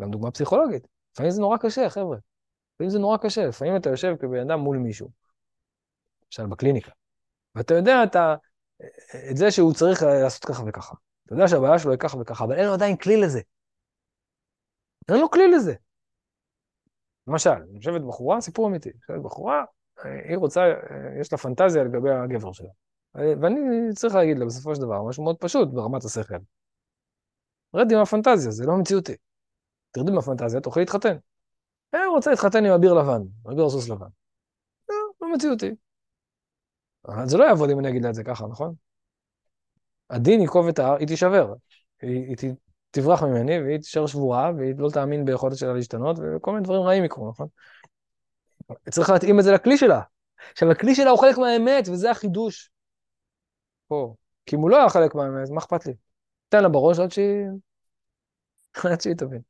גם 0.00 0.10
דוגמה 0.10 0.30
פסיכולוגית. 0.30 0.88
לפעמים 1.12 1.30
זה 1.30 1.40
נורא 1.40 1.56
קשה, 1.56 1.90
חבר'ה. 1.90 2.16
לפעמים 2.74 2.90
זה 2.90 2.98
נורא 2.98 3.16
קשה, 3.16 3.46
לפעמים 3.46 3.76
אתה 3.76 3.90
יושב 3.90 4.14
כבן 4.20 4.50
אדם 4.50 4.60
מול 4.60 4.78
מישהו, 4.78 5.10
למשל 6.26 6.46
בקליניקה, 6.46 6.90
ואתה 7.54 7.74
יודע 7.74 8.04
אתה, 8.04 8.34
את 9.30 9.36
זה 9.36 9.50
שהוא 9.50 9.74
צריך 9.74 10.02
לעשות 10.02 10.44
ככה 10.44 10.62
וככה. 10.66 10.94
אתה 11.26 11.34
יודע 11.34 11.48
שהבעיה 11.48 11.78
שלו 11.78 11.90
היא 11.90 11.98
ככה 11.98 12.18
וככה, 12.18 12.44
אבל 12.44 12.54
אין 12.54 12.66
לו 12.66 12.72
עדיין 12.74 12.96
כלי 12.96 13.20
לזה. 13.20 13.40
אין 15.08 15.20
לו 15.20 15.30
כלי 15.30 15.50
לזה. 15.50 15.74
למשל, 17.26 17.74
יושבת 17.74 18.00
בחורה, 18.00 18.40
סיפור 18.40 18.68
אמיתי, 18.68 18.88
יושבת 18.88 19.22
בחורה, 19.24 19.64
היא 20.04 20.36
רוצה, 20.36 20.60
יש 21.20 21.32
לה 21.32 21.38
פנטזיה 21.38 21.84
לגבי 21.84 22.10
הגבר 22.10 22.52
שלה. 22.52 22.68
ואני 23.14 23.58
צריך 23.94 24.14
להגיד 24.14 24.38
לה 24.38 24.46
בסופו 24.46 24.74
של 24.74 24.80
דבר 24.80 25.02
משהו 25.02 25.24
מאוד 25.24 25.36
פשוט 25.36 25.68
ברמת 25.68 26.04
השכל. 26.04 26.36
רדי 27.74 27.94
מהפנטזיה, 27.94 28.50
זה 28.50 28.66
לא 28.66 28.76
מציאותי. 28.76 29.16
תרדי 29.90 30.12
מהפנטזיה, 30.12 30.60
תוכלי 30.60 30.82
להתחתן. 30.82 31.16
אני 31.94 32.06
רוצה 32.06 32.30
להתחתן 32.30 32.64
עם 32.64 32.72
אביר 32.72 32.94
לבן, 32.94 33.22
אביר 33.52 33.70
סוס 33.70 33.88
לבן. 33.88 34.08
לא, 34.88 34.96
לא 35.20 35.34
מציאותי. 35.34 35.74
זה 37.24 37.38
לא 37.38 37.44
יעבוד 37.44 37.70
אם 37.70 37.78
אני 37.78 37.88
אגיד 37.88 38.02
לה 38.02 38.08
את 38.08 38.14
זה 38.14 38.24
ככה, 38.24 38.46
נכון? 38.46 38.74
הדין 40.10 40.40
ייקוב 40.40 40.68
את 40.68 40.78
ההר, 40.78 40.96
היא 40.96 41.06
תישבר. 41.06 41.54
היא, 42.02 42.36
היא 42.42 42.54
תברח 42.90 43.22
ממני 43.22 43.60
והיא 43.60 43.78
תישאר 43.78 44.06
שבורה 44.06 44.52
והיא 44.56 44.74
לא 44.78 44.90
תאמין 44.90 45.24
ביכולת 45.24 45.56
שלה 45.56 45.72
להשתנות 45.72 46.16
וכל 46.22 46.52
מיני 46.52 46.64
דברים 46.64 46.82
רעים 46.82 47.04
יקרו, 47.04 47.30
נכון? 47.30 47.48
צריך 48.90 49.10
להתאים 49.10 49.38
את 49.38 49.44
זה 49.44 49.52
לכלי 49.52 49.78
שלה. 49.78 50.00
עכשיו, 50.52 50.70
הכלי 50.70 50.94
שלה 50.94 51.10
הוא 51.10 51.18
חלק 51.20 51.38
מהאמת, 51.38 51.88
וזה 51.88 52.10
החידוש. 52.10 52.70
פה. 53.88 54.14
כי 54.46 54.56
אם 54.56 54.60
הוא 54.60 54.70
לא 54.70 54.76
היה 54.76 54.88
חלק 54.88 55.14
מהאמת, 55.14 55.50
מה 55.50 55.58
אכפת 55.58 55.86
לי? 55.86 55.92
תן 56.48 56.62
לה 56.62 56.68
בראש 56.68 56.98
עד 56.98 57.10
שהיא... 57.10 57.46
עד 58.92 59.00
שהיא 59.00 59.14
תבין. 59.14 59.40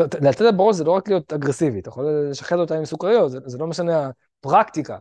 לתת 0.00 0.40
לה 0.40 0.52
בראש 0.52 0.76
זה 0.76 0.84
לא 0.84 0.92
רק 0.92 1.08
להיות 1.08 1.32
אגרסיבי, 1.32 1.80
אתה 1.80 1.88
יכול 1.88 2.28
לשחד 2.30 2.56
אותה 2.56 2.74
עם 2.74 2.84
סוכריות, 2.84 3.30
זה, 3.30 3.38
זה 3.46 3.58
לא 3.58 3.66
משנה 3.66 4.10
הפרקטיקה. 4.40 4.98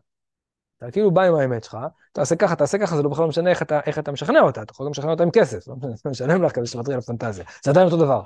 אתה 0.77 0.91
כאילו 0.91 1.11
בא 1.11 1.21
עם 1.21 1.35
האמת 1.35 1.63
שלך, 1.63 1.77
תעשה 2.11 2.35
ככה, 2.35 2.55
תעשה 2.55 2.77
ככה, 2.77 2.95
זה 2.95 3.03
לא 3.03 3.09
בכלל 3.09 3.23
לא 3.23 3.29
משנה 3.29 3.49
איך 3.49 3.61
אתה, 3.61 3.79
איך 3.85 3.99
אתה 3.99 4.11
משכנע 4.11 4.39
אותה, 4.39 4.61
אתה 4.61 4.71
יכול 4.71 4.85
גם 4.85 4.91
לשכנע 4.91 5.11
אותה 5.11 5.23
עם 5.23 5.29
כסף, 5.31 5.67
לא 5.67 5.75
משלם 6.11 6.43
לך 6.43 6.55
כדי 6.55 6.65
שתוותרי 6.67 6.93
על 6.93 6.99
הפנטזיה, 6.99 7.45
זה 7.63 7.71
עדיין 7.71 7.85
אותו 7.85 7.97
דבר. 7.97 8.23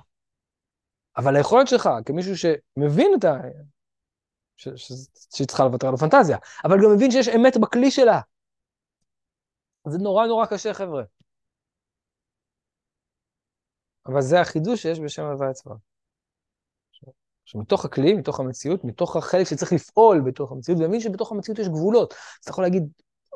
אבל 1.18 1.36
היכולת 1.36 1.68
שלך, 1.68 1.90
כמישהו 2.06 2.38
שמבין 2.38 3.12
את 3.20 3.24
ה... 3.24 3.38
שהיא 4.56 5.48
צריכה 5.48 5.64
לוותר 5.64 5.88
על 5.88 5.94
הפנטזיה, 5.94 6.38
אבל 6.64 6.78
גם 6.84 6.96
מבין 6.96 7.12
שיש 7.12 7.28
אמת 7.28 7.58
בכלי 7.58 7.92
שלה. 7.92 8.20
זה 9.88 9.98
נורא 9.98 10.28
נורא 10.28 10.46
קשה, 10.46 10.74
חבר'ה. 10.74 11.04
אבל 14.06 14.22
זה 14.22 14.42
החידוש 14.42 14.82
שיש 14.82 15.00
בשם 15.00 15.24
הוויה 15.24 15.54
צבא. 15.54 15.76
שמתוך 17.52 17.86
הכלי, 17.86 18.14
מתוך 18.14 18.40
המציאות, 18.40 18.84
מתוך 18.84 19.16
החלק 19.16 19.48
שצריך 19.48 19.74
לפעול 19.74 20.22
בתוך 20.26 20.52
המציאות, 20.52 20.82
ומבין 20.82 21.00
שבתוך 21.00 21.32
המציאות 21.32 21.60
יש 21.60 21.68
גבולות. 21.68 22.14
אז 22.14 22.18
אתה 22.42 22.50
יכול 22.50 22.64
להגיד, 22.64 22.84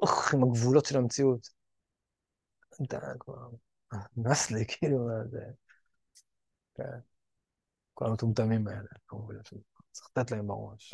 אוח, 0.02 0.34
עם 0.34 0.44
הגבולות 0.44 0.86
של 0.86 0.98
המציאות. 0.98 1.50
אתה 2.84 3.00
כבר, 3.20 3.50
נס 4.18 4.52
לי, 4.52 4.66
כאילו, 4.68 5.10
זה... 5.30 5.40
כן. 6.76 7.00
כל 7.94 8.06
המטומטמים 8.06 8.68
האלה, 8.68 8.88
כמובן, 9.08 9.36
צריך 9.92 10.10
לתת 10.16 10.32
להם 10.32 10.48
בראש. 10.48 10.94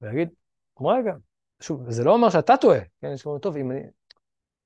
ולהגיד, 0.00 0.28
רגע, 0.80 1.12
שוב, 1.60 1.90
זה 1.90 2.04
לא 2.04 2.12
אומר 2.12 2.30
שאתה 2.30 2.54
טועה, 2.60 2.80
כן, 3.00 3.12
יש 3.14 3.26
לנו, 3.26 3.38
טוב, 3.38 3.56
אם 3.56 3.70
אני... 3.70 3.80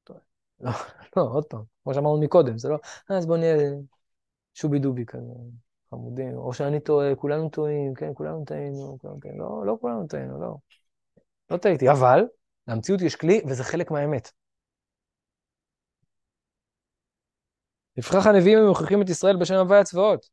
טועה. 0.04 0.20
לא, 0.60 0.70
לא, 1.16 1.22
עוד 1.22 1.44
פעם, 1.44 1.62
כמו 1.82 1.94
שאמרנו 1.94 2.20
מקודם, 2.20 2.58
זה 2.58 2.68
לא, 2.68 2.78
אז 3.08 3.26
בוא 3.26 3.36
נהיה 3.36 3.56
שובי 4.54 4.78
דובי 4.78 5.06
כזה. 5.06 5.32
חמודים, 5.90 6.36
או 6.36 6.52
שאני 6.52 6.80
טועה, 6.80 7.14
כולנו 7.14 7.48
טועים, 7.50 7.94
כן, 7.94 8.10
כולנו 8.14 8.44
טעינו, 8.44 8.98
טעינו, 9.20 9.38
לא, 9.38 9.66
לא 9.66 9.76
כולנו 9.80 10.06
טעינו, 10.06 10.40
לא. 10.40 10.56
לא 11.50 11.56
טעיתי, 11.56 11.90
אבל 11.90 12.24
למציאות 12.68 13.00
יש 13.00 13.16
כלי, 13.16 13.40
וזה 13.48 13.64
חלק 13.64 13.90
מהאמת. 13.90 14.30
לפיכך 17.96 18.26
הנביאים 18.26 18.58
הם 18.58 18.68
מוכיחים 18.68 19.02
את 19.02 19.08
ישראל 19.08 19.36
בשם 19.36 19.54
הווי 19.54 19.78
הצבאות. 19.78 20.28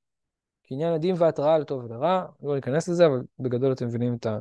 כעניין 0.64 0.94
הדין 0.94 1.16
והתראה 1.18 1.58
לטוב 1.58 1.84
ולרע, 1.84 2.26
לא 2.44 2.56
ניכנס 2.56 2.90
לזה, 2.90 3.06
אבל 3.06 3.24
בגדול 3.40 3.74
אתם 3.74 3.86
מבינים 3.86 4.16
את, 4.16 4.26
ה... 4.26 4.40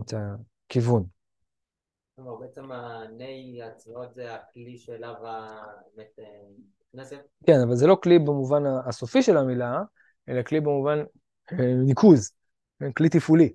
את 0.00 0.14
הכיוון. 0.66 1.06
כלומר, 2.16 2.36
בעצם 2.36 2.72
הני 2.72 3.62
הצבאות 3.62 4.14
זה 4.14 4.34
הכלי 4.34 4.78
שאליו 4.78 5.14
האמת 5.26 6.18
אה? 6.18 6.24
כן, 7.46 7.60
אבל 7.66 7.74
זה 7.74 7.86
לא 7.86 7.98
כלי 8.02 8.18
במובן 8.18 8.62
הסופי 8.86 9.22
של 9.22 9.36
המילה, 9.36 9.82
אלא 10.28 10.42
כלי 10.42 10.60
במובן 10.60 10.98
אה, 11.52 11.74
ניקוז, 11.86 12.32
כן, 12.78 12.92
כלי 12.92 13.08
תפעולי. 13.08 13.52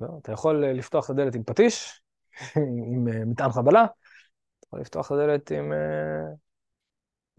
לא, 0.00 0.08
אתה 0.22 0.32
יכול 0.32 0.66
לפתוח 0.66 1.04
את 1.04 1.10
הדלת 1.10 1.34
עם 1.34 1.42
פטיש, 1.44 2.02
עם 2.94 3.08
אה, 3.08 3.24
מטען 3.24 3.50
חבלה, 3.50 3.84
אתה 3.84 4.66
יכול 4.66 4.80
לפתוח 4.80 5.06
את 5.06 5.12
הדלת 5.12 5.50
עם 5.50 5.72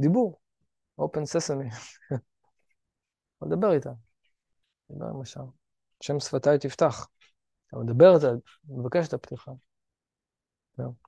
דיבור, 0.01 0.39
open 1.01 1.23
sesame. 1.37 1.75
יכול 3.35 3.47
לדבר 3.51 3.73
איתה, 3.73 3.91
לדבר 4.89 5.05
עם 5.05 5.21
השם. 5.21 5.45
שם 6.01 6.19
שפתיי 6.19 6.59
תפתח. 6.59 7.07
אתה 7.67 7.77
מדבר, 7.77 8.17
אתה 8.17 8.27
מבקש 8.69 9.07
את 9.07 9.13
הפתיחה. 9.13 9.51
זהו. 10.77 11.04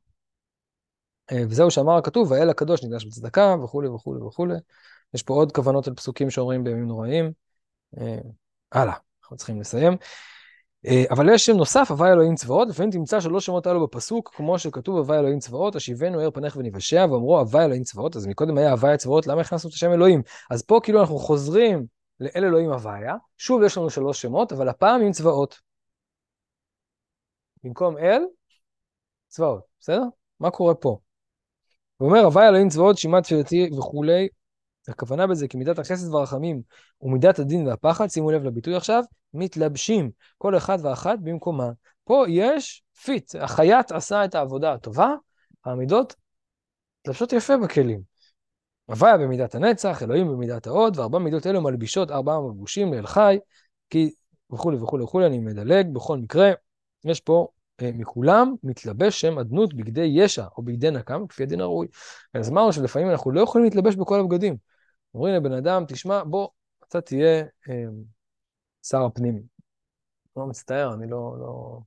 וזהו 1.33 1.71
שאמר 1.71 1.97
הכתוב, 1.97 2.31
והאל 2.31 2.49
הקדוש 2.49 2.83
נקדש 2.83 3.05
בצדקה, 3.05 3.55
וכולי 3.63 3.87
וכולי 3.87 4.21
וכולי. 4.21 4.55
יש 5.13 5.23
פה 5.23 5.33
עוד 5.33 5.51
כוונות 5.51 5.87
על 5.87 5.93
פסוקים 5.93 6.29
שאומרים 6.29 6.63
בימים 6.63 6.87
נוראים. 6.87 7.31
אה, 7.97 8.17
הלאה, 8.71 8.93
אנחנו 9.21 9.37
צריכים 9.37 9.59
לסיים. 9.59 9.97
אה, 10.85 11.03
אבל 11.09 11.29
יש 11.33 11.45
שם 11.45 11.57
נוסף, 11.57 11.91
הווי 11.91 12.11
אלוהים 12.11 12.35
צבאות, 12.35 12.67
לפעמים 12.69 12.91
תמצא 12.91 13.19
שלוש 13.19 13.45
שמות 13.45 13.67
האלו 13.67 13.87
בפסוק, 13.87 14.33
כמו 14.35 14.59
שכתוב 14.59 14.97
הווי 14.97 15.19
אלוהים 15.19 15.39
צבאות, 15.39 15.75
השיבנו 15.75 16.19
ער 16.19 16.31
פניך 16.31 16.55
ונבשע, 16.55 17.05
ואמרו 17.11 17.39
הווי 17.39 17.65
אלוהים 17.65 17.83
צבאות, 17.83 18.15
אז 18.15 18.27
מקודם 18.27 18.57
היה 18.57 18.71
הווי 18.71 18.93
הצבאות, 18.93 19.27
למה 19.27 19.41
הכנסנו 19.41 19.69
את 19.69 19.73
השם 19.73 19.91
אלוהים? 19.91 20.21
אז 20.49 20.61
פה 20.61 20.79
כאילו 20.83 21.01
אנחנו 21.01 21.19
חוזרים 21.19 21.85
לאל 22.19 22.45
אלוהים 22.45 22.71
הוויה, 22.71 23.15
שוב 23.37 23.63
יש 23.63 23.77
לנו 23.77 23.89
שלוש 23.89 24.21
שמות, 24.21 24.51
אבל 24.51 24.69
הפעם 24.69 25.01
עם 25.01 25.11
צבאות. 25.11 25.59
במקום 27.63 27.97
אל, 27.97 28.21
צבאות, 29.27 29.63
בסדר? 29.79 30.03
מה 30.39 30.51
קורה 30.51 30.75
פה? 30.75 30.97
הוא 31.97 32.09
אומר, 32.09 32.47
אלוהים 32.47 32.69
צבאות, 32.69 32.97
שמע 32.97 33.21
תפילתי 33.21 33.69
וכולי, 33.77 34.27
הכוונה 34.87 35.27
בזה 35.27 35.47
כי 35.47 35.57
מידת 35.57 35.79
החסד 35.79 36.13
והרחמים 36.13 36.61
ומידת 37.01 37.39
הדין 37.39 37.67
והפחד, 37.67 38.07
שימו 38.07 38.31
לב 38.31 38.43
לביטוי 38.43 38.75
עכשיו, 38.75 39.03
מתלבשים 39.33 40.11
כל 40.37 40.57
אחד 40.57 40.77
ואחת 40.83 41.19
במקומה. 41.23 41.69
פה 42.03 42.25
יש 42.27 42.83
fit, 43.03 43.35
החייט 43.35 43.91
עשה 43.91 44.25
את 44.25 44.35
העבודה 44.35 44.73
הטובה, 44.73 45.13
המידות 45.65 46.15
מתלבשות 47.01 47.33
יפה 47.33 47.57
בכלים. 47.57 48.01
הוי"ה 48.85 49.17
במידת 49.17 49.55
הנצח, 49.55 50.03
אלוהים 50.03 50.27
במידת 50.27 50.67
ההוד, 50.67 50.97
וארבע 50.97 51.19
מידות 51.19 51.47
אלו 51.47 51.61
מלבישות 51.61 52.11
ארבעה 52.11 52.39
לבושים 52.39 52.93
לאל 52.93 53.07
חי, 53.07 53.39
כי 53.89 54.11
וכולי 54.53 54.77
וכולי 54.77 55.03
וכולי, 55.03 55.25
אני 55.25 55.39
מדלג, 55.39 55.93
בכל 55.93 56.17
מקרה, 56.17 56.51
יש 57.05 57.21
פה 57.21 57.47
מכולם 57.83 58.55
מתלבש 58.63 59.21
שם 59.21 59.39
אדנות 59.39 59.73
בגדי 59.73 60.11
ישע 60.13 60.45
או 60.57 60.63
בגדי 60.63 60.91
נקם, 60.91 61.27
כפי 61.27 61.43
הדין 61.43 61.61
הראוי. 61.61 61.87
אז 62.33 62.49
אמרנו 62.49 62.73
שלפעמים 62.73 63.09
אנחנו 63.09 63.31
לא 63.31 63.41
יכולים 63.41 63.65
להתלבש 63.65 63.95
בכל 63.95 64.19
הבגדים. 64.19 64.57
אומרים 65.13 65.35
לבן 65.35 65.51
אדם, 65.51 65.83
תשמע, 65.87 66.23
בוא, 66.23 66.49
אתה 66.87 67.01
תהיה 67.01 67.43
אה, 67.69 67.85
שר 68.83 69.05
הפנים. 69.05 69.43
לא 70.37 70.47
מצטער, 70.47 70.93
אני 70.93 71.09
לא, 71.09 71.35
לא, 71.39 71.79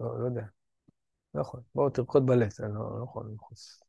לא, 0.00 0.20
לא 0.20 0.24
יודע. 0.24 0.42
לא 1.34 1.40
יכול. 1.40 1.60
בוא, 1.74 1.90
תרקוד 1.90 2.26
בלט, 2.26 2.60
אני 2.60 2.74
לא, 2.74 2.98
לא 2.98 3.04
יכול 3.04 3.26
מחוץ. 3.34 3.80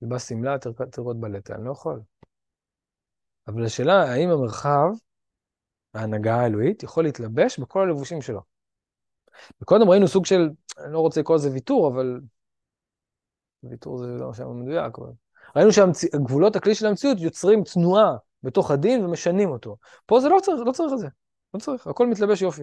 תלבש 0.00 0.22
שמלה, 0.22 0.58
תרקוד 0.58 1.20
בלט, 1.20 1.50
אני 1.50 1.64
לא 1.64 1.72
יכול. 1.72 2.00
אבל 3.48 3.64
השאלה, 3.64 4.12
האם 4.12 4.30
המרחב, 4.30 4.88
ההנהגה 5.94 6.36
האלוהית, 6.36 6.82
יכול 6.82 7.04
להתלבש 7.04 7.58
בכל 7.58 7.82
הלבושים 7.82 8.22
שלו? 8.22 8.40
וקודם 9.62 9.88
ראינו 9.88 10.08
סוג 10.08 10.26
של, 10.26 10.50
אני 10.78 10.92
לא 10.92 11.00
רוצה 11.00 11.20
לקרוא 11.20 11.36
לזה 11.36 11.50
ויתור, 11.52 11.88
אבל... 11.88 12.20
ויתור 13.62 13.98
זה 13.98 14.06
לא 14.06 14.34
שם 14.34 14.60
מדויק, 14.60 14.98
אבל... 14.98 15.10
ראינו 15.56 15.70
שגבולות 15.72 16.56
הכלי 16.56 16.74
של 16.74 16.86
המציאות 16.86 17.20
יוצרים 17.20 17.64
תנועה 17.64 18.16
בתוך 18.42 18.70
הדין 18.70 19.04
ומשנים 19.04 19.50
אותו. 19.50 19.76
פה 20.06 20.20
זה 20.20 20.28
לא 20.28 20.38
צריך, 20.42 20.60
לא 20.66 20.72
צריך 20.72 20.92
את 20.92 20.98
זה. 20.98 21.08
לא 21.54 21.58
צריך, 21.58 21.86
הכל 21.86 22.06
מתלבש 22.06 22.42
יופי. 22.42 22.62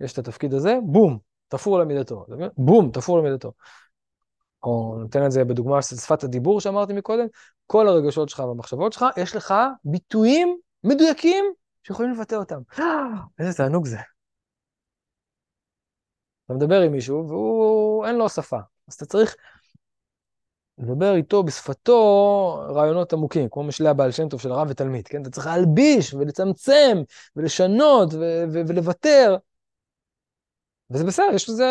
יש 0.00 0.12
את 0.12 0.18
התפקיד 0.18 0.54
הזה, 0.54 0.78
בום, 0.84 1.18
תפור 1.48 1.78
למידתו. 1.78 2.26
בום, 2.56 2.90
תפור 2.90 3.18
למידתו. 3.18 3.52
או 4.62 4.96
נותן 5.00 5.26
את 5.26 5.30
זה 5.30 5.44
בדוגמה 5.44 5.82
של 5.82 5.96
שפת 5.96 6.24
הדיבור 6.24 6.60
שאמרתי 6.60 6.92
מקודם, 6.92 7.26
כל 7.66 7.88
הרגשות 7.88 8.28
שלך 8.28 8.38
והמחשבות 8.38 8.92
שלך, 8.92 9.04
יש 9.16 9.36
לך 9.36 9.54
ביטויים 9.84 10.56
מדויקים 10.84 11.44
שיכולים 11.82 12.12
לבטא 12.12 12.34
אותם. 12.34 12.60
איזה 13.38 13.56
תענוג 13.56 13.86
זה. 13.86 13.98
אתה 16.56 16.64
מדבר 16.64 16.80
עם 16.80 16.92
מישהו 16.92 17.28
והוא, 17.28 18.06
אין 18.06 18.16
לו 18.16 18.28
שפה, 18.28 18.58
אז 18.88 18.94
אתה 18.94 19.06
צריך 19.06 19.36
לדבר 20.78 21.14
איתו 21.14 21.42
בשפתו 21.42 21.98
רעיונות 22.74 23.12
עמוקים, 23.12 23.48
כמו 23.50 23.62
משלי 23.62 23.88
הבעל 23.88 24.10
שם 24.10 24.28
טוב 24.28 24.40
של 24.40 24.52
הרב 24.52 24.66
ותלמיד, 24.70 25.08
כן? 25.08 25.22
אתה 25.22 25.30
צריך 25.30 25.46
להלביש 25.46 26.14
ולצמצם 26.14 27.02
ולשנות 27.36 28.14
ו- 28.14 28.44
ו- 28.52 28.62
ולוותר. 28.68 29.36
וזה 30.90 31.04
בסדר, 31.04 31.34
יש 31.34 31.48
לזה, 31.48 31.64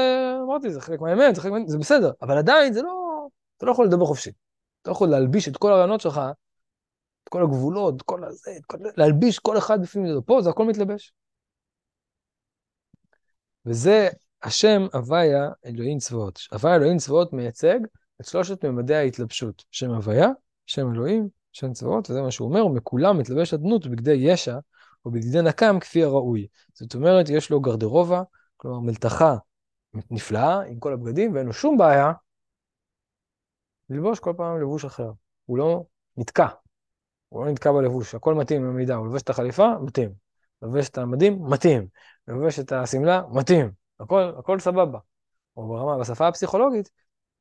אמרתי, 0.44 0.72
זה 0.72 0.82
חלק 0.82 1.02
מהאמת, 1.02 1.36
זה 1.36 1.42
חלק 1.42 1.52
מהאמת, 1.52 1.70
זה 1.70 1.78
בסדר, 1.78 2.12
אבל 2.22 2.38
עדיין 2.38 2.74
זה 2.74 2.82
לא, 2.82 3.28
אתה 3.58 3.66
לא 3.66 3.72
יכול 3.72 3.86
לדבר 3.86 4.06
חופשי. 4.06 4.32
אתה 4.82 4.90
לא 4.90 4.96
יכול 4.96 5.10
להלביש 5.10 5.48
את 5.48 5.58
כל 5.58 5.72
הרעיונות 5.72 6.02
שלך, 6.02 6.22
את 7.24 7.30
כל 7.30 7.44
הגבולות, 7.44 7.96
את 7.96 8.02
כל 8.02 8.24
הזה, 8.24 8.52
את 8.58 8.66
כל... 8.66 8.78
להלביש 8.98 9.40
כל 9.40 9.58
אחד 9.58 9.82
בפנים, 9.82 10.22
פה 10.26 10.42
זה 10.42 10.50
הכל 10.50 10.66
מתלבש. 10.66 11.14
וזה 13.66 14.10
השם 14.44 14.82
הוויה 14.94 15.50
אלוהים 15.66 15.98
צבאות. 15.98 16.40
הוויה 16.52 16.76
אלוהים 16.76 16.98
צבאות 16.98 17.34
מייצג 17.34 17.80
את 18.22 18.26
שלושת 18.26 18.66
ממדי 18.66 18.96
ההתלבשות. 18.96 19.66
שם 19.72 19.90
הוויה, 19.90 20.30
שם 20.66 20.92
אלוהים, 20.94 21.30
שם 21.52 21.74
צבאות, 21.74 22.10
וזה 22.10 22.22
מה 22.22 22.32
שהוא 22.32 22.48
אומר, 22.48 22.66
ומכולם 22.66 23.18
מתלבש 23.18 23.54
אדנות 23.54 23.88
בגדי 23.88 24.14
ישע 24.14 24.58
או 25.06 25.12
בגדי 25.12 25.42
נקם 25.42 25.80
כפי 25.80 26.04
הראוי. 26.04 26.48
זאת 26.74 26.96
אומרת, 26.96 27.30
יש 27.30 27.50
לו 27.50 27.60
גרדרובה, 27.60 28.24
כלומר 28.58 28.80
מלתחה 28.80 29.36
נפלאה 30.12 30.62
עם 30.62 30.80
כל 30.80 30.94
הבגדים, 30.94 31.36
ואין 31.36 31.46
לו 31.46 31.54
שום 31.54 31.78
בעיה 31.78 32.12
ללבוש 33.90 34.20
כל 34.20 34.34
פעם 34.38 34.62
לבוש 34.62 34.86
אחר. 34.86 35.12
הוא 35.46 35.58
לא 35.58 35.86
נתקע, 36.18 36.48
הוא 37.30 37.46
לא 37.46 37.52
נתקע 37.52 37.72
בלבוש, 37.72 38.16
הכל 38.16 38.36
מתאים 38.36 38.62
במידה, 38.62 38.96
הוא 38.96 39.06
לובש 39.06 39.22
את 39.22 39.30
החליפה, 39.30 39.68
מתאים. 39.82 40.14
לובש 40.62 40.90
את 40.90 40.98
המדים, 40.98 41.40
מתאים. 41.50 41.88
לובש 42.28 42.60
את 42.60 42.72
השמלה, 42.72 43.22
מתאים. 43.32 43.81
הכל, 44.02 44.34
הכל 44.38 44.60
סבבה. 44.60 45.00
או 45.58 45.68
ברמה, 45.68 45.98
בשפה 46.00 46.28
הפסיכולוגית, 46.28 46.92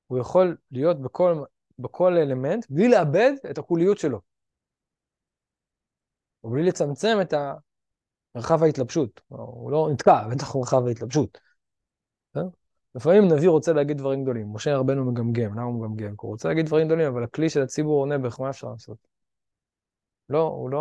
הוא 0.06 0.18
יכול 0.18 0.56
להיות 0.70 1.00
בכל, 1.00 1.44
בכל 1.78 2.16
אלמנט 2.16 2.66
בלי 2.70 2.88
לאבד 2.88 3.32
את 3.50 3.58
הקוליות 3.58 3.98
שלו. 3.98 4.20
ובלי 6.44 6.62
לצמצם 6.62 7.18
את 7.22 7.34
מרחב 8.34 8.62
ההתלבשות. 8.62 9.20
הוא 9.28 9.70
לא 9.70 9.88
נתקע 9.92 10.28
בתוך 10.28 10.56
מרחב 10.56 10.86
ההתלבשות. 10.86 11.38
לפעמים 12.94 13.28
נביא 13.32 13.48
רוצה 13.48 13.72
להגיד 13.72 13.98
דברים 13.98 14.22
גדולים. 14.22 14.52
משה 14.52 14.76
רבנו 14.76 15.12
מגמגם, 15.12 15.52
למה 15.52 15.62
הוא 15.62 15.74
מגמגם? 15.74 16.14
הוא 16.20 16.30
רוצה 16.30 16.48
להגיד 16.48 16.66
דברים 16.66 16.86
גדולים, 16.86 17.06
אבל 17.06 17.24
הכלי 17.24 17.50
של 17.50 17.62
הציבור 17.62 18.00
עונה 18.00 18.18
בערך, 18.18 18.40
מה 18.40 18.50
אפשר 18.50 18.70
לעשות? 18.70 18.98
לא, 20.28 20.42
הוא 20.42 20.70
לא... 20.70 20.78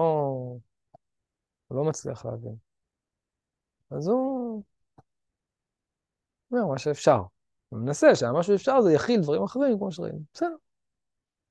הוא 1.67 1.77
לא 1.77 1.83
מצליח 1.83 2.25
להבין. 2.25 2.55
אז 3.91 4.07
הוא 4.07 4.38
אומר 6.51 6.65
מה 6.65 6.77
שאפשר. 6.77 7.21
הוא 7.69 7.79
מנסה 7.79 8.15
שהמה 8.15 8.43
שאפשר 8.43 8.81
זה 8.81 8.93
יכיל 8.93 9.21
דברים 9.21 9.43
אחרים, 9.43 9.77
כמו 9.77 9.91
שראינו. 9.91 10.19
בסדר. 10.33 10.55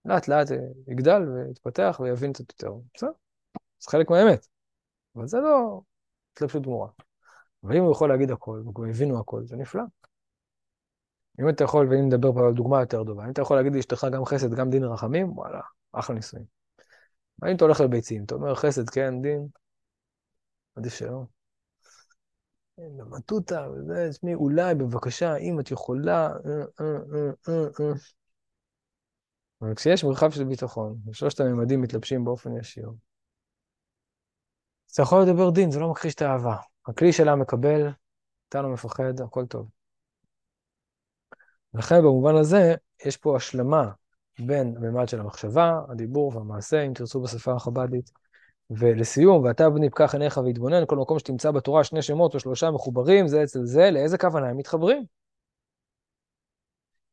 לאט 0.05 0.29
לאט 0.29 0.47
יגדל 0.87 1.23
ויתפתח 1.29 2.01
ויבין 2.03 2.33
קצת 2.33 2.51
יותר. 2.53 2.75
בסדר. 2.95 3.11
זה 3.81 3.91
חלק 3.91 4.11
מהאמת. 4.11 4.47
אבל 5.17 5.27
זה 5.27 5.39
לא 5.39 5.81
התלבשות 6.33 6.63
גמורה. 6.63 6.89
אבל 7.65 7.77
אם 7.77 7.83
הוא 7.83 7.93
יכול 7.93 8.09
להגיד 8.09 8.31
הכל, 8.31 8.63
וכבר 8.69 8.85
הבינו 8.85 9.21
הכל, 9.21 9.43
זה 9.45 9.57
נפלא. 9.57 9.83
אם 11.41 11.49
אתה 11.49 11.65
יכול, 11.65 11.89
ואם 11.91 12.07
נדבר 12.07 12.33
פה 12.33 12.47
על 12.47 12.55
דוגמה 12.55 12.81
יותר 12.81 13.05
טובה, 13.05 13.25
אם 13.25 13.31
אתה 13.31 13.43
יכול 13.43 13.57
להגיד 13.57 13.75
לאשתך 13.75 14.07
גם 14.13 14.25
חסד, 14.25 14.55
גם 14.55 14.71
דין 14.71 14.85
רחמים, 14.85 15.39
וואלה, 15.39 15.61
אחלה 15.93 16.17
נישואים. 16.17 16.45
אם 17.49 17.57
אתה 17.57 17.65
הולך 17.65 17.81
לביצים, 17.81 18.25
אתה 18.25 18.35
אומר 18.35 18.55
חסד, 18.55 18.91
כן, 18.91 19.23
דין, 19.23 19.49
עדיף 20.77 20.95
שלא. 20.95 21.38
במטותא, 22.79 23.69
וזה, 23.73 24.09
תשמעי, 24.11 24.35
אולי, 24.35 24.75
בבקשה, 24.75 25.37
אם 25.37 25.61
את 25.61 25.71
יכולה, 25.71 26.31
אבל 29.63 29.75
כשיש 29.75 30.05
מרחב 30.05 30.31
של 30.31 30.45
ביטחון, 30.45 30.97
ושלושת 31.07 31.41
הממדים 31.41 31.83
מתלבשים 31.83 32.25
באופן 32.25 32.57
ישיר, 32.57 32.91
אתה 34.93 35.03
יכול 35.03 35.23
לדבר 35.23 35.51
דין, 35.51 35.71
זה 35.71 35.81
לא 35.81 35.91
מכחיש 35.91 36.15
את 36.15 36.23
האהבה. 36.23 36.57
הכלי 36.87 37.13
שלה 37.13 37.37
מקבל, 37.37 37.89
אתה 38.49 38.63
לא 38.63 38.69
מפחד, 38.69 39.21
הכל 39.25 39.47
טוב. 39.47 39.69
לכן 41.75 41.99
במובן 41.99 42.37
הזה, 42.37 42.75
יש 43.05 43.17
פה 43.17 43.37
השלמה 43.37 43.91
בין 44.47 44.77
הממד 44.77 45.09
של 45.09 45.21
המחשבה, 45.21 45.81
הדיבור 45.89 46.37
והמעשה, 46.37 46.83
אם 46.83 46.93
תרצו 46.95 47.21
בשפה 47.21 47.53
החב"דית. 47.53 48.11
ולסיום, 48.71 49.45
ואתה 49.45 49.71
בני 49.71 49.91
פקח 49.91 50.15
עיניך 50.15 50.37
והתבונן, 50.37 50.87
כל 50.87 50.97
מקום 50.97 51.19
שתמצא 51.19 51.51
בתורה 51.51 51.85
שני 51.85 52.03
שמות 52.03 52.35
או 52.35 52.41
שלושה 52.41 52.71
מחוברים 52.71 53.29
זה 53.29 53.43
אצל 53.43 53.65
זה, 53.65 53.91
לאיזה 53.91 54.19
כוונה 54.19 54.49
הם 54.49 54.57
מתחברים? 54.57 55.05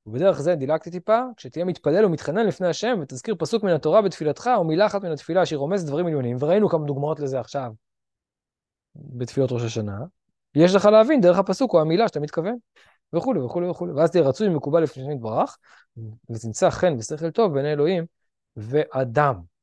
ובדרך 0.05 0.41
זה 0.41 0.55
דילגתי 0.55 0.91
טיפה, 0.91 1.19
כשתהיה 1.37 1.65
מתפלל 1.65 2.05
ומתחנן 2.05 2.47
לפני 2.47 2.67
השם 2.67 2.97
ותזכיר 3.01 3.35
פסוק 3.39 3.63
מן 3.63 3.71
התורה 3.71 4.01
בתפילתך 4.01 4.49
או 4.55 4.63
מילה 4.63 4.85
אחת 4.85 5.03
מן 5.03 5.11
התפילה 5.11 5.45
שהיא 5.45 5.57
רומזת 5.57 5.87
דברים 5.87 6.05
עליונים, 6.05 6.37
וראינו 6.39 6.69
כמה 6.69 6.85
דוגמאות 6.85 7.19
לזה 7.19 7.39
עכשיו 7.39 7.71
בתפילות 8.95 9.51
ראש 9.51 9.61
השנה, 9.61 9.97
יש 10.55 10.75
לך 10.75 10.85
להבין 10.85 11.21
דרך 11.21 11.37
הפסוק 11.37 11.73
או 11.73 11.81
המילה 11.81 12.07
שאתה 12.07 12.19
מתכוון, 12.19 12.55
וכולי 13.13 13.39
וכולי 13.41 13.67
וכולי. 13.67 13.93
ואז 13.93 14.11
תהיה 14.11 14.23
רצוי 14.23 14.47
ומקובל 14.47 14.83
לפני 14.83 15.03
שם 15.03 15.11
יתברך, 15.11 15.57
ותמצא 16.29 16.69
חן 16.69 16.95
ושכל 16.97 17.31
טוב 17.31 17.53
בעיני 17.53 17.73
אלוהים 17.73 18.05
ואדם. 18.57 19.54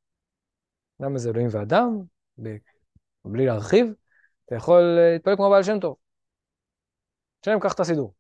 למה 1.03 1.18
זה 1.18 1.30
אלוהים 1.30 1.48
ואדם? 1.50 2.03
בלי 3.24 3.46
להרחיב, 3.46 3.86
אתה 4.44 4.55
יכול 4.55 4.82
להתפלל 4.82 5.36
כמו 5.36 5.50
בעל 5.50 5.62
שם 5.62 5.80
טוב. 5.80 5.96
שם, 7.44 7.59
קח 7.61 7.72
את 7.72 7.80
הסידור. 7.80 8.14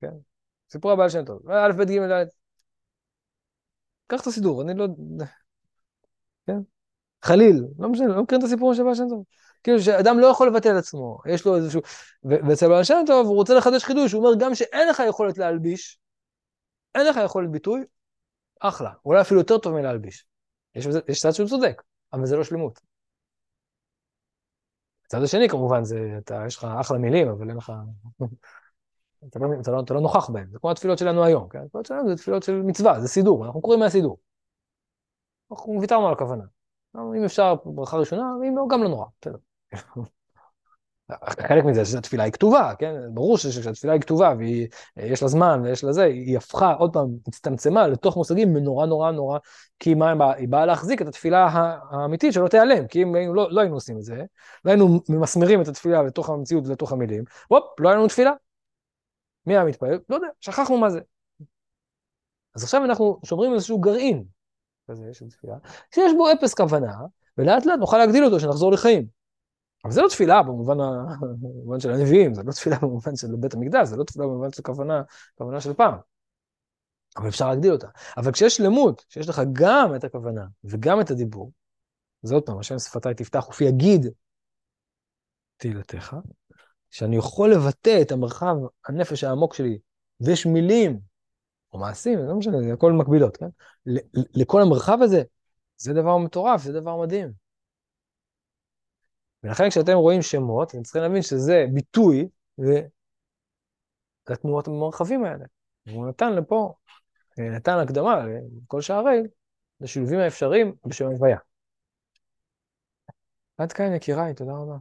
כן? 0.00 0.12
סיפור 0.70 0.92
הבעל 0.92 1.08
שם 1.08 1.24
טוב. 1.24 1.50
א', 1.50 1.72
ב', 1.78 1.82
ג', 1.82 2.00
ד'. 2.00 2.26
קח 4.06 4.22
את 4.22 4.26
הסידור, 4.26 4.62
אני 4.62 4.74
לא... 4.74 4.86
כן? 6.46 6.58
חליל, 7.22 7.64
לא 7.78 7.88
משנה, 7.88 8.08
לא 8.08 8.22
מכירים 8.22 8.44
את 8.44 8.46
הסיפור 8.46 8.74
של 8.74 8.82
בעל 8.82 8.94
שם 8.94 9.08
טוב. 9.08 9.24
כאילו 9.62 9.80
שאדם 9.80 10.18
לא 10.18 10.26
יכול 10.26 10.48
לבטל 10.48 10.72
את 10.72 10.76
עצמו, 10.76 11.18
יש 11.26 11.46
לו 11.46 11.56
איזשהו... 11.56 11.80
ואצל 12.24 12.68
בעל 12.68 12.84
שם 12.84 13.02
טוב 13.06 13.26
הוא 13.26 13.36
רוצה 13.36 13.54
לחדש 13.54 13.84
חידוש, 13.84 14.12
הוא 14.12 14.26
אומר 14.26 14.38
גם 14.40 14.54
שאין 14.54 14.88
לך 14.88 15.02
יכולת 15.08 15.38
להלביש, 15.38 15.98
אין 16.94 17.06
לך 17.06 17.16
יכולת 17.24 17.50
ביטוי, 17.50 17.84
אחלה, 18.60 18.90
אולי 19.04 19.20
אפילו 19.20 19.40
יותר 19.40 19.58
טוב 19.58 19.74
מלהלביש. 19.74 20.27
יש, 20.78 20.86
יש 21.08 21.22
צד 21.22 21.30
שהוא 21.30 21.48
צודק, 21.48 21.82
אבל 22.12 22.26
זה 22.26 22.36
לא 22.36 22.44
שלמות. 22.44 22.80
הצד 25.06 25.22
השני 25.22 25.48
כמובן 25.48 25.84
זה, 25.84 26.14
אתה, 26.18 26.42
יש 26.46 26.56
לך 26.56 26.66
אחלה 26.80 26.98
מילים, 26.98 27.28
אבל 27.28 27.48
אין 27.48 27.56
לך... 27.56 27.72
אתה, 29.28 29.38
לא, 29.38 29.46
אתה, 29.60 29.70
לא, 29.70 29.80
אתה 29.80 29.94
לא 29.94 30.00
נוכח 30.00 30.30
בהם, 30.30 30.50
זה 30.50 30.58
כמו 30.58 30.70
התפילות 30.70 30.98
שלנו 30.98 31.24
היום, 31.24 31.48
כן? 31.48 31.58
התפילות 31.58 31.86
שלנו 31.86 32.08
זה 32.08 32.16
תפילות 32.16 32.42
של 32.42 32.62
מצווה, 32.62 33.00
זה 33.00 33.08
סידור, 33.08 33.46
אנחנו 33.46 33.62
קוראים 33.62 33.80
מהסידור. 33.80 34.18
אנחנו 35.50 35.80
ויתרנו 35.80 36.06
על 36.06 36.12
הכוונה. 36.12 36.44
אם 36.96 37.24
אפשר 37.24 37.54
ברכה 37.64 37.96
ראשונה, 37.96 38.36
ואם 38.40 38.56
לא, 38.56 38.66
גם 38.70 38.82
לא 38.82 38.88
נורא, 38.88 39.06
בסדר. 39.20 39.38
חלק 41.48 41.64
מזה 41.64 41.84
שהתפילה 41.84 42.24
היא 42.24 42.32
כתובה, 42.32 42.72
כן? 42.78 42.94
ברור 43.14 43.38
שכשהתפילה 43.38 43.92
היא 43.92 44.00
כתובה 44.00 44.34
ויש 44.38 45.22
לה 45.22 45.28
זמן 45.28 45.60
ויש 45.64 45.84
לה 45.84 45.92
זה, 45.92 46.04
היא 46.04 46.36
הפכה, 46.36 46.72
עוד 46.72 46.92
פעם, 46.92 47.08
הצטמצמה 47.28 47.88
לתוך 47.88 48.16
מושגים 48.16 48.56
נורא 48.56 48.86
נורא 48.86 49.10
נורא, 49.10 49.38
כי 49.78 49.94
מה 49.94 50.32
היא 50.32 50.48
באה? 50.48 50.66
להחזיק 50.66 51.02
את 51.02 51.08
התפילה 51.08 51.48
האמיתית 51.90 52.32
שלא 52.32 52.48
תיעלם, 52.48 52.86
כי 52.86 53.02
אם 53.02 53.34
לא, 53.34 53.48
לא 53.50 53.60
היינו 53.60 53.76
עושים 53.76 53.98
את 53.98 54.02
זה, 54.02 54.24
לא 54.64 54.70
היינו 54.70 55.00
ממסמרים 55.08 55.62
את 55.62 55.68
התפילה 55.68 56.02
לתוך 56.02 56.30
המציאות 56.30 56.66
ולתוך 56.66 56.92
המילים, 56.92 57.24
הופ, 57.48 57.80
לא 57.80 57.88
היה 57.88 58.08
תפילה. 58.08 58.32
מי 59.46 59.56
היה 59.56 59.64
מתפלל? 59.64 59.98
לא 60.08 60.14
יודע, 60.14 60.28
שכחנו 60.40 60.78
מה 60.78 60.90
זה. 60.90 61.00
אז 62.54 62.64
עכשיו 62.64 62.84
אנחנו 62.84 63.20
שומרים 63.24 63.54
איזשהו 63.54 63.78
גרעין 63.80 64.24
כזה 64.90 65.14
של 65.14 65.28
תפילה, 65.28 65.56
שיש 65.94 66.12
בו 66.16 66.32
אפס 66.32 66.54
כוונה, 66.54 66.94
ולאט 67.38 67.66
לאט 67.66 67.78
נוכל 67.78 67.98
להגדיל 67.98 68.24
אותו, 68.24 68.40
שנחזור 68.40 68.72
לחיים. 68.72 69.17
אבל 69.88 69.94
זה 69.94 70.02
לא 70.02 70.08
תפילה 70.08 70.42
במובן, 70.42 70.80
ה... 70.80 71.04
במובן 71.20 71.80
של 71.80 71.90
הנביאים, 71.90 72.34
זה 72.34 72.42
לא 72.42 72.52
תפילה 72.52 72.78
במובן 72.78 73.16
של 73.16 73.28
בית 73.38 73.54
המקדש, 73.54 73.88
זה 73.88 73.96
לא 73.96 74.04
תפילה 74.04 74.26
במובן 74.26 74.52
של 74.52 74.62
כוונה, 74.62 75.02
כוונה 75.34 75.60
של 75.60 75.74
פעם. 75.74 75.94
אבל 77.16 77.28
אפשר 77.28 77.48
להגדיל 77.48 77.72
אותה. 77.72 77.88
אבל 78.16 78.32
כשיש 78.32 78.56
שלמות, 78.56 79.04
שיש 79.08 79.28
לך 79.28 79.42
גם 79.52 79.94
את 79.96 80.04
הכוונה 80.04 80.46
וגם 80.64 81.00
את 81.00 81.10
הדיבור, 81.10 81.52
זה 82.22 82.34
עוד 82.34 82.42
פעם, 82.42 82.58
השם 82.58 82.78
שפתיי 82.78 83.14
תפתח 83.14 83.48
ופי 83.48 83.64
יגיד 83.64 84.06
תהילתך, 85.56 86.16
שאני 86.90 87.16
יכול 87.16 87.52
לבטא 87.52 87.98
את 88.02 88.12
המרחב, 88.12 88.56
הנפש 88.88 89.24
העמוק 89.24 89.54
שלי, 89.54 89.78
ויש 90.20 90.46
מילים, 90.46 91.00
או 91.72 91.78
מעשים, 91.78 92.18
לא 92.18 92.34
משנה, 92.34 92.62
זה 92.62 92.72
הכל 92.72 92.92
מקבילות, 92.92 93.36
כן? 93.36 93.48
לכל 94.14 94.62
המרחב 94.62 94.98
הזה, 95.02 95.22
זה 95.76 95.92
דבר 95.92 96.16
מטורף, 96.16 96.62
זה 96.62 96.72
דבר 96.72 96.96
מדהים. 96.96 97.47
ולכן 99.48 99.70
כשאתם 99.70 99.92
רואים 99.92 100.22
שמות, 100.22 100.70
אתם 100.70 100.82
צריכים 100.82 101.02
להבין 101.02 101.22
שזה 101.22 101.64
ביטוי 101.74 102.28
לתנועות 104.30 104.68
המרחבים 104.68 105.24
האלה. 105.24 105.44
הוא 105.90 106.08
נתן 106.08 106.32
לפה, 106.32 106.74
נתן 107.38 107.78
הקדמה 107.82 108.24
לכל 108.62 108.80
שערי, 108.80 109.18
לשילובים 109.80 110.18
האפשריים 110.18 110.74
בשם 110.86 111.06
הלוויה. 111.06 111.38
עד 113.58 113.72
כאן 113.72 113.94
יקיריי, 113.94 114.34
תודה 114.34 114.52
רבה. 114.52 114.76